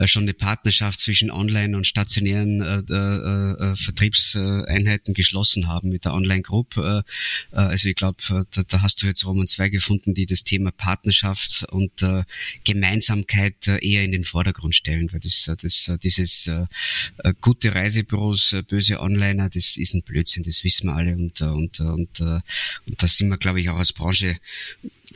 schon 0.05 0.23
eine 0.23 0.33
Partnerschaft 0.33 0.99
zwischen 0.99 1.31
Online- 1.31 1.77
und 1.77 1.87
stationären 1.87 2.59
Vertriebseinheiten 3.77 5.13
geschlossen 5.13 5.67
haben 5.67 5.89
mit 5.89 6.05
der 6.05 6.13
Online-Group. 6.13 6.77
Also 7.51 7.89
ich 7.89 7.95
glaube, 7.95 8.45
da, 8.51 8.81
hast 8.81 9.01
du 9.01 9.07
jetzt 9.07 9.25
Roman 9.25 9.47
zwei 9.47 9.69
gefunden, 9.69 10.13
die 10.13 10.25
das 10.25 10.43
Thema 10.43 10.71
Partnerschaft 10.71 11.65
und 11.71 11.91
Gemeinsamkeit 12.63 13.67
eher 13.67 14.03
in 14.03 14.11
den 14.11 14.23
Vordergrund 14.23 14.75
stellen, 14.75 15.11
weil 15.11 15.19
das, 15.19 15.49
das 15.61 15.91
dieses 16.01 16.49
äh, 17.28 17.28
gute 17.33 17.73
Reisebüros, 17.73 18.53
äh, 18.53 18.63
böse 18.63 18.99
Onliner, 19.01 19.49
das 19.49 19.77
ist 19.77 19.93
ein 19.93 20.03
Blödsinn, 20.03 20.43
das 20.43 20.63
wissen 20.63 20.87
wir 20.87 20.95
alle. 20.95 21.15
Und, 21.15 21.41
äh, 21.41 21.45
und, 21.45 21.79
und, 21.79 22.21
und 22.21 23.03
da 23.03 23.07
sind 23.07 23.29
wir, 23.29 23.37
glaube 23.37 23.61
ich, 23.61 23.69
auch 23.69 23.77
als 23.77 23.93
Branche 23.93 24.37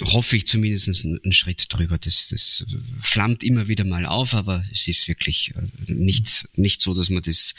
hoffe 0.01 0.37
ich 0.37 0.47
zumindest 0.47 1.05
einen 1.05 1.31
Schritt 1.31 1.65
drüber. 1.69 1.97
Das, 1.97 2.29
das 2.29 2.65
flammt 3.01 3.43
immer 3.43 3.67
wieder 3.67 3.85
mal 3.85 4.05
auf, 4.05 4.33
aber 4.33 4.63
es 4.71 4.87
ist 4.87 5.07
wirklich 5.07 5.53
nicht, 5.87 6.47
nicht 6.55 6.81
so, 6.81 6.93
dass 6.93 7.09
man 7.09 7.23
das, 7.23 7.53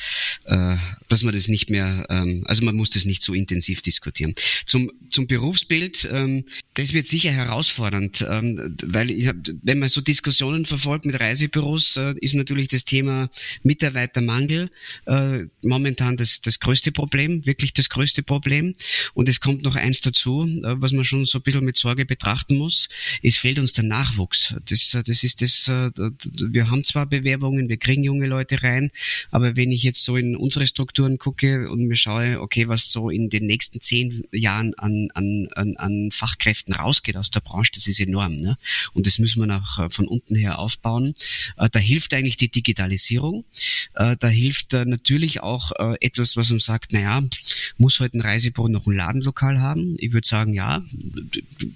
äh, 0.45 0.77
dass 1.09 1.23
man 1.23 1.35
das 1.35 1.49
nicht 1.49 1.71
mehr, 1.71 2.07
ähm, 2.11 2.43
also 2.47 2.65
man 2.65 2.77
muss 2.77 2.91
das 2.91 3.05
nicht 3.05 3.23
so 3.23 3.35
intensiv 3.35 3.83
diskutieren. 3.83 4.35
Zum, 4.67 4.91
zum 5.09 5.27
Berufsbild, 5.27 6.09
ähm, 6.11 6.45
das 6.75 6.93
wird 6.93 7.07
sicher 7.07 7.31
herausfordernd, 7.31 8.27
ähm, 8.29 8.77
weil 8.85 9.11
ich 9.11 9.29
hab, 9.29 9.37
wenn 9.63 9.79
man 9.79 9.89
so 9.89 10.01
Diskussionen 10.01 10.65
verfolgt 10.65 11.05
mit 11.05 11.19
Reisebüros, 11.19 11.97
äh, 11.97 12.15
ist 12.21 12.35
natürlich 12.35 12.69
das 12.69 12.85
Thema 12.85 13.31
Mitarbeitermangel 13.63 14.71
äh, 15.07 15.45
momentan 15.63 16.17
das, 16.17 16.41
das 16.41 16.61
größte 16.61 16.93
Problem, 16.93 17.47
wirklich 17.47 17.75
das 17.75 17.89
größte 17.89 18.23
Problem. 18.23 18.75
Und 19.15 19.29
es 19.29 19.41
kommt 19.41 19.63
noch 19.63 19.77
eins 19.77 20.01
dazu, 20.01 20.43
äh, 20.43 20.81
was 20.81 20.93
man 20.93 21.05
schon 21.05 21.25
so 21.27 21.39
ein 21.39 21.43
bisschen 21.43 21.65
mit 21.65 21.79
Sorge 21.79 22.07
betrachten 22.25 22.57
muss. 22.57 22.89
Es 23.23 23.37
fehlt 23.37 23.59
uns 23.59 23.75
der 23.75 23.85
Nachwuchs. 23.85 24.55
Das, 24.67 24.91
das 24.91 25.23
ist 25.23 25.43
das, 25.43 25.69
äh, 25.69 25.91
wir 26.51 26.71
haben 26.71 26.85
zwar 26.85 27.07
Bewerbungen, 27.07 27.69
wir 27.69 27.77
kriegen 27.77 28.03
junge 28.03 28.27
Leute 28.27 28.63
rein, 28.63 28.91
aber 29.31 29.57
wenn 29.57 29.71
ich 29.71 29.83
jetzt 29.83 30.05
so 30.05 30.17
in 30.17 30.37
unsere 30.37 30.67
Strukturen 30.67 31.19
gucke 31.19 31.71
und 31.71 31.87
mir 31.87 31.97
schaue, 31.97 32.41
okay, 32.41 32.69
was 32.69 32.91
so 32.91 33.11
in 33.11 33.29
den 33.29 33.47
nächsten 33.47 33.81
zehn 33.81 34.25
Jahren 34.33 34.75
an, 34.75 35.09
an, 35.15 35.49
an, 35.55 35.77
an 35.77 36.11
Fachkräften 36.11 36.45
Kräften 36.45 36.75
rausgeht 36.75 37.17
aus 37.17 37.31
der 37.31 37.41
Branche, 37.41 37.73
das 37.75 37.87
ist 37.87 38.01
enorm. 38.01 38.41
Ne? 38.41 38.57
Und 38.95 39.07
das 39.07 39.19
müssen 39.19 39.41
wir 39.41 39.47
nach, 39.47 39.79
äh, 39.79 39.91
von 39.91 40.07
unten 40.07 40.35
her 40.35 40.59
aufbauen. 40.59 41.15
Äh, 41.57 41.69
da 41.71 41.79
hilft 41.79 42.15
eigentlich 42.15 42.37
die 42.37 42.51
Digitalisierung. 42.51 43.45
Da 43.95 44.29
hilft 44.29 44.73
natürlich 44.73 45.41
auch 45.41 45.71
etwas, 46.01 46.37
was 46.37 46.51
uns 46.51 46.65
sagt, 46.65 46.93
naja, 46.93 47.23
muss 47.77 48.01
heute 48.01 48.19
ein 48.19 48.23
Reisebüro 48.23 48.69
noch 48.69 48.87
ein 48.87 48.97
Ladenlokal 48.97 49.61
haben? 49.61 49.97
Ich 49.99 50.13
würde 50.13 50.27
sagen, 50.27 50.53
ja, 50.53 50.85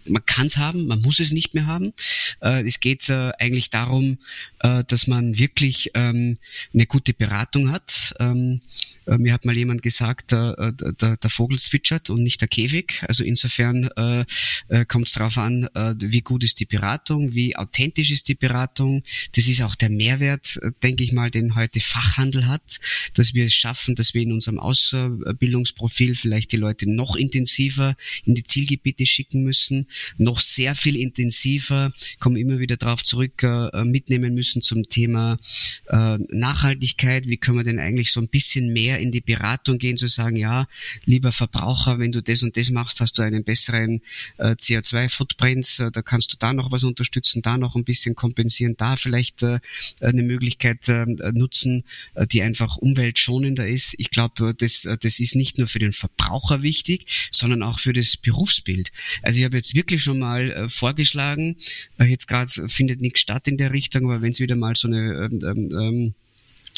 man 0.07 0.25
kann 0.27 0.38
es 0.47 0.57
haben, 0.57 0.87
man 0.87 1.01
muss 1.01 1.21
es 1.21 1.33
nicht 1.33 1.55
mehr 1.55 1.67
haben. 1.67 1.93
Es 2.41 2.81
geht 2.81 3.11
eigentlich 3.11 3.71
darum, 3.71 4.19
dass 4.59 5.07
man 5.07 5.39
wirklich 5.39 5.91
ähm, 5.95 6.39
eine 6.73 6.87
gute 6.87 7.15
Beratung 7.15 7.71
hat. 7.71 8.15
Ähm, 8.21 8.61
mir 9.07 9.33
hat 9.33 9.45
mal 9.45 9.57
jemand 9.57 9.83
gesagt, 9.83 10.33
der, 10.33 10.73
der, 10.73 11.17
der 11.17 11.31
Vogel 11.31 11.59
zwitschert 11.59 12.11
und 12.11 12.23
nicht 12.23 12.41
der 12.41 12.49
Käfig. 12.49 13.03
Also 13.07 13.25
insofern 13.25 13.89
äh, 13.97 14.25
äh, 14.69 14.85
kommt 14.85 15.07
es 15.07 15.15
darauf 15.15 15.39
an, 15.39 15.69
äh, 15.75 15.95
wie 15.99 16.21
gut 16.21 16.45
ist 16.45 16.61
die 16.61 16.67
Beratung, 16.67 17.35
wie 17.35 17.57
authentisch 17.57 18.11
ist 18.11 18.29
die 18.29 18.35
Beratung. 18.35 19.03
Das 19.33 19.49
ist 19.49 19.63
auch 19.63 19.75
der 19.75 19.89
Mehrwert, 19.89 20.59
äh, 20.63 20.73
denke 20.83 21.05
ich 21.05 21.13
mal, 21.13 21.31
den 21.31 21.55
heute 21.55 21.81
Fachhandel 21.81 22.47
hat, 22.47 22.81
dass 23.15 23.35
wir 23.35 23.47
es 23.47 23.55
schaffen, 23.55 23.95
dass 23.95 24.15
wir 24.15 24.23
in 24.23 24.33
unserem 24.33 24.59
Ausbildungsprofil 24.59 26.15
vielleicht 26.15 26.53
die 26.53 26.57
Leute 26.57 26.91
noch 26.91 27.17
intensiver 27.17 27.97
in 28.25 28.35
die 28.35 28.45
Zielgebiete 28.45 29.07
schicken 29.07 29.43
müssen, 29.43 29.87
noch 30.29 30.41
sehr 30.41 30.75
viel 30.75 30.97
intensiver, 30.97 31.91
kommen 32.21 32.37
immer 32.37 32.59
wieder 32.59 32.77
darauf 32.77 33.03
zurück, 33.03 33.43
äh, 33.43 33.85
mitnehmen 33.85 34.35
müssen 34.35 34.61
zum 34.61 34.89
Thema 34.89 35.39
äh, 35.87 36.19
Nachhaltigkeit. 36.29 37.29
Wie 37.29 37.39
können 37.39 37.57
wir 37.57 37.65
denn 37.65 37.79
eigentlich 37.79 38.13
so 38.13 38.21
ein 38.21 38.29
bisschen 38.29 38.73
mehr 38.75 38.99
in 38.99 39.11
die 39.11 39.23
Beratung 39.23 39.79
gehen, 39.79 39.97
zu 39.97 40.07
sagen, 40.07 40.37
ja, 40.37 40.69
lieber 41.07 41.33
Verbraucher, 41.33 41.99
wenn 41.99 42.13
du 42.13 42.23
das 42.23 42.43
und 42.43 42.57
das 42.59 42.69
machst, 42.71 43.01
hast 43.01 43.17
du 43.17 43.23
einen 43.23 43.43
besseren 43.43 44.03
äh, 44.37 44.51
CO2-Footprints, 44.51 45.81
äh, 45.81 45.91
da 45.91 46.03
kannst 46.03 46.33
du 46.33 46.37
da 46.39 46.53
noch 46.53 46.71
was 46.73 46.85
unterstützen, 46.85 47.41
da 47.41 47.57
noch 47.57 47.75
ein 47.75 47.85
bisschen 47.85 48.15
kompensieren, 48.15 48.75
da 48.77 48.97
vielleicht 48.97 49.43
äh, 49.43 49.61
eine 50.01 50.23
Möglichkeit 50.23 50.89
äh, 50.89 51.07
nutzen, 51.33 51.85
äh, 52.15 52.27
die 52.27 52.43
einfach 52.43 52.77
umweltschonender 52.77 53.67
ist. 53.67 53.95
Ich 53.97 54.11
glaube, 54.11 54.55
das, 54.55 54.85
äh, 54.85 54.99
das 55.01 55.21
ist 55.21 55.35
nicht 55.35 55.57
nur 55.57 55.67
für 55.67 55.79
den 55.79 55.95
Verbraucher 55.95 56.63
wichtig, 56.63 57.29
sondern 57.31 57.63
auch 57.63 57.79
für 57.79 57.95
das 57.95 58.19
Berufsbild. 58.19 58.91
Also 59.23 59.39
ich 59.39 59.45
habe 59.47 59.57
jetzt 59.57 59.75
wirklich 59.75 60.03
schon 60.09 60.19
mal 60.19 60.51
äh, 60.51 60.69
vorgeschlagen, 60.71 61.57
äh, 61.99 62.05
jetzt 62.05 62.29
gerade 62.29 62.51
findet 62.69 63.03
nichts 63.03 63.21
statt 63.21 63.47
in 63.47 63.59
der 63.59 63.73
Richtung, 63.73 64.07
aber 64.07 64.23
wenn 64.23 64.31
es 64.31 64.41
wieder 64.41 64.57
mal 64.57 64.75
so 64.75 64.89
eine 64.89 65.29
ähm, 65.31 65.41
ähm, 65.45 65.69
ähm 65.73 66.15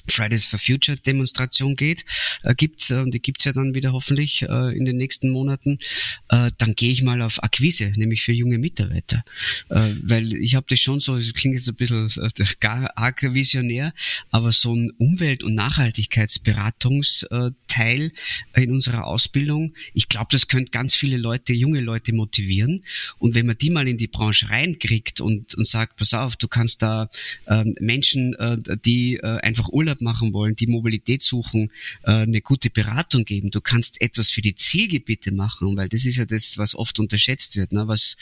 Fridays 0.09 0.45
for 0.45 0.59
Future 0.59 0.97
Demonstration 0.97 1.77
geht, 1.77 2.05
äh, 2.43 2.55
gibt's 2.55 2.91
äh, 2.91 3.05
die 3.07 3.21
gibt's 3.21 3.45
ja 3.45 3.53
dann 3.53 3.75
wieder 3.75 3.93
hoffentlich 3.93 4.43
äh, 4.43 4.77
in 4.77 4.85
den 4.85 4.97
nächsten 4.97 5.31
Monaten, 5.31 5.79
äh, 6.29 6.51
dann 6.59 6.75
gehe 6.75 6.93
ich 6.93 7.03
mal 7.03 7.23
auf 7.23 7.43
Akquise, 7.43 7.93
nämlich 7.97 8.23
für 8.23 8.33
junge 8.33 8.59
Mitarbeiter, 8.59 9.25
äh, 9.69 9.93
weil 10.03 10.33
ich 10.35 10.55
habe 10.55 10.67
das 10.69 10.81
schon 10.81 11.01
so, 11.01 11.17
das 11.17 11.33
klingt 11.35 11.55
jetzt 11.55 11.69
ein 11.69 11.75
bisschen 11.75 12.11
äh, 12.17 12.45
gar 12.61 12.91
arg 12.97 13.23
visionär, 13.35 13.93
aber 14.31 14.53
so 14.53 14.75
ein 14.75 14.93
Umwelt- 14.99 15.43
und 15.43 15.55
Nachhaltigkeitsberatungsteil 15.55 18.13
äh, 18.53 18.63
in 18.63 18.73
unserer 18.73 19.07
Ausbildung, 19.07 19.75
ich 19.95 20.09
glaube, 20.09 20.29
das 20.31 20.49
könnte 20.49 20.71
ganz 20.71 20.95
viele 20.95 21.17
Leute, 21.17 21.53
junge 21.53 21.81
Leute 21.81 22.13
motivieren. 22.13 22.85
Und 23.19 23.35
wenn 23.35 23.47
man 23.47 23.59
die 23.59 23.71
mal 23.71 23.89
in 23.89 23.99
die 23.99 24.09
Branche 24.09 24.51
reinkriegt 24.51 25.21
und, 25.21 25.55
und 25.55 25.67
sagt, 25.67 25.97
pass 25.97 26.15
auf, 26.15 26.37
du 26.37 26.49
kannst 26.49 26.83
da 26.83 27.09
äh, 27.47 27.65
Menschen, 27.81 28.35
äh, 28.35 28.59
die 28.85 29.17
äh, 29.17 29.39
einfach 29.41 29.69
Urlaub 29.69 30.00
machen 30.01 30.33
wollen, 30.33 30.57
die 30.57 30.67
Mobilität 30.67 31.23
suchen, 31.23 31.71
äh, 32.05 32.13
eine 32.13 32.41
gute 32.41 32.71
Beratung 32.71 33.25
geben. 33.25 33.51
Du 33.51 33.61
kannst 33.61 34.01
etwas 34.01 34.31
für 34.31 34.43
die 34.43 34.55
Zielgebiete 34.55 35.33
machen, 35.33 35.77
weil 35.77 35.89
das 35.89 36.05
ist 36.05 36.17
ja 36.17 36.25
das, 36.25 36.59
was 36.59 36.75
oft 36.75 36.99
unterschätzt 36.99 37.57
wird. 37.57 37.73
Ne? 37.73 37.89
Was 37.89 38.17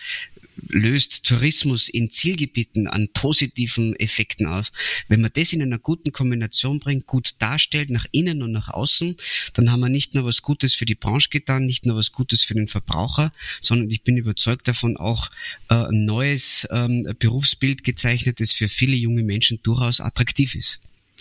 löst 0.69 1.25
Tourismus 1.25 1.89
in 1.89 2.11
Zielgebieten 2.11 2.89
an 2.89 3.09
positiven 3.13 3.95
Effekten 3.97 4.47
aus? 4.47 4.73
Wenn 5.09 5.21
man 5.21 5.31
das 5.35 5.53
in 5.53 5.63
einer 5.63 5.79
guten 5.79 6.13
Kombination 6.13 6.81
bringt, 6.81 7.07
gut 7.07 7.35
darstellt, 7.39 7.91
nach 7.91 8.07
innen 8.13 8.43
und 8.43 8.53
nach 8.53 8.69
außen, 8.69 9.17
dann 9.55 9.71
haben 9.71 9.81
wir 9.81 9.89
nicht 9.89 10.15
nur 10.15 10.25
was 10.25 10.43
Gutes 10.43 10.75
für 10.75 10.85
die 10.85 10.95
Branche 10.95 11.29
getan, 11.31 11.65
nicht 11.65 11.87
nur 11.87 11.97
was 11.97 12.13
Gutes 12.13 12.43
für 12.43 12.55
den 12.55 12.69
Verbraucher, 12.69 13.33
sondern 13.61 13.91
ich 13.91 14.03
bin 14.03 14.17
überzeugt 14.17 14.69
davon 14.69 14.97
auch 14.97 15.31
äh, 15.69 15.75
ein 15.75 16.05
neues 16.05 16.67
ähm, 16.71 17.15
Berufsbild 17.19 17.85
gezeichnet, 17.85 18.41
das 18.41 18.53
für 18.53 18.69
viele 18.69 18.97
junge 18.97 19.23
Menschen 19.23 19.61
durchaus 19.63 20.01
attraktiv 20.01 20.55
ist. 20.55 20.81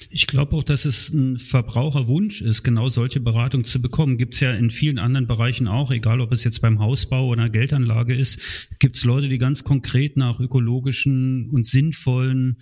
Ich 0.09 0.27
glaube 0.27 0.55
auch, 0.55 0.63
dass 0.63 0.85
es 0.85 1.09
ein 1.09 1.37
Verbraucherwunsch 1.37 2.41
ist, 2.41 2.63
genau 2.63 2.87
solche 2.87 3.19
Beratung 3.19 3.65
zu 3.65 3.81
bekommen. 3.81 4.17
Gibt 4.17 4.35
es 4.35 4.39
ja 4.39 4.53
in 4.53 4.69
vielen 4.69 4.99
anderen 4.99 5.27
Bereichen 5.27 5.67
auch, 5.67 5.91
egal 5.91 6.21
ob 6.21 6.31
es 6.31 6.43
jetzt 6.43 6.61
beim 6.61 6.79
Hausbau 6.79 7.27
oder 7.27 7.49
Geldanlage 7.49 8.15
ist, 8.15 8.39
gibt 8.79 8.95
es 8.95 9.05
Leute, 9.05 9.27
die 9.27 9.39
ganz 9.39 9.63
konkret 9.63 10.15
nach 10.15 10.39
ökologischen 10.39 11.49
und 11.49 11.65
sinnvollen 11.65 12.57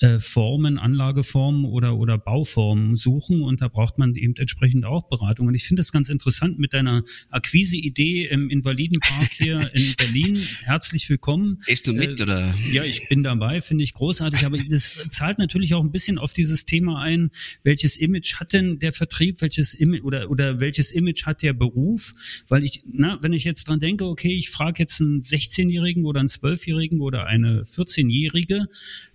äh, 0.00 0.18
Formen, 0.18 0.78
Anlageformen 0.78 1.64
oder, 1.64 1.96
oder 1.96 2.18
Bauformen 2.18 2.96
suchen 2.96 3.42
und 3.42 3.60
da 3.60 3.68
braucht 3.68 3.98
man 3.98 4.16
eben 4.16 4.34
entsprechend 4.36 4.84
auch 4.84 5.08
Beratung. 5.08 5.46
Und 5.46 5.54
ich 5.54 5.64
finde 5.64 5.80
das 5.80 5.92
ganz 5.92 6.08
interessant 6.08 6.58
mit 6.58 6.72
deiner 6.72 7.04
Akquise-Idee 7.30 8.26
im 8.26 8.50
Invalidenpark 8.50 9.30
hier 9.30 9.70
in 9.74 9.94
Berlin. 9.96 10.38
Herzlich 10.62 11.08
willkommen. 11.08 11.58
Bist 11.66 11.86
du 11.86 11.92
mit, 11.92 12.18
äh, 12.18 12.22
oder? 12.24 12.54
Ja, 12.72 12.82
ich 12.84 13.08
bin 13.08 13.22
dabei, 13.22 13.60
finde 13.60 13.84
ich 13.84 13.94
großartig, 13.94 14.44
aber 14.44 14.58
das 14.58 14.90
zahlt 15.08 15.38
natürlich 15.38 15.74
auch 15.74 15.84
ein 15.84 15.92
bisschen 15.92 16.18
auf 16.18 16.32
dieses 16.32 16.66
Thema 16.66 16.79
Thema 16.80 17.00
ein, 17.00 17.30
welches 17.62 17.96
Image 17.96 18.36
hat 18.36 18.54
denn 18.54 18.78
der 18.78 18.92
Vertrieb, 18.92 19.42
welches 19.42 19.74
Image 19.74 20.02
oder 20.02 20.30
oder 20.30 20.60
welches 20.60 20.92
Image 20.92 21.26
hat 21.26 21.42
der 21.42 21.52
Beruf? 21.52 22.14
Weil 22.48 22.64
ich, 22.64 22.82
na, 22.90 23.18
wenn 23.20 23.34
ich 23.34 23.44
jetzt 23.44 23.68
dran 23.68 23.80
denke, 23.80 24.06
okay, 24.06 24.32
ich 24.32 24.48
frage 24.48 24.82
jetzt 24.82 25.00
einen 25.00 25.20
16-Jährigen 25.20 26.06
oder 26.06 26.20
einen 26.20 26.30
12-Jährigen 26.30 27.00
oder 27.00 27.26
eine 27.26 27.64
14-Jährige, 27.64 28.66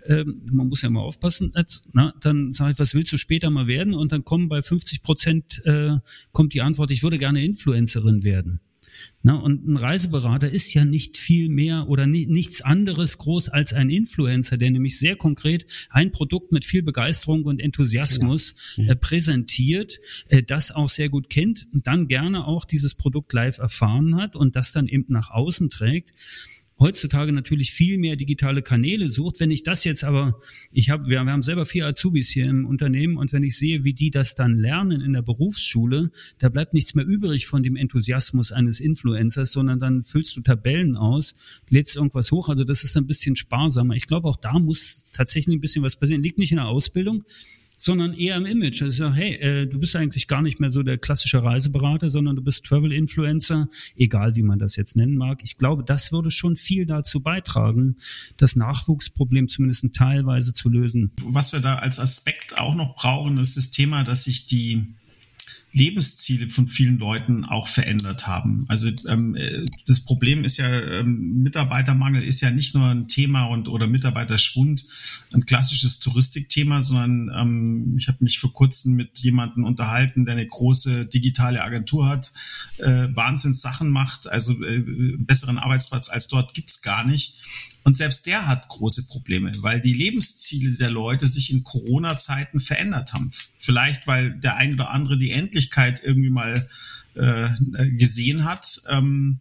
ähm, 0.05 0.41
man 0.51 0.67
muss 0.67 0.83
ja 0.83 0.89
mal 0.91 1.01
aufpassen, 1.01 1.53
jetzt, 1.55 1.87
na, 1.93 2.13
dann 2.21 2.51
sage 2.51 2.73
ich, 2.73 2.79
was 2.79 2.93
willst 2.93 3.11
du 3.11 3.17
später 3.17 3.49
mal 3.49 3.67
werden? 3.67 3.95
Und 3.95 4.11
dann 4.11 4.23
kommen 4.23 4.47
bei 4.47 4.61
50 4.61 5.01
Prozent 5.01 5.63
äh, 5.65 5.97
kommt 6.31 6.53
die 6.53 6.61
Antwort, 6.61 6.91
ich 6.91 7.01
würde 7.01 7.17
gerne 7.17 7.43
Influencerin 7.43 8.23
werden. 8.23 8.59
Na, 9.25 9.37
und 9.37 9.67
ein 9.67 9.75
Reiseberater 9.75 10.51
ist 10.51 10.71
ja 10.75 10.85
nicht 10.85 11.17
viel 11.17 11.49
mehr 11.49 11.89
oder 11.89 12.05
ni 12.05 12.27
nichts 12.27 12.61
anderes 12.61 13.17
groß 13.17 13.49
als 13.49 13.73
ein 13.73 13.89
Influencer, 13.89 14.55
der 14.55 14.69
nämlich 14.69 14.99
sehr 14.99 15.15
konkret 15.15 15.65
ein 15.89 16.11
Produkt 16.11 16.51
mit 16.51 16.63
viel 16.63 16.83
Begeisterung 16.83 17.43
und 17.45 17.59
Enthusiasmus 17.59 18.53
ja. 18.75 18.83
Mhm. 18.83 18.89
äh, 18.91 18.95
präsentiert, 18.95 19.97
äh, 20.29 20.43
das 20.43 20.69
auch 20.69 20.89
sehr 20.89 21.09
gut 21.09 21.31
kennt 21.31 21.67
und 21.73 21.87
dann 21.87 22.07
gerne 22.07 22.45
auch 22.45 22.65
dieses 22.65 22.93
Produkt 22.93 23.33
live 23.33 23.57
erfahren 23.57 24.15
hat 24.15 24.35
und 24.35 24.55
das 24.55 24.71
dann 24.73 24.87
eben 24.87 25.11
nach 25.11 25.31
außen 25.31 25.71
trägt 25.71 26.13
heutzutage 26.79 27.31
natürlich 27.31 27.71
viel 27.71 27.97
mehr 27.97 28.15
digitale 28.15 28.61
Kanäle 28.61 29.09
sucht. 29.09 29.39
Wenn 29.39 29.51
ich 29.51 29.63
das 29.63 29.83
jetzt 29.83 30.03
aber, 30.03 30.39
ich 30.71 30.89
habe, 30.89 31.07
wir, 31.09 31.23
wir 31.23 31.31
haben 31.31 31.41
selber 31.41 31.65
vier 31.65 31.87
Azubis 31.87 32.29
hier 32.29 32.49
im 32.49 32.65
Unternehmen 32.65 33.17
und 33.17 33.31
wenn 33.31 33.43
ich 33.43 33.57
sehe, 33.57 33.83
wie 33.83 33.93
die 33.93 34.11
das 34.11 34.35
dann 34.35 34.57
lernen 34.57 35.01
in 35.01 35.13
der 35.13 35.21
Berufsschule, 35.21 36.11
da 36.37 36.49
bleibt 36.49 36.73
nichts 36.73 36.93
mehr 36.93 37.05
übrig 37.05 37.47
von 37.47 37.63
dem 37.63 37.75
Enthusiasmus 37.75 38.51
eines 38.51 38.79
Influencers, 38.79 39.51
sondern 39.51 39.79
dann 39.79 40.03
füllst 40.03 40.35
du 40.35 40.41
Tabellen 40.41 40.97
aus, 40.97 41.35
lädst 41.69 41.95
irgendwas 41.95 42.31
hoch. 42.31 42.49
Also 42.49 42.63
das 42.63 42.83
ist 42.83 42.97
ein 42.97 43.07
bisschen 43.07 43.35
sparsamer. 43.35 43.95
Ich 43.95 44.07
glaube, 44.07 44.27
auch 44.27 44.37
da 44.37 44.59
muss 44.59 45.05
tatsächlich 45.13 45.55
ein 45.55 45.61
bisschen 45.61 45.83
was 45.83 45.95
passieren. 45.95 46.23
Liegt 46.23 46.37
nicht 46.37 46.51
in 46.51 46.57
der 46.57 46.67
Ausbildung, 46.67 47.23
sondern 47.77 48.13
eher 48.13 48.37
im 48.37 48.45
Image. 48.45 48.81
Also 48.81 48.91
ich 48.91 48.97
sage, 48.97 49.15
hey, 49.15 49.33
äh, 49.35 49.65
du 49.67 49.79
bist 49.79 49.95
eigentlich 49.95 50.27
gar 50.27 50.41
nicht 50.41 50.59
mehr 50.59 50.71
so 50.71 50.83
der 50.83 50.97
klassische 50.97 51.43
Reiseberater, 51.43 52.09
sondern 52.09 52.35
du 52.35 52.41
bist 52.41 52.65
Travel-Influencer, 52.65 53.67
egal 53.95 54.35
wie 54.35 54.43
man 54.43 54.59
das 54.59 54.75
jetzt 54.75 54.95
nennen 54.95 55.17
mag. 55.17 55.41
Ich 55.43 55.57
glaube, 55.57 55.83
das 55.83 56.11
würde 56.11 56.31
schon 56.31 56.55
viel 56.55 56.85
dazu 56.85 57.21
beitragen, 57.21 57.97
das 58.37 58.55
Nachwuchsproblem 58.55 59.47
zumindest 59.47 59.85
teilweise 59.93 60.53
zu 60.53 60.69
lösen. 60.69 61.11
Was 61.23 61.53
wir 61.53 61.59
da 61.59 61.75
als 61.75 61.99
Aspekt 61.99 62.57
auch 62.57 62.75
noch 62.75 62.95
brauchen, 62.95 63.37
ist 63.37 63.57
das 63.57 63.71
Thema, 63.71 64.03
dass 64.03 64.23
sich 64.23 64.45
die 64.45 64.95
Lebensziele 65.75 66.49
von 66.49 66.69
vielen 66.69 66.97
Leuten 66.99 67.43
auch 67.43 67.67
verändert 67.67 68.27
haben. 68.27 68.63
Also 68.69 68.89
ähm, 69.07 69.35
äh, 69.35 69.65
das 69.85 69.99
Problem 69.99 70.45
ist 70.45 70.55
ja, 70.55 70.69
ähm, 70.69 71.43
Mitarbeitermangel 71.43 72.23
ist 72.23 72.39
ja 72.39 72.49
nicht 72.49 72.75
nur 72.75 72.87
ein 72.87 73.09
Thema 73.09 73.47
und 73.47 73.67
oder 73.67 73.85
Mitarbeiterschwund, 73.85 74.85
ein 75.33 75.45
klassisches 75.45 75.99
Touristikthema, 75.99 76.81
sondern 76.81 77.29
ähm, 77.37 77.95
ich 77.97 78.07
habe 78.07 78.19
mich 78.21 78.39
vor 78.39 78.53
kurzem 78.53 78.95
mit 78.95 79.19
jemandem 79.19 79.65
unterhalten, 79.65 80.23
der 80.23 80.35
eine 80.35 80.47
große 80.47 81.07
digitale 81.07 81.61
Agentur 81.61 82.07
hat, 82.07 82.31
äh, 82.77 83.09
Wahnsinns 83.13 83.61
Sachen 83.61 83.89
macht, 83.89 84.27
also 84.27 84.53
äh, 84.63 84.81
besseren 85.17 85.57
Arbeitsplatz 85.57 86.07
als 86.07 86.29
dort 86.29 86.53
gibt's 86.53 86.81
gar 86.83 87.05
nicht. 87.05 87.35
Und 87.85 87.95
selbst 87.95 88.25
der 88.25 88.47
hat 88.47 88.67
große 88.67 89.05
Probleme, 89.07 89.51
weil 89.57 89.79
die 89.79 89.93
Lebensziele 89.93 90.75
der 90.75 90.89
Leute 90.89 91.27
sich 91.27 91.51
in 91.51 91.63
Corona-Zeiten 91.63 92.59
verändert 92.59 93.13
haben. 93.13 93.29
Vielleicht, 93.59 94.07
weil 94.07 94.31
der 94.31 94.55
ein 94.55 94.73
oder 94.73 94.89
andere 94.89 95.19
die 95.19 95.29
Endlichkeit 95.29 96.01
irgendwie 96.03 96.31
mal 96.31 96.67
äh, 97.13 97.49
gesehen 97.91 98.43
hat. 98.43 98.81
Ähm, 98.89 99.39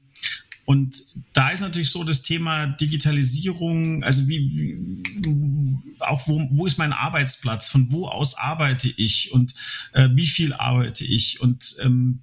und 0.67 0.95
da 1.33 1.51
ist 1.51 1.61
natürlich 1.61 1.89
so 1.89 2.05
das 2.05 2.23
Thema 2.23 2.67
Digitalisierung, 2.67 4.05
also 4.05 4.29
wie, 4.29 5.03
wie 5.25 6.01
auch 6.01 6.29
wo, 6.29 6.47
wo 6.51 6.67
ist 6.67 6.77
mein 6.77 6.93
Arbeitsplatz, 6.93 7.69
von 7.69 7.91
wo 7.93 8.09
aus 8.09 8.37
arbeite 8.37 8.89
ich 8.89 9.33
und 9.33 9.55
äh, 9.93 10.11
wie 10.13 10.27
viel 10.27 10.53
arbeite 10.53 11.05
ich 11.05 11.41
und 11.41 11.77
ähm, 11.83 12.21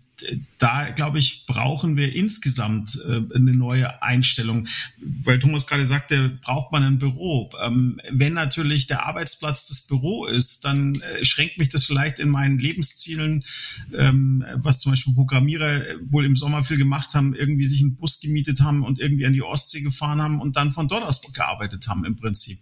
da, 0.57 0.89
glaube 0.89 1.19
ich, 1.19 1.45
brauchen 1.47 1.97
wir 1.97 2.13
insgesamt 2.13 2.99
äh, 3.07 3.22
eine 3.36 3.51
neue 3.51 4.01
Einstellung. 4.03 4.67
Weil 4.99 5.39
Thomas 5.39 5.65
gerade 5.67 5.86
sagte, 5.86 6.38
braucht 6.41 6.72
man 6.72 6.84
ein 6.84 6.99
Büro. 6.99 7.49
Ähm, 7.63 7.99
wenn 8.11 8.34
natürlich 8.34 8.88
der 8.88 9.05
Arbeitsplatz 9.05 9.67
das 9.67 9.82
Büro 9.82 10.26
ist, 10.26 10.65
dann 10.65 10.93
äh, 10.95 11.26
schränkt 11.26 11.57
mich 11.57 11.69
das 11.69 11.86
vielleicht 11.86 12.19
in 12.19 12.30
meinen 12.30 12.59
Lebenszielen, 12.59 13.43
ähm, 13.93 14.45
was 14.55 14.80
zum 14.80 14.91
Beispiel 14.91 15.13
Programmierer 15.13 15.84
wohl 16.09 16.26
im 16.26 16.36
Sommer 16.36 16.63
viel 16.63 16.78
gemacht 16.78 17.15
haben, 17.15 17.34
irgendwie 17.34 17.65
sich 17.65 17.82
einen 17.82 17.95
Bus 17.95 18.19
gemietet 18.19 18.61
haben 18.61 18.84
und 18.84 18.99
irgendwie 18.99 19.26
an 19.26 19.34
die 19.34 19.41
Ostsee 19.41 19.82
gefahren 19.82 20.22
haben 20.22 20.41
und 20.41 20.55
dann 20.55 20.72
von 20.72 20.88
dort 20.88 21.03
aus 21.03 21.22
gearbeitet 21.34 21.88
haben 21.88 22.05
im 22.05 22.15
Prinzip. 22.15 22.59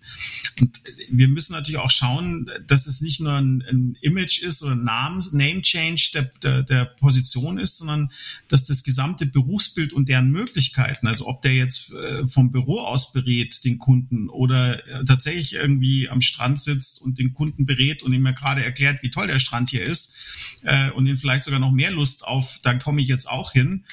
Und 0.60 0.80
wir 1.10 1.28
müssen 1.28 1.54
natürlich 1.54 1.80
auch 1.80 1.90
schauen, 1.90 2.50
dass 2.68 2.88
es 2.88 3.02
nicht 3.02 3.20
nur 3.20 3.34
ein, 3.34 3.64
ein 3.70 3.98
Image 4.02 4.42
ist 4.42 4.64
oder 4.64 4.74
ein 4.74 4.84
Name 4.84 5.22
Change 5.62 6.12
der, 6.14 6.32
der, 6.44 6.64
der 6.64 6.86
Position 6.86 7.49
Person 7.50 7.58
ist, 7.58 7.78
sondern 7.78 8.12
dass 8.48 8.64
das 8.66 8.84
gesamte 8.84 9.26
Berufsbild 9.26 9.94
und 9.94 10.10
deren 10.10 10.32
Möglichkeiten, 10.32 11.08
also 11.08 11.28
ob 11.28 11.42
der 11.42 11.54
jetzt 11.54 11.92
äh, 11.92 12.28
vom 12.28 12.52
Büro 12.52 12.80
aus 12.80 13.12
berät 13.12 13.64
den 13.66 13.80
Kunden 13.80 14.30
oder 14.30 14.86
äh, 14.88 15.06
tatsächlich 15.06 15.54
irgendwie 15.54 16.10
am 16.10 16.22
Strand 16.22 16.60
sitzt 16.60 17.02
und 17.02 17.18
den 17.18 17.34
Kunden 17.34 17.66
berät 17.66 18.04
und 18.04 18.14
ihm 18.14 18.26
ja 18.26 18.32
gerade 18.32 18.64
erklärt, 18.64 19.02
wie 19.04 19.10
toll 19.10 19.28
der 19.28 19.40
Strand 19.40 19.70
hier 19.70 19.84
ist 19.84 20.16
äh, 20.64 20.92
und 20.92 21.08
ihn 21.08 21.18
vielleicht 21.18 21.44
sogar 21.44 21.60
noch 21.60 21.72
mehr 21.72 21.92
Lust 21.92 22.26
auf, 22.26 22.60
da 22.64 22.74
komme 22.76 23.02
ich 23.02 23.08
jetzt 23.08 23.30
auch 23.30 23.52
hin, 23.52 23.84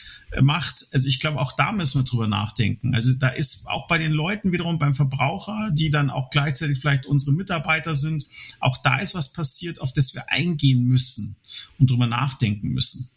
macht. 0.41 0.87
Also 0.93 1.09
ich 1.09 1.21
glaube, 1.21 1.41
auch 1.41 1.53
da 1.53 1.73
müssen 1.73 2.01
wir 2.01 2.05
drüber 2.05 2.27
nachdenken. 2.27 2.95
Also 2.95 3.13
da 3.15 3.29
ist 3.29 3.67
auch 3.69 3.87
bei 3.87 3.99
den 3.99 4.13
Leuten 4.13 4.53
wiederum 4.53 4.79
beim 4.79 4.95
Verbraucher, 4.95 5.71
die 5.73 5.91
dann 5.91 6.11
auch 6.11 6.31
gleichzeitig 6.31 6.81
vielleicht 6.81 7.07
unsere 7.07 7.33
Mitarbeiter 7.33 7.95
sind, 7.95 8.27
auch 8.61 8.79
da 8.79 8.99
ist 8.99 9.15
was 9.15 9.33
passiert, 9.33 9.81
auf 9.81 9.93
das 9.93 10.15
wir 10.15 10.31
eingehen 10.31 10.85
müssen 10.85 11.37
und 11.79 11.91
drüber 11.91 12.07
nachdenken 12.07 12.69
müssen. 12.69 13.09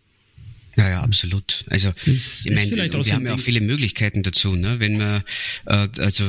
Ja, 0.75 0.89
ja, 0.89 1.01
absolut. 1.01 1.65
Also 1.69 1.91
das 2.05 2.45
ich 2.45 2.51
meine, 2.51 2.71
wir 2.71 3.13
haben 3.13 3.25
ja 3.25 3.33
auch 3.33 3.39
viele 3.39 3.61
Möglichkeiten 3.61 4.23
dazu, 4.23 4.55
ne? 4.55 4.79
Wenn 4.79 4.97
man 4.97 5.23
äh, 5.65 5.87
also 5.97 6.23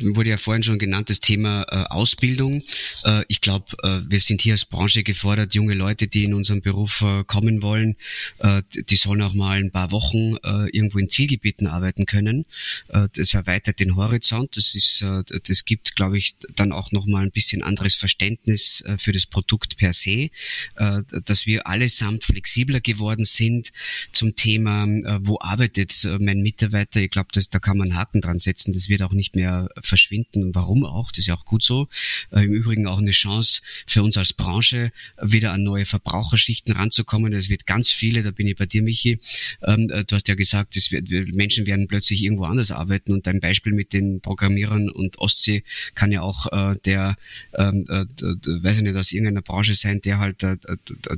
wurde 0.00 0.30
ja 0.30 0.36
vorhin 0.36 0.62
schon 0.62 0.78
genannt 0.78 1.10
das 1.10 1.20
Thema 1.20 1.62
äh, 1.70 1.84
Ausbildung. 1.90 2.62
Äh, 3.04 3.24
ich 3.28 3.40
glaube, 3.40 3.66
äh, 3.82 4.00
wir 4.10 4.20
sind 4.20 4.40
hier 4.40 4.54
als 4.54 4.64
Branche 4.64 5.02
gefordert, 5.02 5.54
junge 5.54 5.74
Leute, 5.74 6.08
die 6.08 6.24
in 6.24 6.34
unserem 6.34 6.62
Beruf 6.62 7.02
äh, 7.02 7.24
kommen 7.24 7.62
wollen, 7.62 7.96
äh, 8.38 8.62
die 8.74 8.96
sollen 8.96 9.22
auch 9.22 9.34
mal 9.34 9.58
ein 9.58 9.70
paar 9.70 9.90
Wochen 9.90 10.36
äh, 10.42 10.68
irgendwo 10.70 10.98
in 10.98 11.08
Zielgebieten 11.08 11.66
arbeiten 11.66 12.06
können. 12.06 12.46
Äh, 12.88 13.08
das 13.14 13.34
erweitert 13.34 13.80
den 13.80 13.96
Horizont. 13.96 14.56
Das 14.56 14.74
ist, 14.74 15.02
äh, 15.02 15.22
das 15.46 15.64
gibt, 15.64 15.94
glaube 15.94 16.18
ich, 16.18 16.34
dann 16.56 16.72
auch 16.72 16.90
noch 16.92 17.06
mal 17.06 17.22
ein 17.22 17.30
bisschen 17.30 17.62
anderes 17.62 17.96
Verständnis 17.96 18.82
äh, 18.86 18.98
für 18.98 19.12
das 19.12 19.26
Produkt 19.26 19.76
per 19.76 19.92
se, 19.92 20.30
äh, 20.76 21.02
dass 21.24 21.46
wir 21.46 21.66
allesamt 21.66 22.24
flexibel 22.24 22.61
sensibler 22.62 22.80
geworden 22.80 23.24
sind 23.24 23.72
zum 24.12 24.36
Thema, 24.36 24.84
äh, 24.84 25.18
wo 25.22 25.38
arbeitet 25.40 26.04
äh, 26.04 26.18
mein 26.20 26.42
Mitarbeiter. 26.42 27.00
Ich 27.00 27.10
glaube, 27.10 27.28
da 27.32 27.58
kann 27.58 27.76
man 27.76 27.90
einen 27.90 27.98
Haken 27.98 28.20
dran 28.20 28.38
setzen. 28.38 28.72
Das 28.72 28.88
wird 28.88 29.02
auch 29.02 29.12
nicht 29.12 29.34
mehr 29.34 29.68
verschwinden. 29.82 30.54
Warum 30.54 30.84
auch? 30.84 31.10
Das 31.10 31.20
ist 31.20 31.26
ja 31.26 31.34
auch 31.34 31.44
gut 31.44 31.62
so. 31.62 31.88
Äh, 32.30 32.44
Im 32.44 32.54
Übrigen 32.54 32.86
auch 32.86 32.98
eine 32.98 33.10
Chance 33.10 33.62
für 33.86 34.02
uns 34.02 34.16
als 34.16 34.32
Branche, 34.32 34.92
wieder 35.20 35.52
an 35.52 35.62
neue 35.64 35.86
Verbraucherschichten 35.86 36.74
ranzukommen. 36.74 37.32
Es 37.32 37.48
wird 37.48 37.66
ganz 37.66 37.90
viele, 37.90 38.22
da 38.22 38.30
bin 38.30 38.46
ich 38.46 38.56
bei 38.56 38.66
dir, 38.66 38.82
Michi. 38.82 39.18
Ähm, 39.62 39.88
du 39.88 40.06
hast 40.12 40.28
ja 40.28 40.34
gesagt, 40.34 40.76
wird, 40.92 41.34
Menschen 41.34 41.66
werden 41.66 41.88
plötzlich 41.88 42.22
irgendwo 42.22 42.44
anders 42.44 42.70
arbeiten 42.70 43.12
und 43.12 43.26
dein 43.26 43.40
Beispiel 43.40 43.72
mit 43.72 43.92
den 43.92 44.20
Programmierern 44.20 44.90
und 44.90 45.18
Ostsee 45.18 45.64
kann 45.94 46.12
ja 46.12 46.22
auch 46.22 46.46
der, 46.84 47.16
ähm, 47.54 47.84
weiß 47.88 48.78
ich 48.78 48.82
nicht, 48.82 48.96
aus 48.96 49.12
irgendeiner 49.12 49.42
Branche 49.42 49.74
sein, 49.74 50.00
der 50.00 50.18
halt 50.18 50.44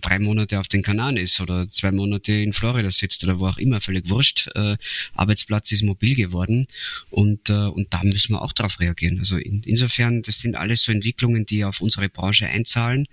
drei 0.01 0.19
Monate 0.19 0.61
auf 0.61 0.69
den 0.69 0.83
Kanaren 0.83 1.17
ist 1.17 1.34
oder 1.41 1.69
zwei 1.71 1.93
Monate 1.93 2.33
in 2.33 2.53
Florida 2.53 2.91
sitzt 2.91 3.25
oder 3.25 3.39
wo 3.39 3.47
auch 3.47 3.59
immer, 3.59 3.81
völlig 3.81 4.09
wurscht. 4.09 4.49
Äh, 4.55 4.77
Arbeitsplatz 5.15 5.73
ist 5.73 5.83
mobil 5.83 6.15
geworden 6.15 6.67
und, 7.11 7.51
äh, 7.51 7.53
und 7.53 7.93
da 7.93 8.03
müssen 8.03 8.33
wir 8.33 8.43
auch 8.43 8.53
darauf 8.53 8.81
reagieren. 8.81 9.19
Also 9.19 9.37
in, 9.37 9.63
insofern, 9.65 10.23
das 10.23 10.41
sind 10.41 10.57
alles 10.57 10.83
so 10.83 10.93
Entwicklungen, 10.93 11.47
die 11.47 11.65
auf 11.65 11.81
unsere 11.81 12.09
Branche 12.09 12.47
einzahlen. 12.47 13.07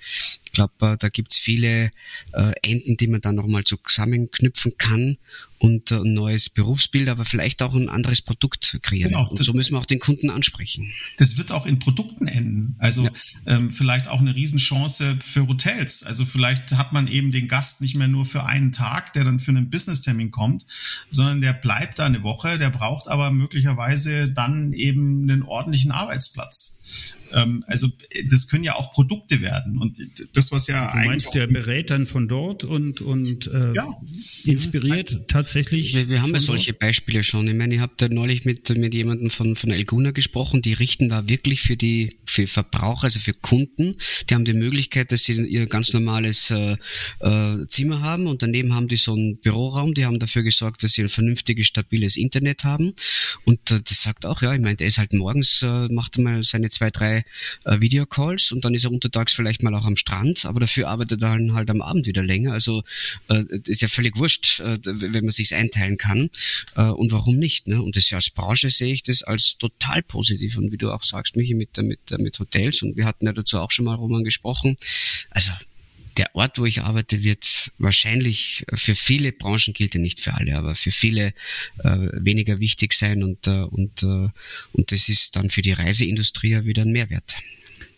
Ich 0.46 0.52
glaube, 0.52 0.74
äh, 0.82 0.98
da 0.98 1.10
gibt's 1.10 1.38
viele 1.38 1.92
äh, 2.34 2.52
Enden, 2.62 2.98
die 2.98 3.08
man 3.08 3.22
dann 3.22 3.36
nochmal 3.36 3.64
zusammenknüpfen 3.64 4.78
kann 4.78 5.18
und 5.62 5.92
ein 5.92 6.16
neues 6.16 6.50
Berufsbild, 6.50 7.08
aber 7.08 7.24
vielleicht 7.24 7.62
auch 7.62 7.76
ein 7.76 7.88
anderes 7.88 8.24
Produkt 8.24 8.80
kreieren. 8.82 9.12
Genau, 9.12 9.30
und 9.30 9.44
so 9.44 9.54
müssen 9.54 9.74
wir 9.74 9.80
auch 9.80 9.86
den 9.86 10.00
Kunden 10.00 10.32
ansprechen. 10.32 10.92
Das 11.18 11.38
wird 11.38 11.52
auch 11.52 11.68
in 11.68 11.78
Produkten 11.78 12.28
enden. 12.28 12.76
Also 12.80 13.04
ja. 13.04 13.12
ähm, 13.46 13.70
vielleicht 13.70 14.08
auch 14.08 14.22
eine 14.22 14.34
Riesenchance 14.34 15.20
für 15.22 15.48
Hotels. 15.48 16.04
Also 16.04 16.26
vielleicht 16.26 16.72
hat 16.72 16.94
man 16.94 17.06
eben 17.06 17.32
den 17.32 17.48
Gast 17.48 17.80
nicht 17.80 17.96
mehr 17.96 18.08
nur 18.08 18.26
für 18.26 18.44
einen 18.44 18.72
Tag, 18.72 19.14
der 19.14 19.24
dann 19.24 19.40
für 19.40 19.52
einen 19.52 19.70
Business-Termin 19.70 20.32
kommt, 20.32 20.66
sondern 21.12 21.42
der 21.42 21.54
bleibt 21.54 22.00
da 22.00 22.08
eine 22.08 22.24
Woche, 22.24 22.58
der 22.58 22.72
braucht 22.72 23.08
aber 23.08 23.30
möglicherweise 23.30 24.32
dann 24.32 24.74
eben 24.74 25.30
einen 25.30 25.44
ordentlichen 25.44 25.92
Arbeitsplatz. 25.92 27.14
Ähm, 27.34 27.64
also 27.68 27.88
das 28.30 28.48
können 28.48 28.64
ja 28.64 28.76
auch 28.76 28.92
Produkte 28.92 29.42
werden. 29.42 29.78
Und 29.78 29.98
das, 30.34 30.52
was 30.52 30.68
ja 30.68 30.88
du 30.88 30.94
eigentlich. 30.94 31.08
Meinst, 31.08 31.36
der 31.36 31.48
berät 31.48 31.90
dann 31.90 32.06
von 32.06 32.28
dort 32.28 32.64
und, 32.64 33.02
und 33.02 33.48
äh, 33.48 33.74
ja. 33.74 33.88
inspiriert 34.46 35.12
ja. 35.12 35.20
tatsächlich. 35.28 35.94
Wir, 35.94 36.10
wir 36.10 36.22
haben 36.22 36.34
ja 36.34 36.40
solche 36.40 36.74
Beispiele 36.74 37.24
schon. 37.24 37.48
Ich 37.48 37.56
meine, 37.56 37.76
ich 37.76 37.82
habe 37.82 37.94
da 37.98 38.10
neulich 38.10 38.46
mit, 38.46 38.70
mit 38.78 38.94
jemandem 38.94 39.30
von, 39.30 39.56
von 39.56 39.72
Elguna 39.72 40.12
gesprochen, 40.12 40.62
die 40.62 40.74
richten 40.74 41.10
da 41.10 41.28
wirklich 41.28 41.62
für 41.62 41.78
die 41.78 42.18
für 42.26 42.48
Verbraucher, 42.48 43.06
also 43.06 43.20
für 43.20 43.34
Kunden, 43.34 43.96
die 44.30 44.36
haben 44.36 44.46
die 44.46 44.54
Möglichkeit, 44.54 45.12
dass 45.12 45.24
sie 45.24 45.34
ihr 45.34 45.68
ganz 45.68 45.94
normales 45.94 46.52
äh, 46.52 46.78
äh, 47.20 47.68
Zimmer 47.68 48.02
haben 48.02 48.28
und 48.28 48.42
daneben 48.42 48.74
haben 48.74 48.88
die 48.88 48.98
so 48.98 49.14
einen 49.14 49.40
Büroraum, 49.40 49.94
die 49.94 50.06
haben 50.06 50.20
dafür 50.20 50.44
gesorgt, 50.44 50.84
dass 50.84 50.94
sie 50.94 51.02
ein 51.02 51.10
vernünftiges, 51.10 51.68
stabiles 51.68 52.18
Internet 52.18 52.64
haben. 52.64 52.94
Und 53.46 53.72
äh, 53.72 53.82
das 53.84 54.02
sagt 54.02 54.26
auch, 54.26 54.42
ja, 54.42 54.54
ich 54.54 54.62
meine, 54.62 54.76
der 54.76 54.88
ist 54.88 54.98
halt 54.98 55.14
morgens, 55.14 55.62
äh, 55.62 55.88
macht 55.90 56.18
mal 56.18 56.44
seine 56.44 56.70
zwei, 56.70 56.90
drei 56.90 57.21
äh, 57.66 57.80
Videocalls 57.80 58.52
und 58.52 58.64
dann 58.66 58.74
ist 58.74 58.86
er 58.86 58.92
untertags 58.92 59.34
vielleicht 59.34 59.64
mal 59.64 59.74
auch 59.76 59.86
am 59.86 59.96
Strand, 59.96 60.46
aber 60.46 60.60
dafür 60.60 60.88
arbeitet 60.88 61.22
er 61.22 61.30
dann 61.30 61.54
halt 61.54 61.70
am 61.70 61.82
Abend 61.82 62.08
wieder 62.08 62.24
länger. 62.24 62.54
Also 62.54 62.84
äh, 63.30 63.44
ist 63.66 63.82
ja 63.82 63.88
völlig 63.88 64.18
wurscht, 64.18 64.60
äh, 64.60 64.78
wenn 64.84 65.26
man 65.26 65.32
sich's 65.32 65.54
einteilen 65.54 65.98
kann. 65.98 66.30
Äh, 66.76 66.84
und 66.84 67.12
warum 67.12 67.38
nicht? 67.38 67.68
Ne? 67.68 67.82
Und 67.82 67.96
das 67.96 68.10
ja 68.10 68.18
als 68.18 68.30
Branche 68.30 68.70
sehe 68.70 68.94
ich 68.94 69.04
das 69.04 69.24
als 69.24 69.58
total 69.58 70.02
positiv. 70.04 70.58
Und 70.58 70.72
wie 70.72 70.78
du 70.78 70.92
auch 70.92 71.04
sagst, 71.04 71.36
Michi, 71.36 71.54
mit, 71.54 71.78
mit, 71.78 72.00
mit 72.20 72.40
Hotels, 72.40 72.82
und 72.82 72.96
wir 72.96 73.06
hatten 73.06 73.26
ja 73.26 73.34
dazu 73.34 73.60
auch 73.60 73.72
schon 73.72 73.86
mal 73.86 73.96
Roman 73.96 74.24
gesprochen. 74.24 74.76
Also 75.30 75.52
der 76.22 76.36
Ort, 76.36 76.60
wo 76.60 76.66
ich 76.66 76.84
arbeite, 76.84 77.24
wird 77.24 77.72
wahrscheinlich 77.80 78.64
für 78.76 78.94
viele 78.94 79.32
Branchen 79.32 79.74
gilt 79.74 79.96
ja 79.96 80.00
nicht 80.00 80.20
für 80.20 80.36
alle, 80.36 80.56
aber 80.56 80.76
für 80.76 80.92
viele 80.92 81.34
äh, 81.84 81.98
weniger 82.14 82.60
wichtig 82.60 82.94
sein 82.94 83.24
und, 83.24 83.48
äh, 83.48 83.62
und, 83.62 84.04
äh, 84.04 84.30
und 84.72 84.92
das 84.92 85.10
ist 85.10 85.36
dann 85.36 85.50
für 85.50 85.64
die 85.64 85.72
Reiseindustrie 85.72 86.52
ja 86.52 86.64
wieder 86.64 86.84
ein 86.84 86.92
Mehrwert. 86.92 87.34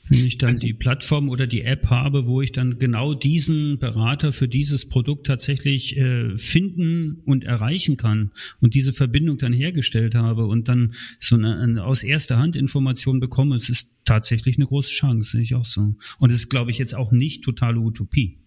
Wenn 0.10 0.26
ich 0.26 0.38
dann 0.38 0.47
also, 0.47 0.68
die 0.68 0.74
Plattform 0.74 1.30
oder 1.30 1.47
die 1.47 1.62
App 1.62 1.89
habe, 1.89 2.26
wo 2.28 2.41
ich 2.41 2.51
dann 2.51 2.78
genau 2.78 3.14
diesen 3.14 3.80
Berater 3.80 4.34
für 4.34 4.49
dieses 4.49 4.89
Produkt 4.89 5.26
tatsächlich 5.28 5.95
äh, 5.95 6.38
finden 6.38 7.22
und 7.26 7.45
erreichen 7.45 7.95
kann 7.95 8.32
und 8.60 8.74
diese 8.74 8.91
Verbindung 8.91 9.38
dann 9.38 9.54
hergestellt 9.54 10.14
habe 10.16 10.45
und 10.45 10.68
dann 10.68 10.93
so 11.20 11.36
eine, 11.36 11.58
eine 11.58 11.86
aus 11.86 12.04
erster 12.04 12.38
Hand 12.38 12.58
Information 12.58 13.22
bekomme, 13.22 13.56
es 13.56 13.70
ist 13.70 13.91
tatsächlich 14.04 14.58
eine 14.58 14.66
große 14.66 14.91
Chance, 14.91 15.32
sehe 15.32 15.41
ich 15.41 15.56
auch 15.56 15.66
so. 15.66 15.93
Und 16.20 16.32
es 16.32 16.39
ist, 16.39 16.49
glaube 16.49 16.72
ich, 16.72 16.78
jetzt 16.78 16.95
auch 16.95 17.14
nicht 17.14 17.43
totale 17.43 17.80
Utopie. 17.80 18.38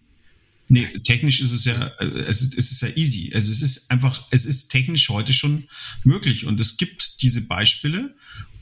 Nee, 0.69 0.85
technisch 1.03 1.39
ist 1.41 1.53
es 1.53 1.65
ja, 1.65 1.93
also 1.97 2.45
es 2.55 2.71
ist 2.71 2.81
ja 2.81 2.89
easy. 2.95 3.31
Also 3.33 3.51
es 3.51 3.61
ist 3.61 3.89
einfach, 3.89 4.27
es 4.31 4.45
ist 4.45 4.67
technisch 4.67 5.09
heute 5.09 5.31
schon 5.33 5.63
möglich 6.03 6.45
und 6.45 6.59
es 6.59 6.77
gibt 6.77 7.21
diese 7.21 7.47
Beispiele 7.47 8.13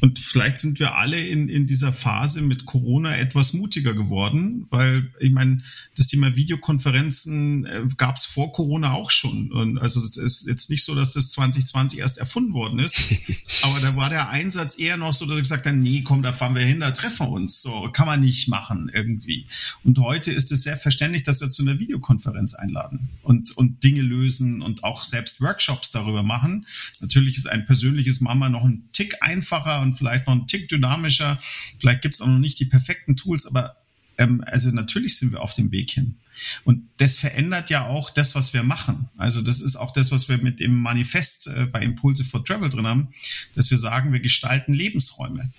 und 0.05 0.19
vielleicht 0.19 0.59
sind 0.59 0.79
wir 0.79 0.97
alle 0.97 1.19
in, 1.19 1.49
in 1.49 1.65
dieser 1.65 1.91
Phase 1.91 2.43
mit 2.43 2.67
Corona 2.67 3.17
etwas 3.17 3.53
mutiger 3.53 3.95
geworden, 3.95 4.67
weil 4.69 5.09
ich 5.19 5.31
meine, 5.31 5.63
das 5.95 6.05
Thema 6.05 6.35
Videokonferenzen 6.35 7.65
äh, 7.65 7.81
gab 7.97 8.17
es 8.17 8.25
vor 8.25 8.51
Corona 8.53 8.91
auch 8.91 9.09
schon. 9.09 9.51
Und 9.51 9.79
also 9.79 10.01
es 10.01 10.17
ist 10.17 10.47
jetzt 10.47 10.69
nicht 10.69 10.83
so, 10.83 10.93
dass 10.93 11.11
das 11.11 11.31
2020 11.31 11.99
erst 11.99 12.19
erfunden 12.19 12.53
worden 12.53 12.77
ist. 12.77 13.09
aber 13.63 13.79
da 13.79 13.95
war 13.95 14.09
der 14.09 14.29
Einsatz 14.29 14.77
eher 14.77 14.97
noch 14.97 15.11
so, 15.11 15.25
dass 15.25 15.37
ich 15.37 15.41
gesagt 15.41 15.65
habe, 15.65 15.75
nee, 15.75 16.01
komm, 16.03 16.21
da 16.21 16.33
fahren 16.33 16.53
wir 16.53 16.61
hin, 16.61 16.81
da 16.81 16.91
treffen 16.91 17.25
wir 17.25 17.31
uns. 17.31 17.63
So 17.63 17.89
kann 17.91 18.05
man 18.05 18.19
nicht 18.19 18.47
machen 18.47 18.91
irgendwie. 18.93 19.47
Und 19.83 19.97
heute 19.97 20.31
ist 20.31 20.51
es 20.51 20.61
sehr 20.61 20.77
verständlich, 20.77 21.23
dass 21.23 21.41
wir 21.41 21.49
zu 21.49 21.63
einer 21.63 21.79
Videokonferenz 21.79 22.53
einladen 22.53 23.09
und, 23.23 23.57
und 23.57 23.83
Dinge 23.83 24.03
lösen 24.03 24.61
und 24.61 24.83
auch 24.83 25.03
selbst 25.03 25.41
Workshops 25.41 25.89
darüber 25.89 26.21
machen. 26.21 26.67
Natürlich 26.99 27.37
ist 27.37 27.49
ein 27.49 27.65
persönliches 27.65 28.21
Mama 28.21 28.49
noch 28.49 28.65
ein 28.65 28.83
Tick 28.91 29.15
einfacher 29.21 29.64
und 29.65 29.97
vielleicht 29.97 30.27
noch 30.27 30.35
ein 30.35 30.47
Tick 30.47 30.69
dynamischer. 30.69 31.39
Vielleicht 31.79 32.01
gibt 32.01 32.15
es 32.15 32.21
auch 32.21 32.27
noch 32.27 32.39
nicht 32.39 32.59
die 32.59 32.65
perfekten 32.65 33.15
Tools, 33.15 33.45
aber 33.45 33.75
ähm, 34.17 34.43
also 34.45 34.71
natürlich 34.71 35.17
sind 35.17 35.31
wir 35.31 35.41
auf 35.41 35.53
dem 35.53 35.71
Weg 35.71 35.91
hin. 35.91 36.15
Und 36.63 36.89
das 36.97 37.17
verändert 37.17 37.69
ja 37.69 37.85
auch 37.85 38.09
das, 38.09 38.35
was 38.35 38.53
wir 38.53 38.63
machen. 38.63 39.09
Also 39.17 39.41
das 39.41 39.61
ist 39.61 39.75
auch 39.77 39.93
das, 39.93 40.11
was 40.11 40.27
wir 40.27 40.37
mit 40.37 40.59
dem 40.59 40.77
Manifest 40.77 41.47
äh, 41.47 41.65
bei 41.65 41.81
Impulse 41.81 42.25
for 42.25 42.43
Travel 42.43 42.69
drin 42.69 42.87
haben, 42.87 43.09
dass 43.55 43.71
wir 43.71 43.77
sagen, 43.77 44.11
wir 44.11 44.19
gestalten 44.19 44.73
Lebensräume. 44.73 45.51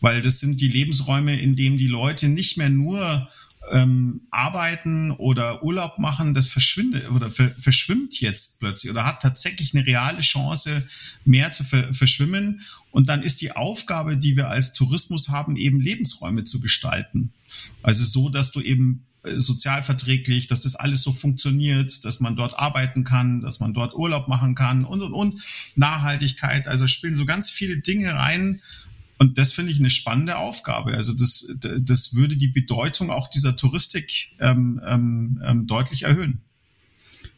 Weil 0.00 0.22
das 0.22 0.38
sind 0.38 0.60
die 0.60 0.68
Lebensräume, 0.68 1.38
in 1.40 1.56
denen 1.56 1.78
die 1.78 1.86
Leute 1.86 2.28
nicht 2.28 2.56
mehr 2.58 2.68
nur 2.68 3.28
ähm, 3.72 4.22
arbeiten 4.30 5.10
oder 5.10 5.62
Urlaub 5.62 5.98
machen, 5.98 6.34
das 6.34 6.48
verschwindet 6.48 7.10
oder 7.10 7.30
verschwimmt 7.30 8.20
jetzt 8.20 8.60
plötzlich 8.60 8.90
oder 8.90 9.04
hat 9.04 9.22
tatsächlich 9.22 9.74
eine 9.74 9.86
reale 9.86 10.20
Chance, 10.20 10.86
mehr 11.24 11.52
zu 11.52 11.64
verschwimmen. 11.64 12.62
Und 12.90 13.08
dann 13.08 13.22
ist 13.22 13.40
die 13.40 13.52
Aufgabe, 13.52 14.16
die 14.16 14.36
wir 14.36 14.48
als 14.48 14.72
Tourismus 14.72 15.28
haben, 15.28 15.56
eben 15.56 15.80
Lebensräume 15.80 16.44
zu 16.44 16.60
gestalten. 16.60 17.32
Also 17.82 18.04
so, 18.04 18.28
dass 18.28 18.52
du 18.52 18.60
eben 18.60 19.04
äh, 19.24 19.40
sozialverträglich, 19.40 20.46
dass 20.46 20.60
das 20.60 20.76
alles 20.76 21.02
so 21.02 21.12
funktioniert, 21.12 22.04
dass 22.04 22.20
man 22.20 22.36
dort 22.36 22.58
arbeiten 22.58 23.04
kann, 23.04 23.40
dass 23.40 23.60
man 23.60 23.74
dort 23.74 23.94
Urlaub 23.94 24.28
machen 24.28 24.54
kann 24.54 24.84
und, 24.84 25.02
und, 25.02 25.12
und. 25.12 25.42
Nachhaltigkeit, 25.76 26.68
also 26.68 26.86
spielen 26.86 27.16
so 27.16 27.24
ganz 27.24 27.50
viele 27.50 27.78
Dinge 27.78 28.14
rein, 28.14 28.60
und 29.18 29.38
das 29.38 29.52
finde 29.52 29.72
ich 29.72 29.78
eine 29.78 29.90
spannende 29.90 30.36
Aufgabe. 30.36 30.94
Also 30.94 31.12
das, 31.12 31.46
das 31.80 32.14
würde 32.14 32.36
die 32.36 32.48
Bedeutung 32.48 33.10
auch 33.10 33.28
dieser 33.28 33.56
Touristik 33.56 34.32
ähm, 34.40 34.80
ähm, 34.84 35.42
ähm 35.44 35.66
deutlich 35.66 36.02
erhöhen. 36.02 36.42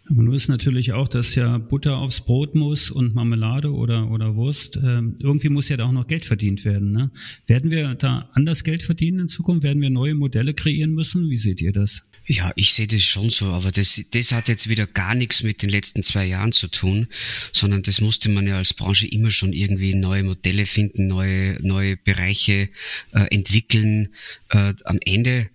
Aber 0.09 0.23
nur 0.23 0.37
natürlich 0.47 0.93
auch, 0.93 1.09
dass 1.09 1.35
ja 1.35 1.59
Butter 1.59 1.97
aufs 1.97 2.21
Brot 2.21 2.55
muss 2.55 2.91
und 2.91 3.15
Marmelade 3.15 3.73
oder, 3.73 4.11
oder 4.11 4.37
Wurst. 4.37 4.77
Ähm, 4.77 5.17
irgendwie 5.19 5.49
muss 5.49 5.69
ja 5.69 5.77
da 5.77 5.87
auch 5.87 5.93
noch 5.93 6.07
Geld 6.07 6.25
verdient 6.25 6.65
werden. 6.65 6.93
Ne? 6.93 7.11
Werden 7.47 7.71
wir 7.71 7.95
da 7.95 8.31
anders 8.35 8.63
Geld 8.63 8.83
verdienen 8.83 9.21
in 9.21 9.29
Zukunft? 9.29 9.65
Werden 9.65 9.83
wir 9.83 9.91
neue 9.91 10.15
Modelle 10.15 10.55
kreieren 10.55 10.93
müssen? 10.93 11.29
Wie 11.29 11.37
seht 11.37 11.61
ihr 11.61 11.73
das? 11.73 12.05
Ja, 12.27 12.53
ich 12.55 12.73
sehe 12.73 12.87
das 12.87 13.03
schon 13.03 13.31
so, 13.31 13.47
aber 13.47 13.73
das, 13.73 14.01
das 14.13 14.33
hat 14.33 14.49
jetzt 14.49 14.69
wieder 14.69 14.87
gar 14.87 15.15
nichts 15.15 15.43
mit 15.43 15.63
den 15.63 15.71
letzten 15.71 16.03
zwei 16.05 16.27
Jahren 16.27 16.53
zu 16.53 16.69
tun, 16.69 17.09
sondern 17.53 17.83
das 17.83 18.01
musste 18.01 18.29
man 18.29 18.47
ja 18.47 18.57
als 18.57 18.75
Branche 18.75 19.09
immer 19.09 19.33
schon 19.33 19.53
irgendwie 19.53 19.95
neue 19.95 20.23
Modelle 20.23 20.67
finden, 20.67 21.09
neue, 21.09 21.59
neue 21.63 21.97
Bereiche 21.97 22.69
äh, 23.13 23.27
entwickeln. 23.35 24.09
Äh, 24.51 24.75
am 24.85 24.99
Ende 25.05 25.49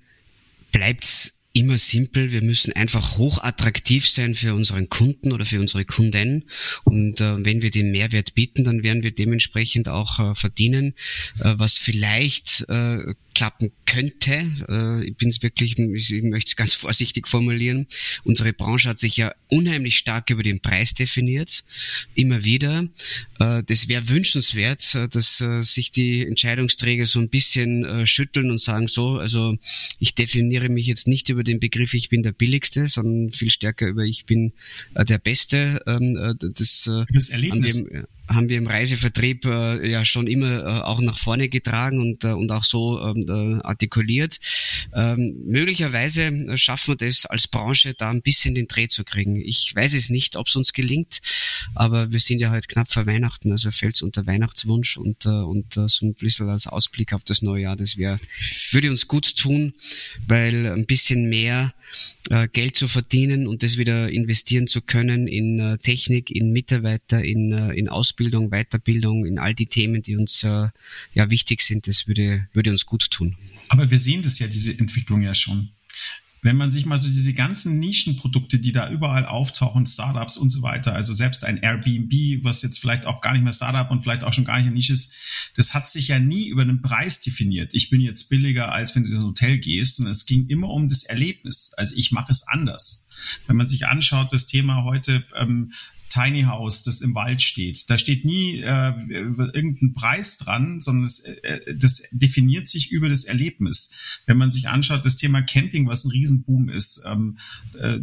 bleibt's 0.71 1.40
immer 1.53 1.77
simpel. 1.77 2.31
Wir 2.31 2.41
müssen 2.41 2.73
einfach 2.73 3.17
hochattraktiv 3.17 4.07
sein 4.07 4.35
für 4.35 4.53
unseren 4.53 4.89
Kunden 4.89 5.31
oder 5.31 5.45
für 5.45 5.59
unsere 5.59 5.85
Kunden. 5.85 6.45
Und 6.83 7.21
äh, 7.21 7.43
wenn 7.43 7.61
wir 7.61 7.71
den 7.71 7.91
Mehrwert 7.91 8.35
bieten, 8.35 8.63
dann 8.63 8.83
werden 8.83 9.03
wir 9.03 9.11
dementsprechend 9.11 9.89
auch 9.89 10.19
äh, 10.19 10.35
verdienen, 10.35 10.93
äh, 11.39 11.55
was 11.57 11.77
vielleicht 11.77 12.65
äh, 12.69 13.13
klappen 13.33 13.71
könnte. 13.85 14.45
Äh, 14.69 15.05
ich 15.05 15.17
bin 15.17 15.29
es 15.29 15.41
wirklich, 15.41 15.77
ich 15.77 16.23
möchte 16.23 16.49
es 16.49 16.55
ganz 16.55 16.73
vorsichtig 16.75 17.27
formulieren. 17.27 17.87
Unsere 18.23 18.53
Branche 18.53 18.89
hat 18.89 18.99
sich 18.99 19.17
ja 19.17 19.33
unheimlich 19.49 19.97
stark 19.97 20.29
über 20.29 20.43
den 20.43 20.61
Preis 20.61 20.93
definiert, 20.93 21.63
immer 22.15 22.43
wieder. 22.43 22.87
Äh, 23.39 23.63
das 23.63 23.87
wäre 23.87 24.09
wünschenswert, 24.09 24.95
äh, 24.95 25.07
dass 25.07 25.43
sich 25.61 25.91
die 25.91 26.25
Entscheidungsträger 26.25 27.05
so 27.05 27.19
ein 27.19 27.29
bisschen 27.29 28.05
schütteln 28.05 28.51
und 28.51 28.61
sagen 28.61 28.87
so, 28.87 29.17
also 29.17 29.57
ich 29.99 30.15
definiere 30.15 30.69
mich 30.69 30.85
jetzt 30.85 31.07
nicht 31.07 31.29
über 31.29 31.40
den 31.43 31.59
Begriff, 31.59 31.93
ich 31.93 32.09
bin 32.09 32.23
der 32.23 32.31
Billigste, 32.31 32.87
sondern 32.87 33.31
viel 33.31 33.51
stärker 33.51 33.87
über 33.87 34.03
ich 34.03 34.25
bin 34.25 34.53
der 34.95 35.17
Beste. 35.17 35.81
Ähm, 35.87 36.37
das, 36.39 36.89
das 37.13 37.29
Erlebnis. 37.29 37.83
Dem, 37.83 38.05
haben 38.33 38.49
wir 38.49 38.57
im 38.57 38.67
Reisevertrieb 38.67 39.45
äh, 39.45 39.89
ja 39.89 40.05
schon 40.05 40.27
immer 40.27 40.59
äh, 40.59 40.81
auch 40.81 40.99
nach 41.01 41.17
vorne 41.17 41.49
getragen 41.49 41.99
und, 41.99 42.23
äh, 42.23 42.29
und 42.29 42.51
auch 42.51 42.63
so 42.63 43.01
ähm, 43.01 43.25
äh, 43.27 43.61
artikuliert. 43.63 44.39
Ähm, 44.93 45.35
möglicherweise 45.45 46.57
schaffen 46.57 46.99
wir 46.99 47.07
das 47.07 47.25
als 47.25 47.47
Branche 47.47 47.93
da 47.93 48.09
ein 48.09 48.21
bisschen 48.21 48.55
den 48.55 48.67
Dreh 48.67 48.87
zu 48.87 49.03
kriegen. 49.03 49.41
Ich 49.41 49.73
weiß 49.75 49.93
es 49.93 50.09
nicht, 50.09 50.35
ob 50.35 50.47
es 50.47 50.55
uns 50.55 50.73
gelingt, 50.73 51.21
aber 51.75 52.11
wir 52.11 52.19
sind 52.19 52.39
ja 52.39 52.51
heute 52.51 52.67
knapp 52.67 52.91
vor 52.91 53.05
Weihnachten, 53.05 53.51
also 53.51 53.71
fällt 53.71 53.95
es 53.95 54.01
unter 54.01 54.25
Weihnachtswunsch 54.25 54.97
und, 54.97 55.25
äh, 55.25 55.29
und 55.29 55.77
äh, 55.77 55.87
so 55.87 56.05
ein 56.05 56.13
bisschen 56.15 56.49
als 56.49 56.67
Ausblick 56.67 57.13
auf 57.13 57.23
das 57.23 57.41
neue 57.41 57.63
Jahr, 57.63 57.75
das 57.75 57.97
wäre, 57.97 58.17
würde 58.71 58.91
uns 58.91 59.07
gut 59.07 59.35
tun, 59.35 59.73
weil 60.27 60.67
ein 60.67 60.85
bisschen 60.85 61.29
mehr 61.29 61.73
äh, 62.29 62.47
Geld 62.47 62.77
zu 62.77 62.87
verdienen 62.87 63.47
und 63.47 63.63
das 63.63 63.77
wieder 63.77 64.09
investieren 64.09 64.67
zu 64.67 64.81
können 64.81 65.27
in 65.27 65.59
äh, 65.59 65.77
Technik, 65.77 66.31
in 66.31 66.51
Mitarbeiter, 66.51 67.23
in, 67.23 67.51
äh, 67.51 67.73
in 67.73 67.89
Ausbildung, 67.89 68.20
Weiterbildung, 68.29 69.25
in 69.25 69.39
all 69.39 69.53
die 69.53 69.65
Themen, 69.65 70.01
die 70.01 70.15
uns 70.15 70.43
äh, 70.43 70.67
ja 71.13 71.29
wichtig 71.29 71.61
sind, 71.61 71.87
das 71.87 72.07
würde, 72.07 72.47
würde 72.53 72.71
uns 72.71 72.85
gut 72.85 73.09
tun. 73.09 73.35
Aber 73.69 73.89
wir 73.89 73.99
sehen 73.99 74.21
das 74.21 74.39
ja, 74.39 74.47
diese 74.47 74.77
Entwicklung 74.77 75.21
ja 75.21 75.33
schon 75.33 75.69
wenn 76.43 76.57
man 76.57 76.71
sich 76.71 76.85
mal 76.85 76.97
so 76.97 77.07
diese 77.07 77.33
ganzen 77.33 77.79
Nischenprodukte, 77.79 78.57
die 78.57 78.71
da 78.71 78.89
überall 78.89 79.25
auftauchen, 79.25 79.85
Startups 79.85 80.37
und 80.37 80.49
so 80.49 80.63
weiter, 80.63 80.93
also 80.93 81.13
selbst 81.13 81.43
ein 81.45 81.57
Airbnb, 81.57 82.43
was 82.43 82.63
jetzt 82.63 82.79
vielleicht 82.79 83.05
auch 83.05 83.21
gar 83.21 83.33
nicht 83.33 83.43
mehr 83.43 83.53
Startup 83.53 83.89
und 83.91 84.01
vielleicht 84.01 84.23
auch 84.23 84.33
schon 84.33 84.45
gar 84.45 84.57
nicht 84.57 84.65
eine 84.65 84.75
Nische 84.75 84.93
ist, 84.93 85.13
das 85.55 85.73
hat 85.73 85.89
sich 85.89 86.07
ja 86.07 86.19
nie 86.19 86.47
über 86.47 86.65
den 86.65 86.81
Preis 86.81 87.21
definiert. 87.21 87.73
Ich 87.73 87.89
bin 87.91 88.01
jetzt 88.01 88.29
billiger, 88.29 88.71
als 88.73 88.95
wenn 88.95 89.03
du 89.03 89.11
in 89.11 89.17
ein 89.17 89.23
Hotel 89.23 89.59
gehst, 89.59 89.99
und 89.99 90.07
es 90.07 90.25
ging 90.25 90.47
immer 90.47 90.69
um 90.69 90.89
das 90.89 91.03
Erlebnis. 91.03 91.73
Also 91.77 91.95
ich 91.95 92.11
mache 92.11 92.31
es 92.31 92.47
anders. 92.47 93.09
Wenn 93.45 93.55
man 93.55 93.67
sich 93.67 93.85
anschaut, 93.85 94.33
das 94.33 94.47
Thema 94.47 94.83
heute 94.83 95.23
ähm, 95.37 95.73
Tiny 96.11 96.43
House, 96.43 96.83
das 96.83 96.99
im 96.99 97.15
Wald 97.15 97.41
steht. 97.41 97.89
Da 97.89 97.97
steht 97.97 98.25
nie 98.25 98.59
äh, 98.59 98.93
irgendein 99.09 99.93
Preis 99.93 100.35
dran, 100.35 100.81
sondern 100.81 101.05
das, 101.05 101.19
äh, 101.19 101.73
das 101.73 102.03
definiert 102.11 102.67
sich 102.67 102.91
über 102.91 103.07
das 103.07 103.23
Erlebnis. 103.23 103.93
Wenn 104.25 104.37
man 104.37 104.51
sich 104.51 104.67
anschaut, 104.67 105.05
das 105.05 105.15
Thema 105.15 105.41
Camping, 105.41 105.87
was 105.87 106.03
ein 106.03 106.11
Riesenboom 106.11 106.67
ist, 106.67 107.01
ähm, 107.05 107.37
äh, 107.79 107.99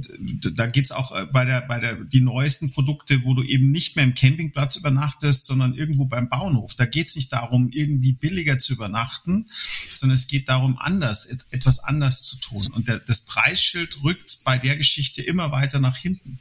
da 0.54 0.66
geht's 0.66 0.90
auch 0.90 1.14
äh, 1.14 1.26
bei 1.26 1.44
der, 1.44 1.60
bei 1.60 1.80
der, 1.80 1.96
die 1.96 2.22
neuesten 2.22 2.70
Produkte, 2.72 3.24
wo 3.24 3.34
du 3.34 3.42
eben 3.42 3.70
nicht 3.70 3.96
mehr 3.96 4.06
im 4.06 4.14
Campingplatz 4.14 4.76
übernachtest, 4.76 5.44
sondern 5.44 5.74
irgendwo 5.74 6.06
beim 6.06 6.30
Bauernhof. 6.30 6.74
Da 6.76 6.86
geht's 6.86 7.14
nicht 7.14 7.30
darum, 7.32 7.68
irgendwie 7.70 8.12
billiger 8.12 8.58
zu 8.58 8.72
übernachten, 8.72 9.50
sondern 9.92 10.16
es 10.16 10.28
geht 10.28 10.48
darum, 10.48 10.78
anders, 10.78 11.26
etwas 11.50 11.80
anders 11.80 12.22
zu 12.22 12.36
tun. 12.38 12.66
Und 12.72 12.88
der, 12.88 13.00
das 13.00 13.26
Preisschild 13.26 14.02
rückt 14.02 14.38
bei 14.44 14.56
der 14.56 14.76
Geschichte 14.76 15.20
immer 15.20 15.50
weiter 15.50 15.78
nach 15.78 15.98
hinten. 15.98 16.38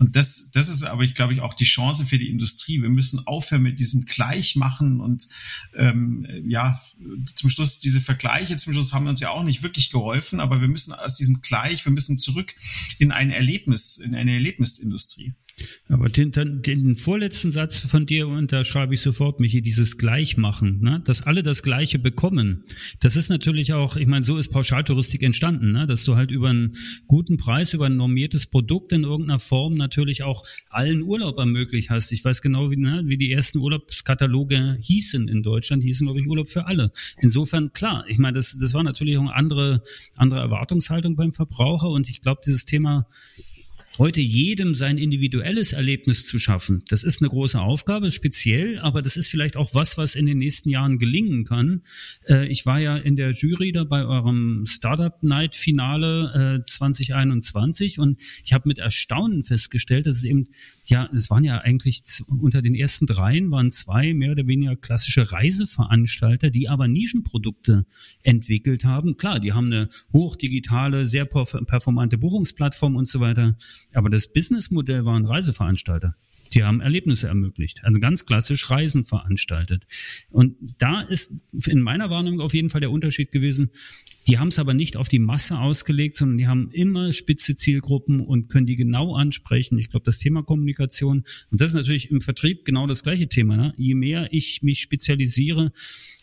Und 0.00 0.16
das, 0.16 0.50
das 0.50 0.68
ist 0.68 0.82
aber, 0.82 1.02
ich 1.02 1.14
glaube 1.14 1.34
ich, 1.34 1.40
auch 1.40 1.52
die 1.52 1.64
Chance 1.64 2.06
für 2.06 2.16
die 2.16 2.30
Industrie. 2.30 2.80
Wir 2.80 2.88
müssen 2.88 3.26
aufhören 3.26 3.62
mit 3.62 3.78
diesem 3.78 4.06
Gleichmachen 4.06 4.98
und 4.98 5.28
ähm, 5.76 6.26
ja, 6.48 6.80
zum 7.34 7.50
Schluss 7.50 7.80
diese 7.80 8.00
Vergleiche 8.00 8.56
zum 8.56 8.72
Schluss 8.72 8.94
haben 8.94 9.06
uns 9.06 9.20
ja 9.20 9.28
auch 9.28 9.44
nicht 9.44 9.62
wirklich 9.62 9.90
geholfen, 9.90 10.40
aber 10.40 10.62
wir 10.62 10.68
müssen 10.68 10.94
aus 10.94 11.16
diesem 11.16 11.42
Gleich, 11.42 11.84
wir 11.84 11.92
müssen 11.92 12.18
zurück 12.18 12.54
in 12.98 13.12
ein 13.12 13.30
Erlebnis, 13.30 13.98
in 13.98 14.14
eine 14.14 14.32
Erlebnisindustrie. 14.32 15.34
Aber 15.88 16.08
den, 16.08 16.32
den, 16.32 16.62
den 16.62 16.96
vorletzten 16.96 17.50
Satz 17.50 17.78
von 17.78 18.06
dir 18.06 18.28
unterschreibe 18.28 18.94
ich 18.94 19.00
sofort, 19.00 19.40
Michi, 19.40 19.62
dieses 19.62 19.98
Gleichmachen, 19.98 20.80
ne? 20.80 21.02
dass 21.04 21.22
alle 21.22 21.42
das 21.42 21.62
Gleiche 21.62 21.98
bekommen. 21.98 22.64
Das 23.00 23.16
ist 23.16 23.28
natürlich 23.28 23.72
auch, 23.72 23.96
ich 23.96 24.06
meine, 24.06 24.24
so 24.24 24.38
ist 24.38 24.48
Pauschaltouristik 24.48 25.22
entstanden, 25.22 25.72
ne? 25.72 25.86
dass 25.86 26.04
du 26.04 26.16
halt 26.16 26.30
über 26.30 26.50
einen 26.50 26.76
guten 27.06 27.36
Preis, 27.36 27.74
über 27.74 27.86
ein 27.86 27.96
normiertes 27.96 28.46
Produkt 28.46 28.92
in 28.92 29.04
irgendeiner 29.04 29.38
Form 29.38 29.74
natürlich 29.74 30.22
auch 30.22 30.44
allen 30.68 31.02
Urlaub 31.02 31.38
ermöglicht 31.38 31.90
hast. 31.90 32.12
Ich 32.12 32.24
weiß 32.24 32.42
genau, 32.42 32.70
wie, 32.70 32.76
ne, 32.76 33.02
wie 33.06 33.16
die 33.16 33.32
ersten 33.32 33.58
Urlaubskataloge 33.58 34.76
hießen 34.80 35.28
in 35.28 35.42
Deutschland, 35.42 35.82
hießen, 35.82 36.06
glaube 36.06 36.20
ich, 36.20 36.26
Urlaub 36.26 36.48
für 36.48 36.66
alle. 36.66 36.90
Insofern, 37.18 37.72
klar, 37.72 38.04
ich 38.08 38.18
meine, 38.18 38.36
das, 38.36 38.56
das 38.58 38.74
war 38.74 38.82
natürlich 38.82 39.16
auch 39.18 39.22
eine 39.22 39.34
andere, 39.34 39.82
andere 40.16 40.40
Erwartungshaltung 40.40 41.16
beim 41.16 41.32
Verbraucher 41.32 41.88
und 41.88 42.08
ich 42.08 42.20
glaube, 42.20 42.40
dieses 42.44 42.64
Thema 42.64 43.06
heute 44.00 44.20
jedem 44.20 44.74
sein 44.74 44.98
individuelles 44.98 45.72
Erlebnis 45.72 46.26
zu 46.26 46.38
schaffen, 46.38 46.82
das 46.88 47.04
ist 47.04 47.20
eine 47.20 47.28
große 47.28 47.60
Aufgabe, 47.60 48.10
speziell, 48.10 48.78
aber 48.78 49.02
das 49.02 49.16
ist 49.16 49.28
vielleicht 49.28 49.56
auch 49.56 49.74
was, 49.74 49.98
was 49.98 50.14
in 50.14 50.26
den 50.26 50.38
nächsten 50.38 50.70
Jahren 50.70 50.98
gelingen 50.98 51.44
kann. 51.44 51.82
Äh, 52.26 52.48
ich 52.48 52.66
war 52.66 52.80
ja 52.80 52.96
in 52.96 53.14
der 53.14 53.32
Jury 53.32 53.72
da 53.72 53.84
bei 53.84 54.04
eurem 54.04 54.64
Startup 54.66 55.22
Night 55.22 55.54
Finale 55.54 56.64
2021 56.66 57.98
äh, 57.98 58.00
und 58.00 58.20
ich 58.42 58.54
habe 58.54 58.68
mit 58.68 58.78
Erstaunen 58.78 59.44
festgestellt, 59.44 60.06
dass 60.06 60.16
es 60.16 60.24
eben 60.24 60.48
ja, 60.90 61.08
es 61.14 61.30
waren 61.30 61.44
ja 61.44 61.58
eigentlich 61.58 62.02
unter 62.26 62.62
den 62.62 62.74
ersten 62.74 63.06
dreien 63.06 63.50
waren 63.50 63.70
zwei 63.70 64.12
mehr 64.12 64.32
oder 64.32 64.46
weniger 64.46 64.76
klassische 64.76 65.30
Reiseveranstalter, 65.30 66.50
die 66.50 66.68
aber 66.68 66.88
Nischenprodukte 66.88 67.86
entwickelt 68.22 68.84
haben. 68.84 69.16
Klar, 69.16 69.40
die 69.40 69.52
haben 69.52 69.66
eine 69.66 69.88
hochdigitale, 70.12 71.06
sehr 71.06 71.24
performante 71.24 72.18
Buchungsplattform 72.18 72.96
und 72.96 73.08
so 73.08 73.20
weiter. 73.20 73.56
Aber 73.92 74.10
das 74.10 74.32
Businessmodell 74.32 75.04
waren 75.04 75.26
Reiseveranstalter. 75.26 76.14
Die 76.52 76.64
haben 76.64 76.80
Erlebnisse 76.80 77.28
ermöglicht, 77.28 77.84
also 77.84 78.00
ganz 78.00 78.26
klassisch 78.26 78.70
Reisen 78.70 79.04
veranstaltet. 79.04 79.86
Und 80.30 80.56
da 80.78 81.00
ist 81.00 81.32
in 81.66 81.80
meiner 81.80 82.10
Wahrnehmung 82.10 82.40
auf 82.40 82.54
jeden 82.54 82.70
Fall 82.70 82.80
der 82.80 82.90
Unterschied 82.90 83.30
gewesen. 83.30 83.70
Die 84.26 84.38
haben 84.38 84.48
es 84.48 84.58
aber 84.58 84.74
nicht 84.74 84.96
auf 84.96 85.08
die 85.08 85.18
Masse 85.18 85.58
ausgelegt, 85.58 86.16
sondern 86.16 86.38
die 86.38 86.46
haben 86.46 86.70
immer 86.72 87.12
spitze 87.12 87.56
Zielgruppen 87.56 88.20
und 88.20 88.48
können 88.48 88.66
die 88.66 88.76
genau 88.76 89.14
ansprechen. 89.14 89.78
Ich 89.78 89.90
glaube, 89.90 90.04
das 90.04 90.18
Thema 90.18 90.42
Kommunikation, 90.42 91.24
und 91.50 91.60
das 91.60 91.70
ist 91.70 91.74
natürlich 91.74 92.10
im 92.10 92.20
Vertrieb 92.20 92.64
genau 92.64 92.86
das 92.86 93.02
gleiche 93.02 93.28
Thema. 93.28 93.56
Ne? 93.56 93.74
Je 93.76 93.94
mehr 93.94 94.28
ich 94.32 94.62
mich 94.62 94.80
spezialisiere, 94.80 95.72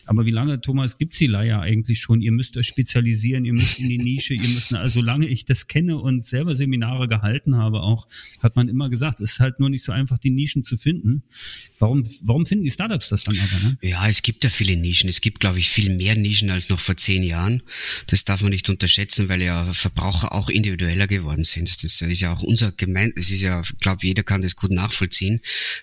aber 0.08 0.24
wie 0.24 0.30
lange, 0.30 0.58
Thomas, 0.62 0.96
gibt's 0.96 1.18
die 1.18 1.26
Leier 1.26 1.60
eigentlich 1.60 2.00
schon? 2.00 2.22
Ihr 2.22 2.32
müsst 2.32 2.56
euch 2.56 2.66
spezialisieren, 2.66 3.44
ihr 3.44 3.52
müsst 3.52 3.78
in 3.78 3.90
die 3.90 3.98
Nische, 3.98 4.32
ihr 4.32 4.48
müsst, 4.48 4.72
also 4.72 5.00
solange 5.00 5.26
ich 5.26 5.44
das 5.44 5.66
kenne 5.66 5.98
und 5.98 6.24
selber 6.24 6.56
Seminare 6.56 7.08
gehalten 7.08 7.56
habe 7.56 7.82
auch, 7.82 8.08
hat 8.42 8.56
man 8.56 8.68
immer 8.68 8.88
gesagt, 8.88 9.20
es 9.20 9.32
ist 9.32 9.40
halt 9.40 9.60
nur 9.60 9.68
nicht 9.68 9.84
so 9.84 9.92
einfach, 9.92 10.16
die 10.16 10.30
Nischen 10.30 10.64
zu 10.64 10.78
finden. 10.78 11.24
Warum, 11.78 12.04
warum 12.22 12.46
finden 12.46 12.64
die 12.64 12.70
Startups 12.70 13.10
das 13.10 13.24
dann 13.24 13.38
aber? 13.38 13.68
Ne? 13.68 13.78
Ja, 13.82 14.08
es 14.08 14.22
gibt 14.22 14.44
ja 14.44 14.50
viele 14.50 14.76
Nischen. 14.76 15.10
Es 15.10 15.20
gibt, 15.20 15.40
glaube 15.40 15.58
ich, 15.58 15.68
viel 15.68 15.94
mehr 15.94 16.16
Nischen 16.16 16.48
als 16.48 16.70
noch 16.70 16.80
vor 16.80 16.96
zehn 16.96 17.22
Jahren. 17.22 17.62
Das 18.06 18.24
darf 18.24 18.40
man 18.40 18.50
nicht 18.50 18.70
unterschätzen, 18.70 19.28
weil 19.28 19.42
ja 19.42 19.74
Verbraucher 19.74 20.32
auch 20.32 20.48
individueller 20.48 21.06
geworden 21.06 21.44
sind. 21.44 21.68
Das 21.84 22.00
ist 22.00 22.20
ja 22.20 22.32
auch 22.32 22.42
unser 22.42 22.72
Gemein, 22.72 23.12
es 23.14 23.30
ist 23.30 23.42
ja, 23.42 23.60
glaube 23.80 24.06
jeder 24.06 24.22
kann 24.22 24.40
das 24.40 24.56
gut 24.56 24.70
nachvollziehen. 24.70 25.40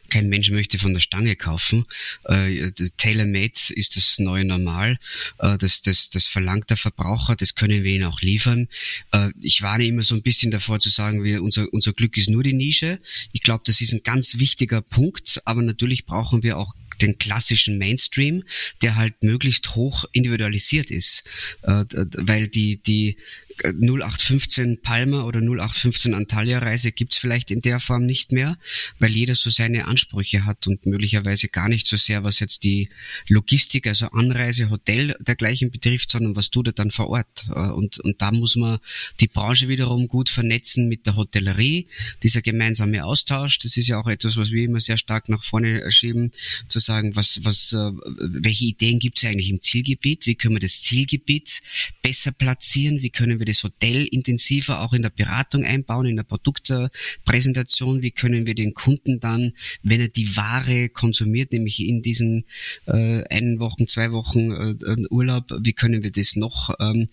Kein 0.09 0.29
Mensch 0.29 0.49
möchte 0.49 0.79
von 0.79 0.93
der 0.93 0.99
Stange 0.99 1.35
kaufen. 1.35 1.85
Äh, 2.23 2.71
Tailor-made 2.97 3.53
ist 3.75 3.95
das 3.95 4.14
neue 4.19 4.45
Normal. 4.45 4.97
Äh, 5.39 5.57
das, 5.57 5.81
das, 5.81 6.09
das 6.09 6.27
verlangt 6.27 6.69
der 6.69 6.77
Verbraucher, 6.77 7.35
das 7.35 7.55
können 7.55 7.83
wir 7.83 7.91
ihnen 7.91 8.05
auch 8.05 8.21
liefern. 8.21 8.67
Äh, 9.11 9.29
ich 9.41 9.61
warne 9.61 9.85
immer 9.85 10.03
so 10.03 10.15
ein 10.15 10.21
bisschen 10.21 10.51
davor 10.51 10.79
zu 10.79 10.89
sagen, 10.89 11.23
wir, 11.23 11.41
unser, 11.43 11.67
unser 11.71 11.93
Glück 11.93 12.17
ist 12.17 12.29
nur 12.29 12.43
die 12.43 12.53
Nische. 12.53 12.99
Ich 13.31 13.41
glaube, 13.41 13.63
das 13.65 13.81
ist 13.81 13.93
ein 13.93 14.03
ganz 14.03 14.39
wichtiger 14.39 14.81
Punkt, 14.81 15.41
aber 15.45 15.61
natürlich 15.61 16.05
brauchen 16.05 16.43
wir 16.43 16.57
auch 16.57 16.73
den 17.01 17.17
klassischen 17.17 17.77
Mainstream, 17.77 18.43
der 18.81 18.95
halt 18.95 19.21
möglichst 19.21 19.75
hoch 19.75 20.05
individualisiert 20.11 20.91
ist, 20.91 21.23
äh, 21.63 21.83
weil 22.17 22.47
die 22.47 22.77
die 22.77 23.17
0815 23.63 24.81
Palmer 24.81 25.25
oder 25.25 25.39
0815 25.39 26.13
Antalya 26.13 26.59
Reise 26.59 26.91
gibt's 26.91 27.17
vielleicht 27.17 27.51
in 27.51 27.61
der 27.61 27.79
Form 27.79 28.05
nicht 28.05 28.31
mehr, 28.31 28.57
weil 28.99 29.11
jeder 29.11 29.35
so 29.35 29.49
seine 29.49 29.85
Ansprüche 29.85 30.45
hat 30.45 30.67
und 30.67 30.85
möglicherweise 30.85 31.47
gar 31.47 31.69
nicht 31.69 31.87
so 31.87 31.97
sehr, 31.97 32.23
was 32.23 32.39
jetzt 32.39 32.63
die 32.63 32.89
Logistik, 33.29 33.87
also 33.87 34.07
Anreise, 34.11 34.69
Hotel 34.69 35.15
dergleichen 35.19 35.71
betrifft, 35.71 36.11
sondern 36.11 36.35
was 36.35 36.49
tut 36.49 36.67
er 36.67 36.73
dann 36.73 36.91
vor 36.91 37.09
Ort. 37.09 37.47
Äh, 37.49 37.69
und, 37.69 37.99
und 37.99 38.21
da 38.21 38.31
muss 38.31 38.55
man 38.55 38.79
die 39.19 39.27
Branche 39.27 39.67
wiederum 39.67 40.07
gut 40.07 40.29
vernetzen 40.29 40.87
mit 40.87 41.05
der 41.05 41.15
Hotellerie, 41.15 41.87
dieser 42.23 42.41
gemeinsame 42.41 43.05
Austausch. 43.05 43.59
Das 43.59 43.77
ist 43.77 43.87
ja 43.87 43.99
auch 43.99 44.07
etwas, 44.07 44.37
was 44.37 44.51
wir 44.51 44.63
immer 44.63 44.79
sehr 44.79 44.97
stark 44.97 45.29
nach 45.29 45.43
vorne 45.43 45.91
schieben, 45.91 46.31
zu 46.67 46.79
sagen, 46.79 47.15
was, 47.15 47.43
was, 47.43 47.73
äh, 47.73 47.91
welche 48.19 48.65
Ideen 48.65 48.99
gibt's 48.99 49.23
eigentlich 49.23 49.49
im 49.49 49.61
Zielgebiet? 49.61 50.25
Wie 50.25 50.35
können 50.35 50.55
wir 50.55 50.59
das 50.59 50.81
Zielgebiet 50.81 51.61
besser 52.01 52.31
platzieren? 52.31 53.01
Wie 53.01 53.09
können 53.09 53.39
wir 53.39 53.44
wir 53.45 53.53
das 53.53 53.63
Hotel 53.63 54.05
intensiver 54.05 54.81
auch 54.81 54.93
in 54.93 55.01
der 55.01 55.09
Beratung 55.09 55.63
einbauen, 55.63 56.05
in 56.05 56.15
der 56.15 56.23
Produktpräsentation? 56.23 58.01
Wie 58.01 58.11
können 58.11 58.45
wir 58.45 58.55
den 58.55 58.73
Kunden 58.73 59.19
dann, 59.19 59.51
wenn 59.83 60.01
er 60.01 60.07
die 60.07 60.35
Ware 60.35 60.89
konsumiert, 60.89 61.51
nämlich 61.51 61.79
in 61.79 62.01
diesen 62.01 62.45
äh, 62.87 63.23
einen 63.23 63.59
Wochen, 63.59 63.87
zwei 63.87 64.11
Wochen 64.11 64.51
äh, 64.51 64.95
Urlaub, 65.09 65.51
wie 65.61 65.73
können 65.73 66.03
wir 66.03 66.11
das 66.11 66.35
noch 66.35 66.73
ähm, 66.79 67.07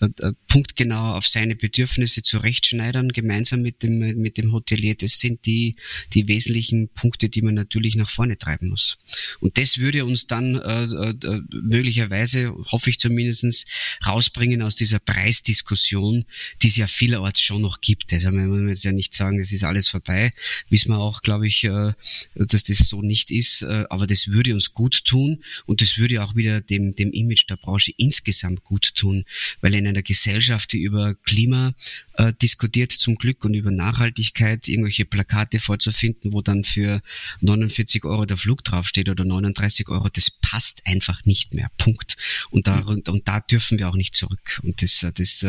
äh, 0.00 0.08
äh, 0.20 0.32
punktgenau 0.48 1.14
auf 1.14 1.26
seine 1.26 1.56
Bedürfnisse 1.56 2.22
zurechtschneidern, 2.22 3.10
gemeinsam 3.10 3.62
mit 3.62 3.82
dem, 3.82 3.98
mit 3.98 4.36
dem 4.36 4.52
Hotelier? 4.52 4.94
Das 4.94 5.18
sind 5.18 5.46
die, 5.46 5.76
die 6.14 6.28
wesentlichen 6.28 6.88
Punkte, 6.88 7.28
die 7.28 7.42
man 7.42 7.54
natürlich 7.54 7.96
nach 7.96 8.10
vorne 8.10 8.38
treiben 8.38 8.68
muss. 8.68 8.98
Und 9.40 9.58
das 9.58 9.78
würde 9.78 10.04
uns 10.04 10.26
dann 10.26 10.56
äh, 10.56 10.84
äh, 10.84 11.40
möglicherweise, 11.50 12.54
hoffe 12.70 12.90
ich 12.90 12.98
zumindestens 12.98 13.66
rausbringen 14.06 14.62
aus 14.62 14.76
dieser 14.76 14.98
Preisdiskussion 14.98 15.77
Diskussion, 15.78 16.24
die 16.62 16.68
es 16.68 16.76
ja 16.76 16.86
vielerorts 16.86 17.40
schon 17.40 17.62
noch 17.62 17.80
gibt. 17.80 18.12
Also 18.12 18.30
man 18.30 18.48
muss 18.48 18.68
jetzt 18.68 18.84
ja 18.84 18.92
nicht 18.92 19.14
sagen, 19.14 19.38
es 19.38 19.52
ist 19.52 19.64
alles 19.64 19.88
vorbei. 19.88 20.30
Wissen 20.68 20.90
wir 20.90 20.98
auch, 20.98 21.22
glaube 21.22 21.46
ich, 21.46 21.64
äh, 21.64 21.92
dass 22.34 22.64
das 22.64 22.78
so 22.78 23.00
nicht 23.00 23.30
ist. 23.30 23.62
Äh, 23.62 23.84
aber 23.90 24.06
das 24.06 24.28
würde 24.28 24.54
uns 24.54 24.72
gut 24.74 25.04
tun 25.04 25.42
und 25.66 25.80
das 25.80 25.98
würde 25.98 26.22
auch 26.22 26.34
wieder 26.34 26.60
dem, 26.60 26.94
dem 26.94 27.12
Image 27.12 27.48
der 27.48 27.56
Branche 27.56 27.92
insgesamt 27.96 28.64
gut 28.64 28.94
tun, 28.96 29.24
weil 29.60 29.74
in 29.74 29.86
einer 29.86 30.02
Gesellschaft, 30.02 30.72
die 30.72 30.82
über 30.82 31.14
Klima 31.14 31.74
äh, 32.14 32.32
diskutiert 32.42 32.92
zum 32.92 33.16
Glück 33.16 33.44
und 33.44 33.54
über 33.54 33.70
Nachhaltigkeit 33.70 34.66
irgendwelche 34.68 35.04
Plakate 35.04 35.60
vorzufinden, 35.60 36.32
wo 36.32 36.42
dann 36.42 36.64
für 36.64 37.02
49 37.40 38.04
Euro 38.04 38.26
der 38.26 38.36
Flug 38.36 38.64
draufsteht 38.64 39.08
oder 39.08 39.24
39 39.24 39.88
Euro, 39.88 40.08
das 40.08 40.30
passt 40.30 40.86
einfach 40.86 41.24
nicht 41.24 41.54
mehr. 41.54 41.70
Punkt. 41.78 42.16
Und 42.50 42.66
da, 42.66 42.80
und, 42.80 43.08
und 43.08 43.28
da 43.28 43.40
dürfen 43.40 43.78
wir 43.78 43.88
auch 43.88 43.94
nicht 43.94 44.16
zurück. 44.16 44.60
Und 44.62 44.82
das, 44.82 45.06
das 45.14 45.44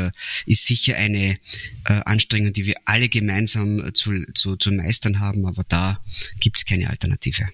ist 0.46 0.66
sicher 0.66 0.96
eine 0.96 1.38
äh, 1.86 2.02
Anstrengung, 2.06 2.54
die 2.54 2.66
wir 2.66 2.76
alle 2.86 3.10
gemeinsam 3.10 3.86
äh, 3.86 3.94
zu, 3.94 4.12
zu, 4.34 4.56
zu 4.56 4.72
meistern 4.72 5.20
haben, 5.20 5.46
aber 5.46 5.64
da 5.64 6.02
gibt 6.40 6.58
es 6.58 6.66
keine 6.66 6.90
Alternative. 6.90 7.48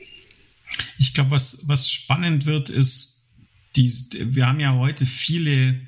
Ich 0.98 1.14
glaube, 1.14 1.32
was, 1.32 1.68
was 1.68 1.92
spannend 1.92 2.46
wird, 2.46 2.70
ist, 2.70 3.30
die, 3.76 3.92
wir 4.36 4.48
haben 4.48 4.60
ja 4.60 4.74
heute 4.74 5.06
viele 5.06 5.88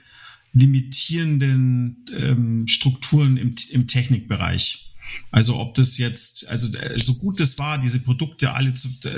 limitierenden 0.53 2.05
ähm, 2.17 2.67
Strukturen 2.67 3.38
im, 3.38 3.55
im 3.71 3.88
Technikbereich. 3.88 4.88
Also 5.32 5.57
ob 5.57 5.75
das 5.75 5.97
jetzt, 5.97 6.49
also 6.49 6.75
äh, 6.78 6.97
so 6.97 7.15
gut 7.15 7.39
es 7.39 7.57
war, 7.57 7.78
diese 7.78 7.99
Produkte 7.99 8.53
alle 8.53 8.73
zu, 8.73 8.89
äh, 9.05 9.09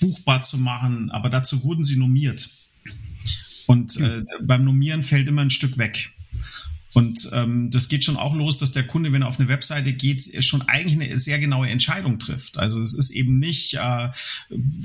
buchbar 0.00 0.42
zu 0.42 0.58
machen, 0.58 1.10
aber 1.10 1.30
dazu 1.30 1.62
wurden 1.64 1.84
sie 1.84 1.96
normiert. 1.96 2.48
Und 3.66 3.96
äh, 3.98 4.22
beim 4.42 4.64
Normieren 4.64 5.02
fällt 5.02 5.26
immer 5.26 5.42
ein 5.42 5.50
Stück 5.50 5.78
weg. 5.78 6.12
Und 6.94 7.28
ähm, 7.32 7.70
das 7.70 7.88
geht 7.88 8.04
schon 8.04 8.16
auch 8.16 8.34
los, 8.34 8.56
dass 8.56 8.70
der 8.70 8.86
Kunde, 8.86 9.12
wenn 9.12 9.22
er 9.22 9.28
auf 9.28 9.40
eine 9.40 9.48
Webseite 9.48 9.92
geht, 9.92 10.44
schon 10.44 10.62
eigentlich 10.62 10.94
eine 10.94 11.18
sehr 11.18 11.40
genaue 11.40 11.68
Entscheidung 11.68 12.20
trifft. 12.20 12.56
Also 12.56 12.80
es 12.80 12.94
ist 12.94 13.10
eben 13.10 13.40
nicht, 13.40 13.74
äh, 13.74 14.10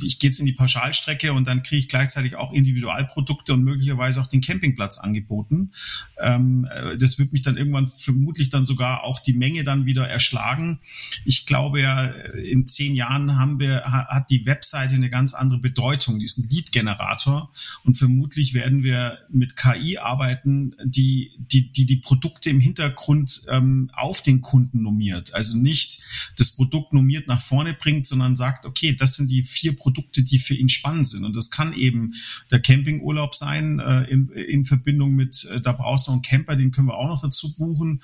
ich 0.01 0.17
gehe 0.17 0.31
jetzt 0.31 0.39
in 0.39 0.47
die 0.47 0.53
Pauschalstrecke 0.53 1.33
und 1.33 1.47
dann 1.47 1.61
kriege 1.61 1.79
ich 1.79 1.87
gleichzeitig 1.87 2.35
auch 2.35 2.51
Individualprodukte 2.51 3.53
und 3.53 3.63
möglicherweise 3.63 4.21
auch 4.21 4.27
den 4.27 4.41
Campingplatz 4.41 4.97
angeboten. 4.97 5.71
Ähm, 6.19 6.67
äh, 6.73 6.97
das 6.97 7.19
wird 7.19 7.31
mich 7.31 7.43
dann 7.43 7.57
irgendwann 7.57 7.87
vermutlich 7.87 8.49
dann 8.49 8.65
sogar 8.65 9.03
auch 9.03 9.19
die 9.19 9.33
Menge 9.33 9.63
dann 9.63 9.85
wieder 9.85 10.07
erschlagen. 10.07 10.79
Ich 11.25 11.45
glaube 11.45 11.81
ja, 11.81 12.05
in 12.05 12.65
zehn 12.65 12.95
Jahren 12.95 13.37
haben 13.37 13.59
wir, 13.59 13.83
hat 13.83 14.31
die 14.31 14.47
Webseite 14.47 14.95
eine 14.95 15.11
ganz 15.11 15.35
andere 15.35 15.59
Bedeutung, 15.59 16.17
diesen 16.17 16.49
Lead-Generator. 16.49 17.51
Und 17.83 17.99
vermutlich 17.99 18.55
werden 18.55 18.81
wir 18.83 19.19
mit 19.29 19.55
KI 19.55 19.99
arbeiten, 19.99 20.73
die, 20.83 21.31
die, 21.37 21.71
die, 21.71 21.85
die 21.85 21.98
Produkte 21.99 22.49
im 22.49 22.59
Hintergrund 22.59 23.43
ähm, 23.47 23.89
auf 23.93 24.21
den 24.21 24.41
Kunden 24.41 24.81
normiert. 24.81 25.33
Also 25.33 25.57
nicht 25.57 25.99
das 26.37 26.51
Produkt 26.51 26.93
normiert 26.93 27.27
nach 27.27 27.41
vorne 27.41 27.73
bringt, 27.73 28.07
sondern 28.07 28.35
sagt, 28.35 28.65
okay, 28.65 28.93
das 28.93 29.15
sind 29.15 29.29
die 29.29 29.43
vier 29.43 29.75
Produkte, 29.75 30.23
die 30.23 30.39
für 30.39 30.55
ihn 30.55 30.69
spannend 30.69 31.07
sind. 31.07 31.25
Und 31.25 31.35
das 31.35 31.51
kann 31.51 31.73
eben 31.73 32.15
der 32.51 32.61
Campingurlaub 32.61 33.35
sein 33.35 33.79
äh, 33.79 34.03
in, 34.03 34.29
in 34.29 34.65
Verbindung 34.65 35.15
mit, 35.15 35.45
äh, 35.45 35.61
da 35.61 35.71
brauchst 35.71 36.07
du 36.07 36.11
einen 36.11 36.21
Camper, 36.21 36.55
den 36.55 36.71
können 36.71 36.87
wir 36.87 36.97
auch 36.97 37.07
noch 37.07 37.21
dazu 37.21 37.55
buchen. 37.55 38.01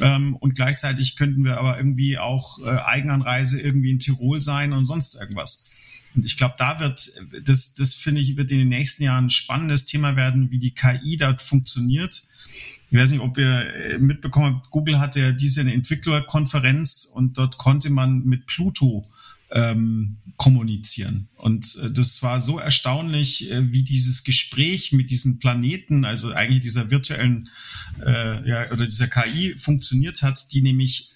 Ähm, 0.00 0.36
und 0.36 0.54
gleichzeitig 0.54 1.16
könnten 1.16 1.44
wir 1.44 1.58
aber 1.58 1.76
irgendwie 1.76 2.18
auch 2.18 2.58
äh, 2.60 2.68
Eigenanreise 2.68 3.60
irgendwie 3.60 3.90
in 3.90 3.98
Tirol 3.98 4.42
sein 4.42 4.72
und 4.72 4.84
sonst 4.84 5.16
irgendwas. 5.16 5.68
Und 6.14 6.24
ich 6.24 6.36
glaube, 6.36 6.54
da 6.58 6.80
wird, 6.80 7.12
das, 7.44 7.74
das 7.74 7.94
finde 7.94 8.20
ich, 8.20 8.36
wird 8.36 8.50
in 8.50 8.58
den 8.58 8.68
nächsten 8.68 9.04
Jahren 9.04 9.26
ein 9.26 9.30
spannendes 9.30 9.86
Thema 9.86 10.16
werden, 10.16 10.50
wie 10.50 10.58
die 10.58 10.72
KI 10.72 11.16
dort 11.16 11.42
funktioniert. 11.42 12.22
Ich 12.90 12.98
weiß 12.98 13.10
nicht, 13.10 13.20
ob 13.20 13.36
ihr 13.38 13.74
äh, 13.74 13.98
mitbekommen 13.98 14.56
habt, 14.56 14.70
Google 14.70 14.98
hatte 14.98 15.20
ja 15.20 15.32
diese 15.32 15.60
Entwicklerkonferenz 15.60 17.10
und 17.12 17.38
dort 17.38 17.58
konnte 17.58 17.90
man 17.90 18.24
mit 18.24 18.46
Pluto 18.46 19.02
ähm, 19.50 20.16
kommunizieren. 20.36 21.28
Und 21.36 21.78
äh, 21.82 21.90
das 21.90 22.22
war 22.22 22.40
so 22.40 22.58
erstaunlich, 22.58 23.50
äh, 23.50 23.72
wie 23.72 23.82
dieses 23.82 24.24
Gespräch 24.24 24.92
mit 24.92 25.10
diesem 25.10 25.38
Planeten, 25.38 26.04
also 26.04 26.32
eigentlich 26.32 26.60
dieser 26.60 26.90
virtuellen 26.90 27.48
äh, 28.04 28.48
ja, 28.48 28.70
oder 28.72 28.86
dieser 28.86 29.08
KI 29.08 29.54
funktioniert 29.58 30.22
hat, 30.22 30.52
die 30.52 30.62
nämlich 30.62 31.10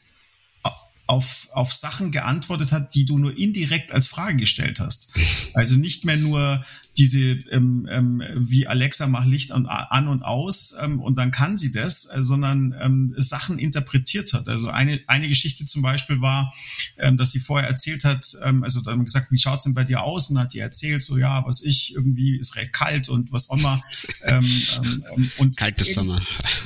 auf, 1.07 1.49
auf 1.53 1.75
Sachen 1.75 2.11
geantwortet 2.11 2.73
hat, 2.73 2.95
die 2.95 3.05
du 3.05 3.19
nur 3.19 3.37
indirekt 3.37 3.93
als 3.93 4.09
Frage 4.09 4.37
gestellt 4.39 4.81
hast. 4.81 5.15
Also 5.53 5.77
nicht 5.77 6.07
mehr 6.07 6.17
nur 6.17 6.65
diese, 6.99 7.39
ähm, 7.51 7.89
ähm, 7.91 8.23
wie 8.37 8.67
Alexa 8.67 9.07
macht 9.07 9.29
Licht 9.29 9.53
an, 9.53 9.67
an 9.67 10.09
und 10.09 10.23
aus 10.23 10.75
ähm, 10.81 11.01
und 11.01 11.17
dann 11.17 11.31
kann 11.31 11.57
sie 11.57 11.73
das, 11.73 12.05
äh, 12.07 12.23
sondern 12.23 12.75
ähm, 12.81 13.15
Sachen 13.17 13.59
interpretiert 13.59 14.33
hat. 14.33 14.49
Also 14.49 14.69
eine, 14.69 15.01
eine 15.07 15.29
Geschichte 15.29 15.65
zum 15.65 15.83
Beispiel 15.83 16.21
war, 16.21 16.53
ähm, 16.99 17.17
dass 17.17 17.33
sie 17.33 17.41
vorher 17.41 17.69
erzählt 17.69 18.05
hat, 18.05 18.37
ähm, 18.45 18.63
also 18.63 18.81
dann 18.81 19.05
gesagt, 19.05 19.31
wie 19.31 19.39
schaut's 19.39 19.65
denn 19.65 19.75
bei 19.75 19.85
dir 19.85 20.03
aus? 20.03 20.31
Und 20.31 20.39
hat 20.39 20.53
die 20.55 20.59
erzählt, 20.59 21.03
so 21.03 21.19
ja, 21.19 21.45
was 21.47 21.63
ich, 21.63 21.95
irgendwie 21.95 22.39
ist 22.39 22.57
recht 22.57 22.73
kalt 22.73 23.09
und 23.09 23.33
was 23.33 23.51
auch 23.51 23.57
immer. 23.57 23.83
Ähm, 24.25 24.45
ähm, 24.77 25.05
ähm 25.17 25.31
und 25.39 25.57
Kaltes 25.57 25.95
Sommer. 25.95 26.21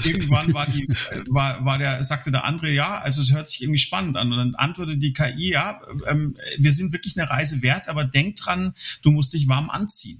Irgendwann 0.04 0.52
war 0.52 0.66
die, 0.66 0.86
war, 1.28 1.64
war 1.64 1.78
der, 1.78 2.02
sagte 2.02 2.30
der 2.30 2.44
andere, 2.44 2.70
ja, 2.72 2.98
also 2.98 3.22
es 3.22 3.32
hört 3.32 3.48
sich 3.48 3.62
irgendwie 3.62 3.78
spannend 3.78 4.16
an. 4.16 4.30
Und 4.30 4.38
dann 4.38 4.54
antwortete 4.56 4.98
die 4.98 5.12
KI, 5.12 5.52
ja, 5.52 5.80
ähm, 6.06 6.36
wir 6.58 6.72
sind 6.72 6.92
wirklich 6.92 7.18
eine 7.18 7.30
Reise 7.30 7.62
wert, 7.62 7.88
aber 7.88 8.04
denk 8.04 8.36
dran, 8.36 8.74
du 9.02 9.10
musst 9.10 9.32
dich 9.32 9.48
warm 9.48 9.70
anziehen. 9.70 10.15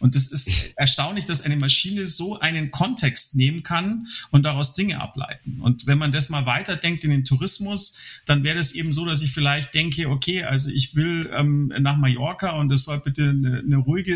Und 0.00 0.14
das 0.14 0.28
ist 0.28 0.50
erstaunlich, 0.76 1.26
dass 1.26 1.42
eine 1.42 1.56
Maschine 1.56 2.06
so 2.06 2.38
einen 2.38 2.70
Kontext 2.70 3.34
nehmen 3.34 3.62
kann 3.62 4.06
und 4.30 4.44
daraus 4.44 4.74
Dinge 4.74 5.00
ableiten. 5.00 5.60
Und 5.60 5.86
wenn 5.86 5.98
man 5.98 6.12
das 6.12 6.28
mal 6.28 6.46
weiterdenkt 6.46 7.04
in 7.04 7.10
den 7.10 7.24
Tourismus, 7.24 7.98
dann 8.26 8.44
wäre 8.44 8.58
es 8.58 8.72
eben 8.72 8.92
so, 8.92 9.04
dass 9.04 9.22
ich 9.22 9.32
vielleicht 9.32 9.74
denke, 9.74 10.08
okay, 10.08 10.44
also 10.44 10.70
ich 10.70 10.94
will 10.94 11.30
ähm, 11.32 11.72
nach 11.80 11.96
Mallorca 11.96 12.50
und 12.50 12.70
es 12.72 12.84
soll 12.84 13.00
bitte 13.00 13.30
eine, 13.30 13.58
eine, 13.58 13.76
ruhige 13.76 14.14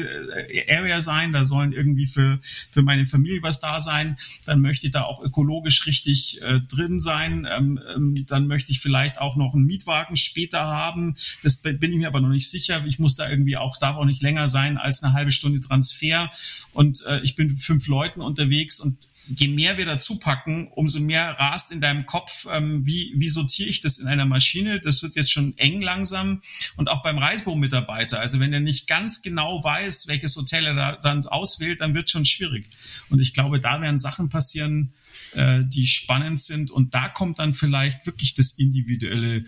äh, 0.49 0.77
Area 0.77 1.01
sein, 1.01 1.33
da 1.33 1.45
sollen 1.45 1.73
irgendwie 1.73 2.07
für, 2.07 2.39
für 2.71 2.83
meine 2.83 3.07
Familie 3.07 3.43
was 3.43 3.61
da 3.61 3.81
sein, 3.81 4.17
dann 4.47 4.61
möchte 4.61 4.87
ich 4.87 4.93
da 4.93 5.03
auch 5.03 5.23
ökologisch 5.23 5.87
richtig 5.87 6.43
äh, 6.43 6.61
drin 6.61 7.01
sein, 7.01 7.47
ähm, 7.51 7.81
ähm, 7.95 8.27
dann 8.27 8.47
möchte 8.47 8.73
ich 8.73 8.81
vielleicht 8.81 9.21
auch 9.21 9.37
noch 9.37 9.55
einen 9.55 9.65
Mietwagen 9.65 10.17
später 10.17 10.61
haben, 10.61 11.17
das 11.43 11.57
bin 11.59 11.93
ich 11.93 11.99
mir 11.99 12.09
aber 12.09 12.21
noch 12.21 12.29
nicht 12.29 12.49
sicher, 12.49 12.85
ich 12.87 12.99
muss 12.99 13.15
da 13.15 13.29
irgendwie 13.29 13.57
auch, 13.57 13.79
darf 13.79 13.97
auch 13.97 14.05
nicht 14.05 14.23
länger 14.23 14.49
sein 14.49 14.77
als 14.77 15.03
eine 15.03 15.13
halbe 15.13 15.33
Stunde 15.33 15.61
Transfer 15.73 16.31
und 16.73 17.05
äh, 17.07 17.21
ich 17.21 17.35
bin 17.35 17.49
mit 17.49 17.63
fünf 17.63 17.87
Leuten 17.87 18.21
unterwegs 18.21 18.79
und 18.81 19.09
je 19.27 19.49
mehr 19.49 19.79
wir 19.79 19.87
dazu 19.87 20.19
packen, 20.19 20.69
umso 20.75 21.01
mehr 21.01 21.31
rast 21.39 21.73
in 21.73 21.81
deinem 21.81 22.07
Kopf, 22.07 22.47
ähm, 22.51 22.85
wie, 22.85 23.13
wie 23.17 23.29
sortiere 23.29 23.69
ich 23.69 23.81
das 23.81 23.99
in 23.99 24.07
einer 24.07 24.27
Maschine? 24.27 24.81
Das 24.81 25.03
wird 25.03 25.17
jetzt 25.17 25.31
schon 25.31 25.57
eng 25.59 25.81
langsam. 25.81 26.41
Und 26.77 26.91
auch 26.91 27.03
beim 27.03 27.19
Reisebüro-Mitarbeiter. 27.19 28.19
Also 28.19 28.41
wenn 28.41 28.53
er 28.53 28.61
nicht 28.61 28.87
ganz 28.87 29.23
genau 29.23 29.63
weiß, 29.63 30.09
welches 30.09 30.37
Hotel 30.37 30.67
er 30.67 30.75
da 30.75 30.93
dann 30.97 31.25
auswählt, 31.27 31.81
dann 31.81 31.95
wird 31.95 32.11
schon 32.11 32.25
schwierig. 32.25 32.69
Und 33.11 33.21
ich 33.21 33.33
glaube, 33.33 33.61
da 33.61 33.81
werden 33.81 34.01
Sachen 34.01 34.29
passieren, 34.29 34.93
äh, 35.35 35.61
die 35.65 35.87
spannend 35.87 36.41
sind. 36.41 36.71
Und 36.71 36.95
da 36.95 37.09
kommt 37.09 37.39
dann 37.39 37.55
vielleicht 37.55 38.05
wirklich 38.07 38.35
das 38.35 38.59
individuelle 38.59 39.45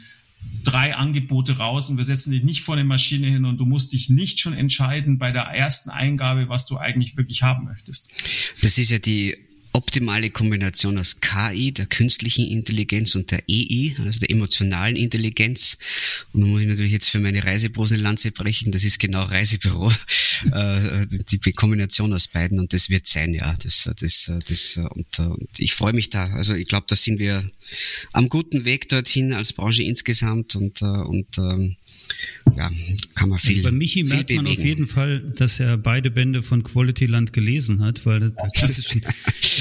drei 0.64 0.96
Angebote 0.96 1.58
raus 1.58 1.90
und 1.90 1.96
wir 1.96 2.04
setzen 2.04 2.32
dich 2.32 2.42
nicht 2.42 2.62
vor 2.62 2.74
eine 2.74 2.84
Maschine 2.84 3.26
hin 3.26 3.44
und 3.44 3.58
du 3.58 3.66
musst 3.66 3.92
dich 3.92 4.08
nicht 4.08 4.40
schon 4.40 4.54
entscheiden 4.54 5.18
bei 5.18 5.30
der 5.30 5.44
ersten 5.44 5.90
Eingabe, 5.90 6.48
was 6.48 6.66
du 6.66 6.78
eigentlich 6.78 7.16
wirklich 7.16 7.42
haben 7.42 7.66
möchtest. 7.66 8.10
Das 8.62 8.78
ist 8.78 8.90
ja 8.90 8.98
die 8.98 9.36
optimale 9.74 10.30
Kombination 10.30 10.98
aus 10.98 11.20
KI, 11.20 11.72
der 11.72 11.86
künstlichen 11.86 12.46
Intelligenz 12.46 13.14
und 13.16 13.32
der 13.32 13.42
EI, 13.50 13.96
also 13.98 14.20
der 14.20 14.30
emotionalen 14.30 14.94
Intelligenz. 14.94 15.78
Und 16.32 16.42
da 16.42 16.46
muss 16.46 16.62
ich 16.62 16.68
natürlich 16.68 16.92
jetzt 16.92 17.10
für 17.10 17.18
meine 17.18 17.44
Reisebrosen 17.44 18.00
Lanze 18.00 18.30
brechen, 18.30 18.70
das 18.70 18.84
ist 18.84 19.00
genau 19.00 19.24
Reisebüro, 19.24 19.90
äh, 20.52 21.06
die 21.08 21.52
Kombination 21.52 22.12
aus 22.12 22.28
beiden 22.28 22.60
und 22.60 22.72
das 22.72 22.88
wird 22.88 23.06
sein, 23.06 23.34
ja. 23.34 23.56
Das, 23.62 23.90
das, 23.98 24.30
das, 24.46 24.76
und, 24.76 25.18
und 25.18 25.48
ich 25.58 25.74
freue 25.74 25.92
mich 25.92 26.08
da. 26.08 26.24
Also 26.34 26.54
ich 26.54 26.68
glaube, 26.68 26.86
da 26.88 26.94
sind 26.94 27.18
wir 27.18 27.44
am 28.12 28.28
guten 28.28 28.64
Weg 28.64 28.88
dorthin 28.88 29.32
als 29.32 29.52
Branche 29.52 29.82
insgesamt 29.82 30.54
und, 30.54 30.82
und 30.82 31.26
ähm, 31.38 31.76
ja, 32.56 32.70
kann 33.14 33.28
man 33.28 33.38
viel. 33.38 33.62
Bei 33.62 33.72
Michi 33.72 34.04
viel 34.04 34.14
merkt 34.14 34.30
man 34.30 34.44
bewegen. 34.44 34.60
auf 34.60 34.64
jeden 34.64 34.86
Fall, 34.86 35.20
dass 35.20 35.60
er 35.60 35.76
beide 35.76 36.10
Bände 36.10 36.42
von 36.42 36.62
Quality 36.62 37.06
Land 37.06 37.32
gelesen 37.32 37.80
hat, 37.80 38.04
weil 38.06 38.20
da, 38.20 38.48
geht 38.52 38.64
es, 38.64 38.84
schon, 38.86 39.00
da 39.00 39.10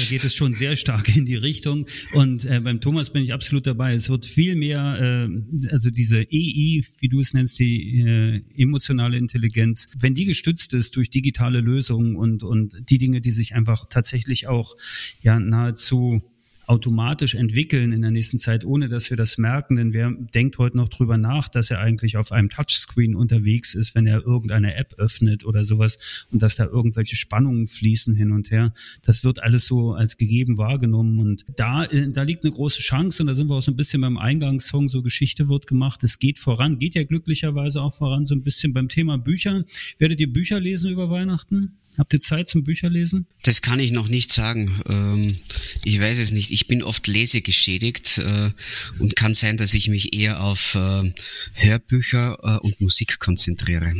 geht 0.08 0.24
es 0.24 0.34
schon 0.34 0.54
sehr 0.54 0.76
stark 0.76 1.14
in 1.16 1.26
die 1.26 1.34
Richtung. 1.34 1.86
Und 2.12 2.44
äh, 2.44 2.60
beim 2.60 2.80
Thomas 2.80 3.10
bin 3.10 3.22
ich 3.22 3.32
absolut 3.32 3.66
dabei. 3.66 3.94
Es 3.94 4.08
wird 4.08 4.26
viel 4.26 4.54
mehr, 4.54 5.28
äh, 5.28 5.68
also 5.72 5.90
diese 5.90 6.20
EI, 6.20 6.84
wie 6.98 7.08
du 7.08 7.20
es 7.20 7.34
nennst, 7.34 7.58
die 7.58 8.00
äh, 8.00 8.42
emotionale 8.56 9.16
Intelligenz, 9.16 9.88
wenn 9.98 10.14
die 10.14 10.24
gestützt 10.24 10.74
ist 10.74 10.96
durch 10.96 11.10
digitale 11.10 11.60
Lösungen 11.60 12.16
und, 12.16 12.42
und 12.42 12.76
die 12.88 12.98
Dinge, 12.98 13.20
die 13.20 13.32
sich 13.32 13.54
einfach 13.54 13.86
tatsächlich 13.88 14.46
auch 14.46 14.76
ja 15.22 15.40
nahezu 15.40 16.22
automatisch 16.66 17.34
entwickeln 17.34 17.92
in 17.92 18.02
der 18.02 18.10
nächsten 18.10 18.38
Zeit, 18.38 18.64
ohne 18.64 18.88
dass 18.88 19.10
wir 19.10 19.16
das 19.16 19.38
merken. 19.38 19.76
Denn 19.76 19.94
wer 19.94 20.10
denkt 20.10 20.58
heute 20.58 20.76
noch 20.76 20.88
drüber 20.88 21.16
nach, 21.16 21.48
dass 21.48 21.70
er 21.70 21.80
eigentlich 21.80 22.16
auf 22.16 22.32
einem 22.32 22.50
Touchscreen 22.50 23.14
unterwegs 23.14 23.74
ist, 23.74 23.94
wenn 23.94 24.06
er 24.06 24.22
irgendeine 24.22 24.74
App 24.74 24.94
öffnet 24.98 25.44
oder 25.44 25.64
sowas 25.64 26.26
und 26.30 26.42
dass 26.42 26.56
da 26.56 26.64
irgendwelche 26.64 27.16
Spannungen 27.16 27.66
fließen 27.66 28.14
hin 28.14 28.32
und 28.32 28.50
her. 28.50 28.72
Das 29.02 29.24
wird 29.24 29.42
alles 29.42 29.66
so 29.66 29.92
als 29.92 30.16
gegeben 30.16 30.58
wahrgenommen. 30.58 31.18
Und 31.18 31.44
da, 31.54 31.84
äh, 31.84 32.10
da 32.10 32.22
liegt 32.22 32.44
eine 32.44 32.52
große 32.52 32.80
Chance 32.80 33.22
und 33.22 33.26
da 33.26 33.34
sind 33.34 33.48
wir 33.48 33.54
auch 33.54 33.62
so 33.62 33.72
ein 33.72 33.76
bisschen 33.76 34.00
beim 34.00 34.18
Eingangssong, 34.18 34.88
so 34.88 35.02
Geschichte 35.02 35.48
wird 35.48 35.66
gemacht. 35.66 36.02
Es 36.04 36.18
geht 36.18 36.38
voran, 36.38 36.78
geht 36.78 36.94
ja 36.94 37.04
glücklicherweise 37.04 37.82
auch 37.82 37.94
voran, 37.94 38.26
so 38.26 38.34
ein 38.34 38.42
bisschen 38.42 38.72
beim 38.72 38.88
Thema 38.88 39.18
Bücher. 39.18 39.64
Werdet 39.98 40.20
ihr 40.20 40.32
Bücher 40.32 40.60
lesen 40.60 40.90
über 40.90 41.10
Weihnachten? 41.10 41.78
Habt 41.96 42.12
ihr 42.12 42.20
Zeit 42.20 42.48
zum 42.48 42.64
Bücherlesen? 42.64 43.26
Das 43.42 43.62
kann 43.62 43.78
ich 43.78 43.92
noch 43.92 44.08
nicht 44.08 44.32
sagen. 44.32 44.80
Ähm, 44.88 45.36
ich 45.84 46.00
weiß 46.00 46.18
es 46.18 46.32
nicht. 46.32 46.50
Ich 46.50 46.66
bin 46.66 46.82
oft 46.82 47.06
lesegeschädigt 47.06 48.18
äh, 48.18 48.50
und 48.98 49.16
kann 49.16 49.34
sein, 49.34 49.56
dass 49.56 49.74
ich 49.74 49.88
mich 49.88 50.14
eher 50.14 50.42
auf 50.42 50.74
äh, 50.74 51.12
Hörbücher 51.54 52.38
äh, 52.42 52.66
und 52.66 52.80
Musik 52.80 53.20
konzentriere. 53.20 53.94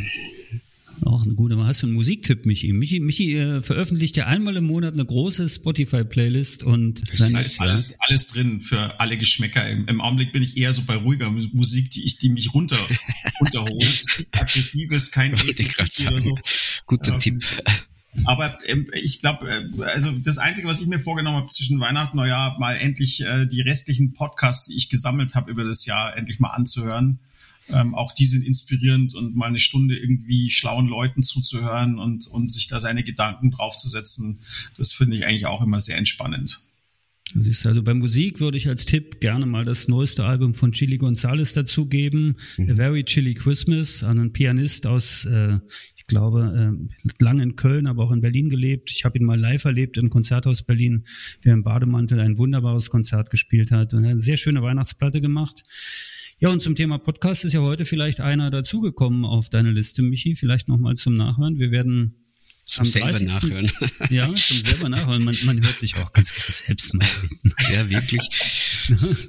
Auch 1.02 1.24
eine 1.24 1.34
gute, 1.34 1.56
hast 1.64 1.82
du 1.82 1.86
einen 1.86 1.94
Musiktipp, 1.94 2.46
Michi? 2.46 2.72
Michi, 2.72 3.00
Michi 3.00 3.36
äh, 3.36 3.62
veröffentlicht 3.62 4.16
ja 4.16 4.26
einmal 4.26 4.56
im 4.56 4.64
Monat 4.64 4.94
eine 4.94 5.04
große 5.04 5.48
Spotify-Playlist 5.48 6.62
und 6.62 7.02
das 7.02 7.30
ist 7.30 7.60
alles, 7.60 7.98
alles 8.00 8.26
drin 8.28 8.60
für 8.60 9.00
alle 9.00 9.16
Geschmäcker. 9.16 9.68
Im, 9.68 9.86
Im, 9.88 10.00
Augenblick 10.00 10.32
bin 10.32 10.42
ich 10.42 10.56
eher 10.56 10.72
so 10.72 10.82
bei 10.82 10.96
ruhiger 10.96 11.30
Musik, 11.30 11.90
die 11.90 12.04
ich, 12.04 12.18
die 12.18 12.28
mich 12.28 12.54
runter, 12.54 12.78
runterholt. 13.40 14.26
Aggressives, 14.32 15.10
kein 15.10 15.36
so. 15.36 16.36
Guter 16.86 17.14
ähm, 17.14 17.20
Tipp. 17.20 17.44
Aber 18.24 18.58
ähm, 18.66 18.88
ich 18.92 19.20
glaube, 19.20 19.48
äh, 19.48 19.82
also 19.84 20.12
das 20.12 20.38
Einzige, 20.38 20.68
was 20.68 20.80
ich 20.80 20.86
mir 20.86 21.00
vorgenommen 21.00 21.38
habe 21.38 21.50
zwischen 21.50 21.80
Weihnachten 21.80 22.18
und 22.18 22.24
Neujahr, 22.24 22.58
mal 22.58 22.76
endlich 22.76 23.22
äh, 23.22 23.46
die 23.46 23.60
restlichen 23.60 24.12
Podcasts, 24.12 24.68
die 24.68 24.76
ich 24.76 24.88
gesammelt 24.88 25.34
habe 25.34 25.50
über 25.50 25.64
das 25.64 25.86
Jahr, 25.86 26.16
endlich 26.16 26.38
mal 26.38 26.50
anzuhören 26.50 27.20
ähm, 27.68 27.94
auch 27.94 28.12
die 28.12 28.26
sind 28.26 28.44
inspirierend 28.44 29.14
und 29.14 29.36
mal 29.36 29.46
eine 29.46 29.58
Stunde 29.58 29.96
irgendwie 29.96 30.50
schlauen 30.50 30.86
Leuten 30.86 31.22
zuzuhören 31.22 31.98
und, 31.98 32.26
und 32.28 32.50
sich 32.50 32.68
da 32.68 32.80
seine 32.80 33.04
Gedanken 33.04 33.50
draufzusetzen, 33.50 34.40
das 34.76 34.92
finde 34.92 35.16
ich 35.16 35.26
eigentlich 35.26 35.46
auch 35.46 35.62
immer 35.62 35.80
sehr 35.80 35.96
entspannend. 35.96 36.68
Siehst 37.36 37.66
also 37.66 37.82
bei 37.82 37.94
Musik 37.94 38.38
würde 38.38 38.56
ich 38.58 38.68
als 38.68 38.84
Tipp 38.84 39.20
gerne 39.20 39.46
mal 39.46 39.64
das 39.64 39.88
neueste 39.88 40.24
Album 40.24 40.54
von 40.54 40.70
Chili 40.70 40.98
Gonzalez 40.98 41.52
dazugeben, 41.52 42.36
mhm. 42.56 42.70
A 42.70 42.74
Very 42.74 43.04
Chilly 43.04 43.34
Christmas, 43.34 44.04
an 44.04 44.20
einen 44.20 44.32
Pianist 44.32 44.86
aus, 44.86 45.24
äh, 45.24 45.58
ich 45.96 46.06
glaube, 46.06 46.76
äh, 46.78 47.14
lange 47.24 47.42
in 47.42 47.56
Köln, 47.56 47.88
aber 47.88 48.04
auch 48.04 48.12
in 48.12 48.20
Berlin 48.20 48.50
gelebt. 48.50 48.92
Ich 48.92 49.04
habe 49.04 49.18
ihn 49.18 49.24
mal 49.24 49.40
live 49.40 49.64
erlebt 49.64 49.96
im 49.96 50.10
Konzerthaus 50.10 50.62
Berlin, 50.62 51.02
der 51.44 51.54
im 51.54 51.64
Bademantel 51.64 52.20
ein 52.20 52.38
wunderbares 52.38 52.88
Konzert 52.88 53.30
gespielt 53.30 53.72
hat 53.72 53.94
und 53.94 54.04
eine 54.04 54.20
sehr 54.20 54.36
schöne 54.36 54.62
Weihnachtsplatte 54.62 55.20
gemacht. 55.20 55.64
Ja, 56.44 56.50
und 56.50 56.60
zum 56.60 56.76
Thema 56.76 56.98
Podcast 56.98 57.46
ist 57.46 57.54
ja 57.54 57.62
heute 57.62 57.86
vielleicht 57.86 58.20
einer 58.20 58.50
dazugekommen 58.50 59.24
auf 59.24 59.48
deine 59.48 59.70
Liste, 59.70 60.02
Michi. 60.02 60.34
Vielleicht 60.34 60.68
nochmal 60.68 60.94
zum 60.94 61.14
Nachhören. 61.14 61.58
Wir 61.58 61.70
werden 61.70 62.23
Zum 62.66 62.86
selber 62.86 63.10
30. 63.10 63.28
nachhören. 63.28 63.70
Ja, 64.08 64.34
zum 64.34 64.56
selber 64.56 64.88
nachhören. 64.88 65.22
Man, 65.22 65.36
man 65.44 65.62
hört 65.62 65.78
sich 65.78 65.96
auch 65.96 66.12
ganz, 66.14 66.32
ganz 66.34 66.64
selbst 66.66 66.94
mal 66.94 67.06
reden. 67.22 67.54
Ja, 67.72 67.90
wirklich. 67.90 68.22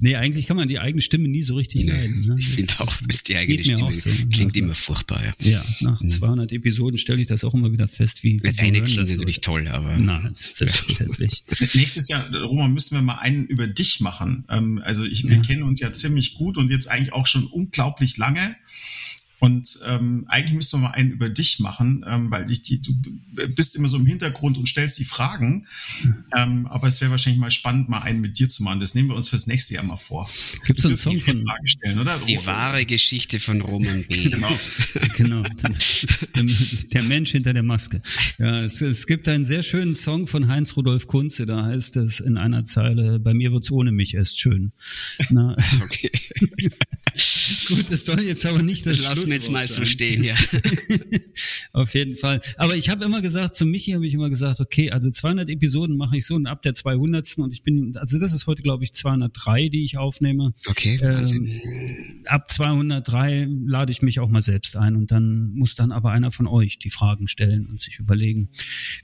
nee, 0.00 0.16
eigentlich 0.16 0.46
kann 0.46 0.56
man 0.56 0.66
die 0.66 0.78
eigene 0.78 1.02
Stimme 1.02 1.28
nie 1.28 1.42
so 1.42 1.56
richtig 1.56 1.84
nee, 1.84 1.92
leiden. 1.92 2.20
Ne? 2.20 2.36
Ich 2.38 2.48
finde 2.48 2.72
auch, 2.78 2.96
dass 3.06 3.22
die 3.22 3.36
eigene 3.36 3.62
Stimme 3.62 3.92
so. 3.92 4.08
klingt 4.32 4.56
ja. 4.56 4.62
immer 4.62 4.74
furchtbar. 4.74 5.22
Ja, 5.24 5.34
ja 5.40 5.64
nach 5.80 6.00
mhm. 6.00 6.08
200 6.08 6.52
Episoden 6.52 6.96
stelle 6.96 7.20
ich 7.20 7.26
das 7.26 7.44
auch 7.44 7.52
immer 7.52 7.70
wieder 7.70 7.86
fest, 7.86 8.24
wie, 8.24 8.42
wie 8.42 8.50
so 8.50 8.62
eine 8.62 8.82
klingt 8.82 9.08
natürlich 9.10 9.42
toll, 9.42 9.68
aber... 9.68 9.98
Nein, 9.98 10.30
selbstverständlich. 10.34 11.42
Nächstes 11.74 12.08
Jahr, 12.08 12.34
Roman, 12.34 12.72
müssen 12.72 12.94
wir 12.94 13.02
mal 13.02 13.18
einen 13.18 13.44
über 13.46 13.66
dich 13.66 14.00
machen. 14.00 14.46
Ähm, 14.48 14.80
also 14.82 15.04
ich, 15.04 15.24
wir 15.24 15.36
ja. 15.36 15.42
kennen 15.42 15.64
uns 15.64 15.80
ja 15.80 15.92
ziemlich 15.92 16.34
gut 16.34 16.56
und 16.56 16.70
jetzt 16.70 16.90
eigentlich 16.90 17.12
auch 17.12 17.26
schon 17.26 17.46
unglaublich 17.46 18.16
lange. 18.16 18.56
Und 19.40 19.78
ähm, 19.86 20.26
eigentlich 20.28 20.54
müssten 20.54 20.78
wir 20.78 20.88
mal 20.88 20.90
einen 20.90 21.10
über 21.10 21.30
dich 21.30 21.60
machen, 21.60 22.04
ähm, 22.06 22.30
weil 22.30 22.50
ich 22.50 22.60
die, 22.60 22.82
du 22.82 22.92
bist 23.54 23.74
immer 23.74 23.88
so 23.88 23.96
im 23.96 24.04
Hintergrund 24.04 24.58
und 24.58 24.68
stellst 24.68 24.98
die 24.98 25.04
Fragen. 25.04 25.66
Ähm, 26.36 26.66
aber 26.66 26.86
es 26.86 27.00
wäre 27.00 27.10
wahrscheinlich 27.10 27.40
mal 27.40 27.50
spannend, 27.50 27.88
mal 27.88 28.00
einen 28.00 28.20
mit 28.20 28.38
dir 28.38 28.48
zu 28.48 28.62
machen. 28.62 28.78
Das 28.78 28.94
nehmen 28.94 29.08
wir 29.08 29.16
uns 29.16 29.28
fürs 29.28 29.48
nächste 29.48 29.74
Jahr 29.74 29.82
mal 29.82 29.96
vor. 29.96 30.30
Gibt 30.64 30.78
es 30.78 30.86
einen 30.86 30.96
Song 30.96 31.20
von 31.20 31.42
Frage 31.42 31.68
stellen, 31.68 31.98
oder? 31.98 32.20
Die 32.26 32.46
wahre 32.46 32.86
Geschichte 32.86 33.40
von 33.40 33.60
Roman 33.60 34.04
B. 34.04 34.28
genau. 34.28 34.56
genau. 35.16 35.42
Der 36.92 37.02
Mensch 37.02 37.32
hinter 37.32 37.52
der 37.52 37.64
Maske. 37.64 38.00
Ja, 38.38 38.62
es, 38.62 38.80
es 38.80 39.06
gibt 39.08 39.28
einen 39.28 39.44
sehr 39.44 39.64
schönen 39.64 39.96
Song 39.96 40.28
von 40.28 40.46
Heinz 40.46 40.76
Rudolf 40.76 41.08
Kunze. 41.08 41.46
Da 41.46 41.64
heißt 41.64 41.96
es 41.96 42.20
in 42.20 42.36
einer 42.36 42.64
Zeile: 42.64 43.18
Bei 43.18 43.34
mir 43.34 43.52
wird's 43.52 43.72
ohne 43.72 43.90
mich 43.90 44.14
erst 44.14 44.38
schön. 44.40 44.72
Na, 45.30 45.56
okay. 45.82 46.10
Gut, 47.68 47.90
das 47.90 48.04
soll 48.04 48.20
jetzt 48.20 48.46
aber 48.46 48.62
nicht 48.62 48.86
das, 48.86 49.04
wir 49.30 49.36
jetzt 49.36 49.50
mal 49.50 49.66
so 49.66 49.84
stehen, 49.84 50.22
ja. 50.24 50.34
Auf 51.72 51.94
jeden 51.94 52.16
Fall. 52.16 52.40
Aber 52.56 52.76
ich 52.76 52.88
habe 52.88 53.04
immer 53.04 53.22
gesagt, 53.22 53.54
zu 53.54 53.64
Michi 53.64 53.92
habe 53.92 54.06
ich 54.06 54.14
immer 54.14 54.28
gesagt, 54.28 54.60
okay, 54.60 54.90
also 54.90 55.10
200 55.10 55.48
Episoden 55.48 55.96
mache 55.96 56.16
ich 56.16 56.26
so 56.26 56.34
und 56.34 56.46
ab 56.46 56.62
der 56.62 56.74
200. 56.74 57.38
und 57.38 57.52
ich 57.52 57.62
bin, 57.62 57.96
also 57.96 58.18
das 58.18 58.32
ist 58.32 58.46
heute 58.46 58.62
glaube 58.62 58.84
ich 58.84 58.92
203, 58.92 59.68
die 59.68 59.84
ich 59.84 59.96
aufnehme. 59.96 60.52
Okay, 60.66 61.00
Wahnsinn. 61.00 61.46
Ähm, 61.46 62.24
ab 62.26 62.50
203 62.50 63.48
lade 63.66 63.92
ich 63.92 64.02
mich 64.02 64.20
auch 64.20 64.28
mal 64.28 64.42
selbst 64.42 64.76
ein 64.76 64.96
und 64.96 65.10
dann 65.12 65.52
muss 65.52 65.74
dann 65.74 65.92
aber 65.92 66.10
einer 66.10 66.32
von 66.32 66.46
euch 66.46 66.78
die 66.78 66.90
Fragen 66.90 67.28
stellen 67.28 67.66
und 67.66 67.80
sich 67.80 67.98
überlegen. 67.98 68.48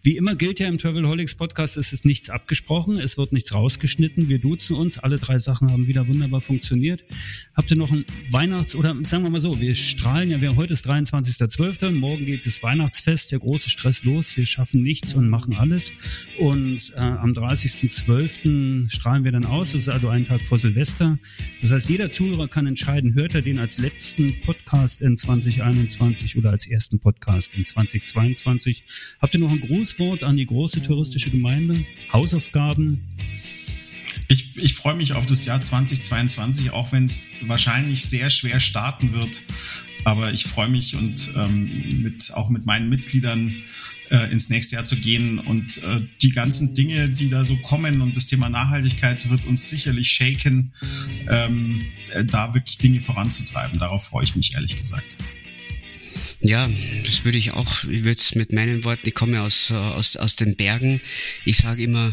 Wie 0.02 0.16
immer 0.16 0.34
gilt 0.34 0.60
ja 0.60 0.68
im 0.68 0.78
Travelholics 0.78 1.36
Podcast, 1.36 1.76
es 1.76 1.92
ist 1.92 2.04
nichts 2.04 2.30
abgesprochen, 2.30 2.98
es 2.98 3.16
wird 3.16 3.32
nichts 3.32 3.54
rausgeschnitten, 3.54 4.28
wir 4.28 4.38
duzen 4.38 4.76
uns, 4.76 4.98
alle 4.98 5.18
drei 5.18 5.38
Sachen 5.38 5.70
haben 5.70 5.86
wieder 5.86 6.08
wunderbar 6.08 6.40
funktioniert. 6.40 7.04
Habt 7.54 7.70
ihr 7.70 7.76
noch 7.76 7.92
ein 7.92 8.04
Weihnachts- 8.30 8.74
oder 8.74 8.96
sagen 9.04 9.22
wir 9.22 9.30
mal 9.30 9.40
so, 9.40 9.60
wir 9.60 9.74
strahlen 9.74 10.15
ja, 10.22 10.40
wir, 10.40 10.56
heute 10.56 10.72
ist 10.72 10.88
23.12., 10.88 11.90
morgen 11.90 12.24
geht 12.24 12.46
das 12.46 12.62
Weihnachtsfest, 12.62 13.32
der 13.32 13.38
große 13.38 13.68
Stress 13.68 14.02
los, 14.02 14.36
wir 14.36 14.46
schaffen 14.46 14.82
nichts 14.82 15.14
und 15.14 15.28
machen 15.28 15.58
alles 15.58 15.92
und 16.38 16.92
äh, 16.94 17.00
am 17.00 17.32
30.12. 17.32 18.88
strahlen 18.88 19.24
wir 19.24 19.32
dann 19.32 19.44
aus, 19.44 19.72
das 19.72 19.82
ist 19.82 19.88
also 19.90 20.08
ein 20.08 20.24
Tag 20.24 20.40
vor 20.40 20.58
Silvester. 20.58 21.18
Das 21.60 21.70
heißt, 21.70 21.90
jeder 21.90 22.10
Zuhörer 22.10 22.48
kann 22.48 22.66
entscheiden, 22.66 23.14
hört 23.14 23.34
er 23.34 23.42
den 23.42 23.58
als 23.58 23.76
letzten 23.76 24.40
Podcast 24.40 25.02
in 25.02 25.16
2021 25.16 26.38
oder 26.38 26.50
als 26.50 26.66
ersten 26.66 26.98
Podcast 26.98 27.54
in 27.54 27.66
2022. 27.66 28.84
Habt 29.20 29.34
ihr 29.34 29.40
noch 29.40 29.50
ein 29.50 29.60
Grußwort 29.60 30.24
an 30.24 30.36
die 30.36 30.46
große 30.46 30.82
touristische 30.82 31.30
Gemeinde? 31.30 31.84
Hausaufgaben? 32.10 33.00
Ich, 34.28 34.56
ich 34.56 34.74
freue 34.74 34.96
mich 34.96 35.12
auf 35.12 35.26
das 35.26 35.44
Jahr 35.44 35.60
2022, 35.60 36.72
auch 36.72 36.90
wenn 36.90 37.06
es 37.06 37.36
wahrscheinlich 37.42 38.06
sehr 38.06 38.30
schwer 38.30 38.58
starten 38.58 39.12
wird. 39.12 39.42
Aber 40.06 40.32
ich 40.32 40.44
freue 40.44 40.68
mich 40.68 40.94
und 40.94 41.32
ähm, 41.34 42.00
mit, 42.00 42.32
auch 42.32 42.48
mit 42.48 42.64
meinen 42.64 42.88
Mitgliedern 42.88 43.56
äh, 44.08 44.30
ins 44.30 44.48
nächste 44.50 44.76
Jahr 44.76 44.84
zu 44.84 44.94
gehen. 44.94 45.40
Und 45.40 45.82
äh, 45.82 46.00
die 46.22 46.30
ganzen 46.30 46.76
Dinge, 46.76 47.08
die 47.08 47.28
da 47.28 47.44
so 47.44 47.56
kommen 47.56 48.00
und 48.00 48.16
das 48.16 48.28
Thema 48.28 48.48
Nachhaltigkeit 48.48 49.28
wird 49.30 49.44
uns 49.46 49.68
sicherlich 49.68 50.12
shaken, 50.12 50.72
ähm, 51.28 51.82
äh, 52.12 52.24
da 52.24 52.54
wirklich 52.54 52.78
Dinge 52.78 53.00
voranzutreiben. 53.00 53.80
Darauf 53.80 54.04
freue 54.04 54.22
ich 54.22 54.36
mich 54.36 54.54
ehrlich 54.54 54.76
gesagt. 54.76 55.18
Ja, 56.40 56.68
das 57.04 57.24
würde 57.24 57.38
ich 57.38 57.52
auch, 57.52 57.84
ich 57.84 58.04
würde 58.04 58.20
es 58.20 58.34
mit 58.34 58.52
meinen 58.52 58.84
Worten, 58.84 59.08
ich 59.08 59.14
komme 59.14 59.40
aus, 59.40 59.70
äh, 59.70 59.74
aus, 59.74 60.16
aus 60.16 60.36
den 60.36 60.54
Bergen. 60.54 61.00
Ich 61.44 61.58
sage 61.58 61.82
immer, 61.82 62.12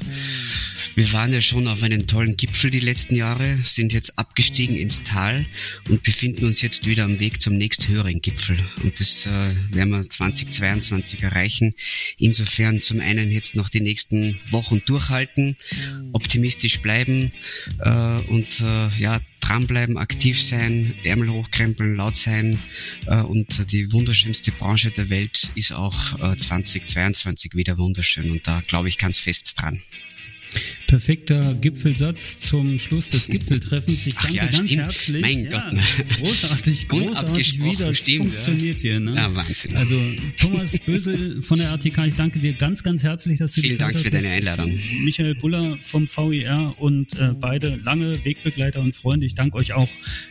wir 0.96 1.12
waren 1.12 1.34
ja 1.34 1.42
schon 1.42 1.68
auf 1.68 1.84
einem 1.84 2.08
tollen 2.08 2.38
Gipfel 2.38 2.72
die 2.72 2.80
letzten 2.80 3.16
Jahre, 3.16 3.58
sind 3.64 3.92
jetzt 3.92 4.18
abgestiegen 4.18 4.76
ins 4.76 5.04
Tal 5.04 5.46
und 5.90 6.04
befinden 6.04 6.46
uns 6.46 6.62
jetzt 6.62 6.88
wieder 6.88 7.04
am 7.04 7.20
Weg 7.20 7.42
zum 7.42 7.58
nächsthöheren 7.58 8.22
Gipfel. 8.22 8.60
Und 8.82 9.00
das 9.00 9.26
äh, 9.26 9.56
werden 9.72 9.90
wir 9.90 10.08
2022 10.08 11.24
erreichen. 11.24 11.74
Insofern 12.18 12.80
zum 12.80 13.02
einen 13.02 13.30
jetzt 13.30 13.56
noch 13.56 13.70
die 13.70 13.82
nächsten 13.82 14.40
Wochen 14.50 14.82
durchhalten, 14.86 15.56
optimistisch 16.14 16.80
bleiben 16.80 17.34
äh, 17.80 18.20
und 18.28 18.62
äh, 18.62 18.90
ja, 18.98 19.20
dranbleiben, 19.44 19.98
aktiv 19.98 20.42
sein, 20.42 20.96
Ärmel 21.04 21.30
hochkrempeln, 21.30 21.96
laut 21.96 22.18
sein 22.18 22.60
äh, 23.08 23.22
und 23.22 23.72
die 23.72 23.92
wunderschönste 23.92 24.52
Branche 24.52 24.92
der 24.92 25.10
Welt 25.10 25.50
ist 25.56 25.74
auch 25.74 26.20
äh, 26.20 26.36
2022 26.36 27.56
wieder 27.56 27.78
wunderschön 27.78 28.32
und 28.32 28.48
da 28.48 28.62
glaube 28.62 28.88
ich 28.88 28.98
ganz 28.98 29.20
fest 29.20 29.54
dran. 29.60 29.82
Perfekter 30.88 31.56
Gipfelsatz 31.56 32.40
zum 32.40 32.78
Schluss 32.78 33.10
des 33.10 33.28
Gipfeltreffens. 33.28 34.06
Ich 34.06 34.16
danke 34.16 34.36
ja, 34.36 34.46
ganz 34.46 34.70
stimmt. 34.70 34.84
herzlich. 34.84 35.22
Mein 35.22 35.44
ja, 35.46 35.50
Gott, 35.50 35.74
ne? 35.74 35.82
großartig, 36.20 36.88
großartig, 36.90 37.64
wie 37.64 37.76
das 37.76 37.98
stimmt, 37.98 38.26
funktioniert 38.26 38.84
ja. 38.84 38.92
hier. 38.92 39.00
Ne? 39.00 39.16
Ja, 39.16 39.36
Wahnsinn. 39.36 39.76
Also 39.76 40.00
Thomas 40.38 40.78
Bösel 40.80 41.42
von 41.42 41.58
der 41.58 41.70
RTK, 41.70 42.06
ich 42.06 42.16
danke 42.16 42.40
dir 42.40 42.54
ganz, 42.54 42.84
ganz 42.84 43.04
herzlich, 43.04 43.40
dass 43.40 43.54
du 43.54 43.62
Vielen 43.62 43.78
Dank 43.78 44.00
für 44.00 44.12
deine 44.12 44.30
Einladung. 44.30 44.80
Michael 45.04 45.36
Buller 45.36 45.78
vom 45.82 46.08
VIR 46.08 46.76
und 46.78 47.14
äh, 47.20 47.34
beide 47.40 47.78
lange 47.78 48.24
Wegbegleiter 48.24 48.82
und 48.82 48.94
Freunde. 48.94 49.26
Ich 49.26 49.36
danke 49.36 49.58
euch 49.58 49.74
auch 49.74 49.90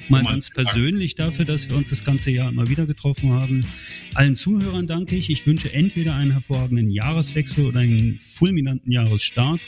mal 0.08 0.22
ganz 0.22 0.50
persönlich 0.50 1.16
dafür, 1.16 1.44
dass 1.44 1.68
wir 1.70 1.76
uns 1.76 1.90
das 1.90 2.04
ganze 2.04 2.30
Jahr 2.30 2.50
immer 2.50 2.68
wieder 2.68 2.86
getroffen 2.86 3.32
haben. 3.32 3.66
Allen 4.14 4.34
Zuhörern 4.34 4.86
danke 4.86 5.16
ich. 5.16 5.30
Ich 5.30 5.46
wünsche 5.46 5.72
entweder 5.72 6.14
einen 6.14 6.32
hervorragenden 6.32 6.90
Jahreswechsel 6.90 7.66
oder 7.66 7.80
einen 7.80 8.20
fulminanten 8.20 8.92
Jahresstart. 8.92 9.60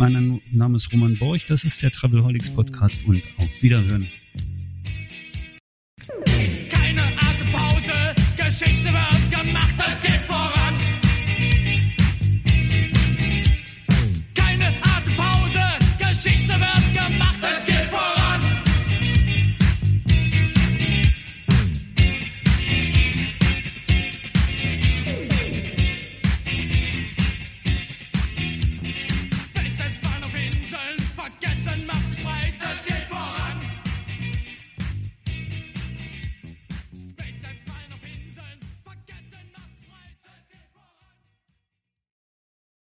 Mein 0.00 0.40
Name 0.50 0.76
ist 0.76 0.90
Roman 0.94 1.14
Borch, 1.18 1.44
das 1.44 1.62
ist 1.62 1.82
der 1.82 1.90
Travelholics 1.90 2.48
Podcast 2.48 3.04
und 3.04 3.22
auf 3.36 3.62
Wiederhören. 3.62 4.10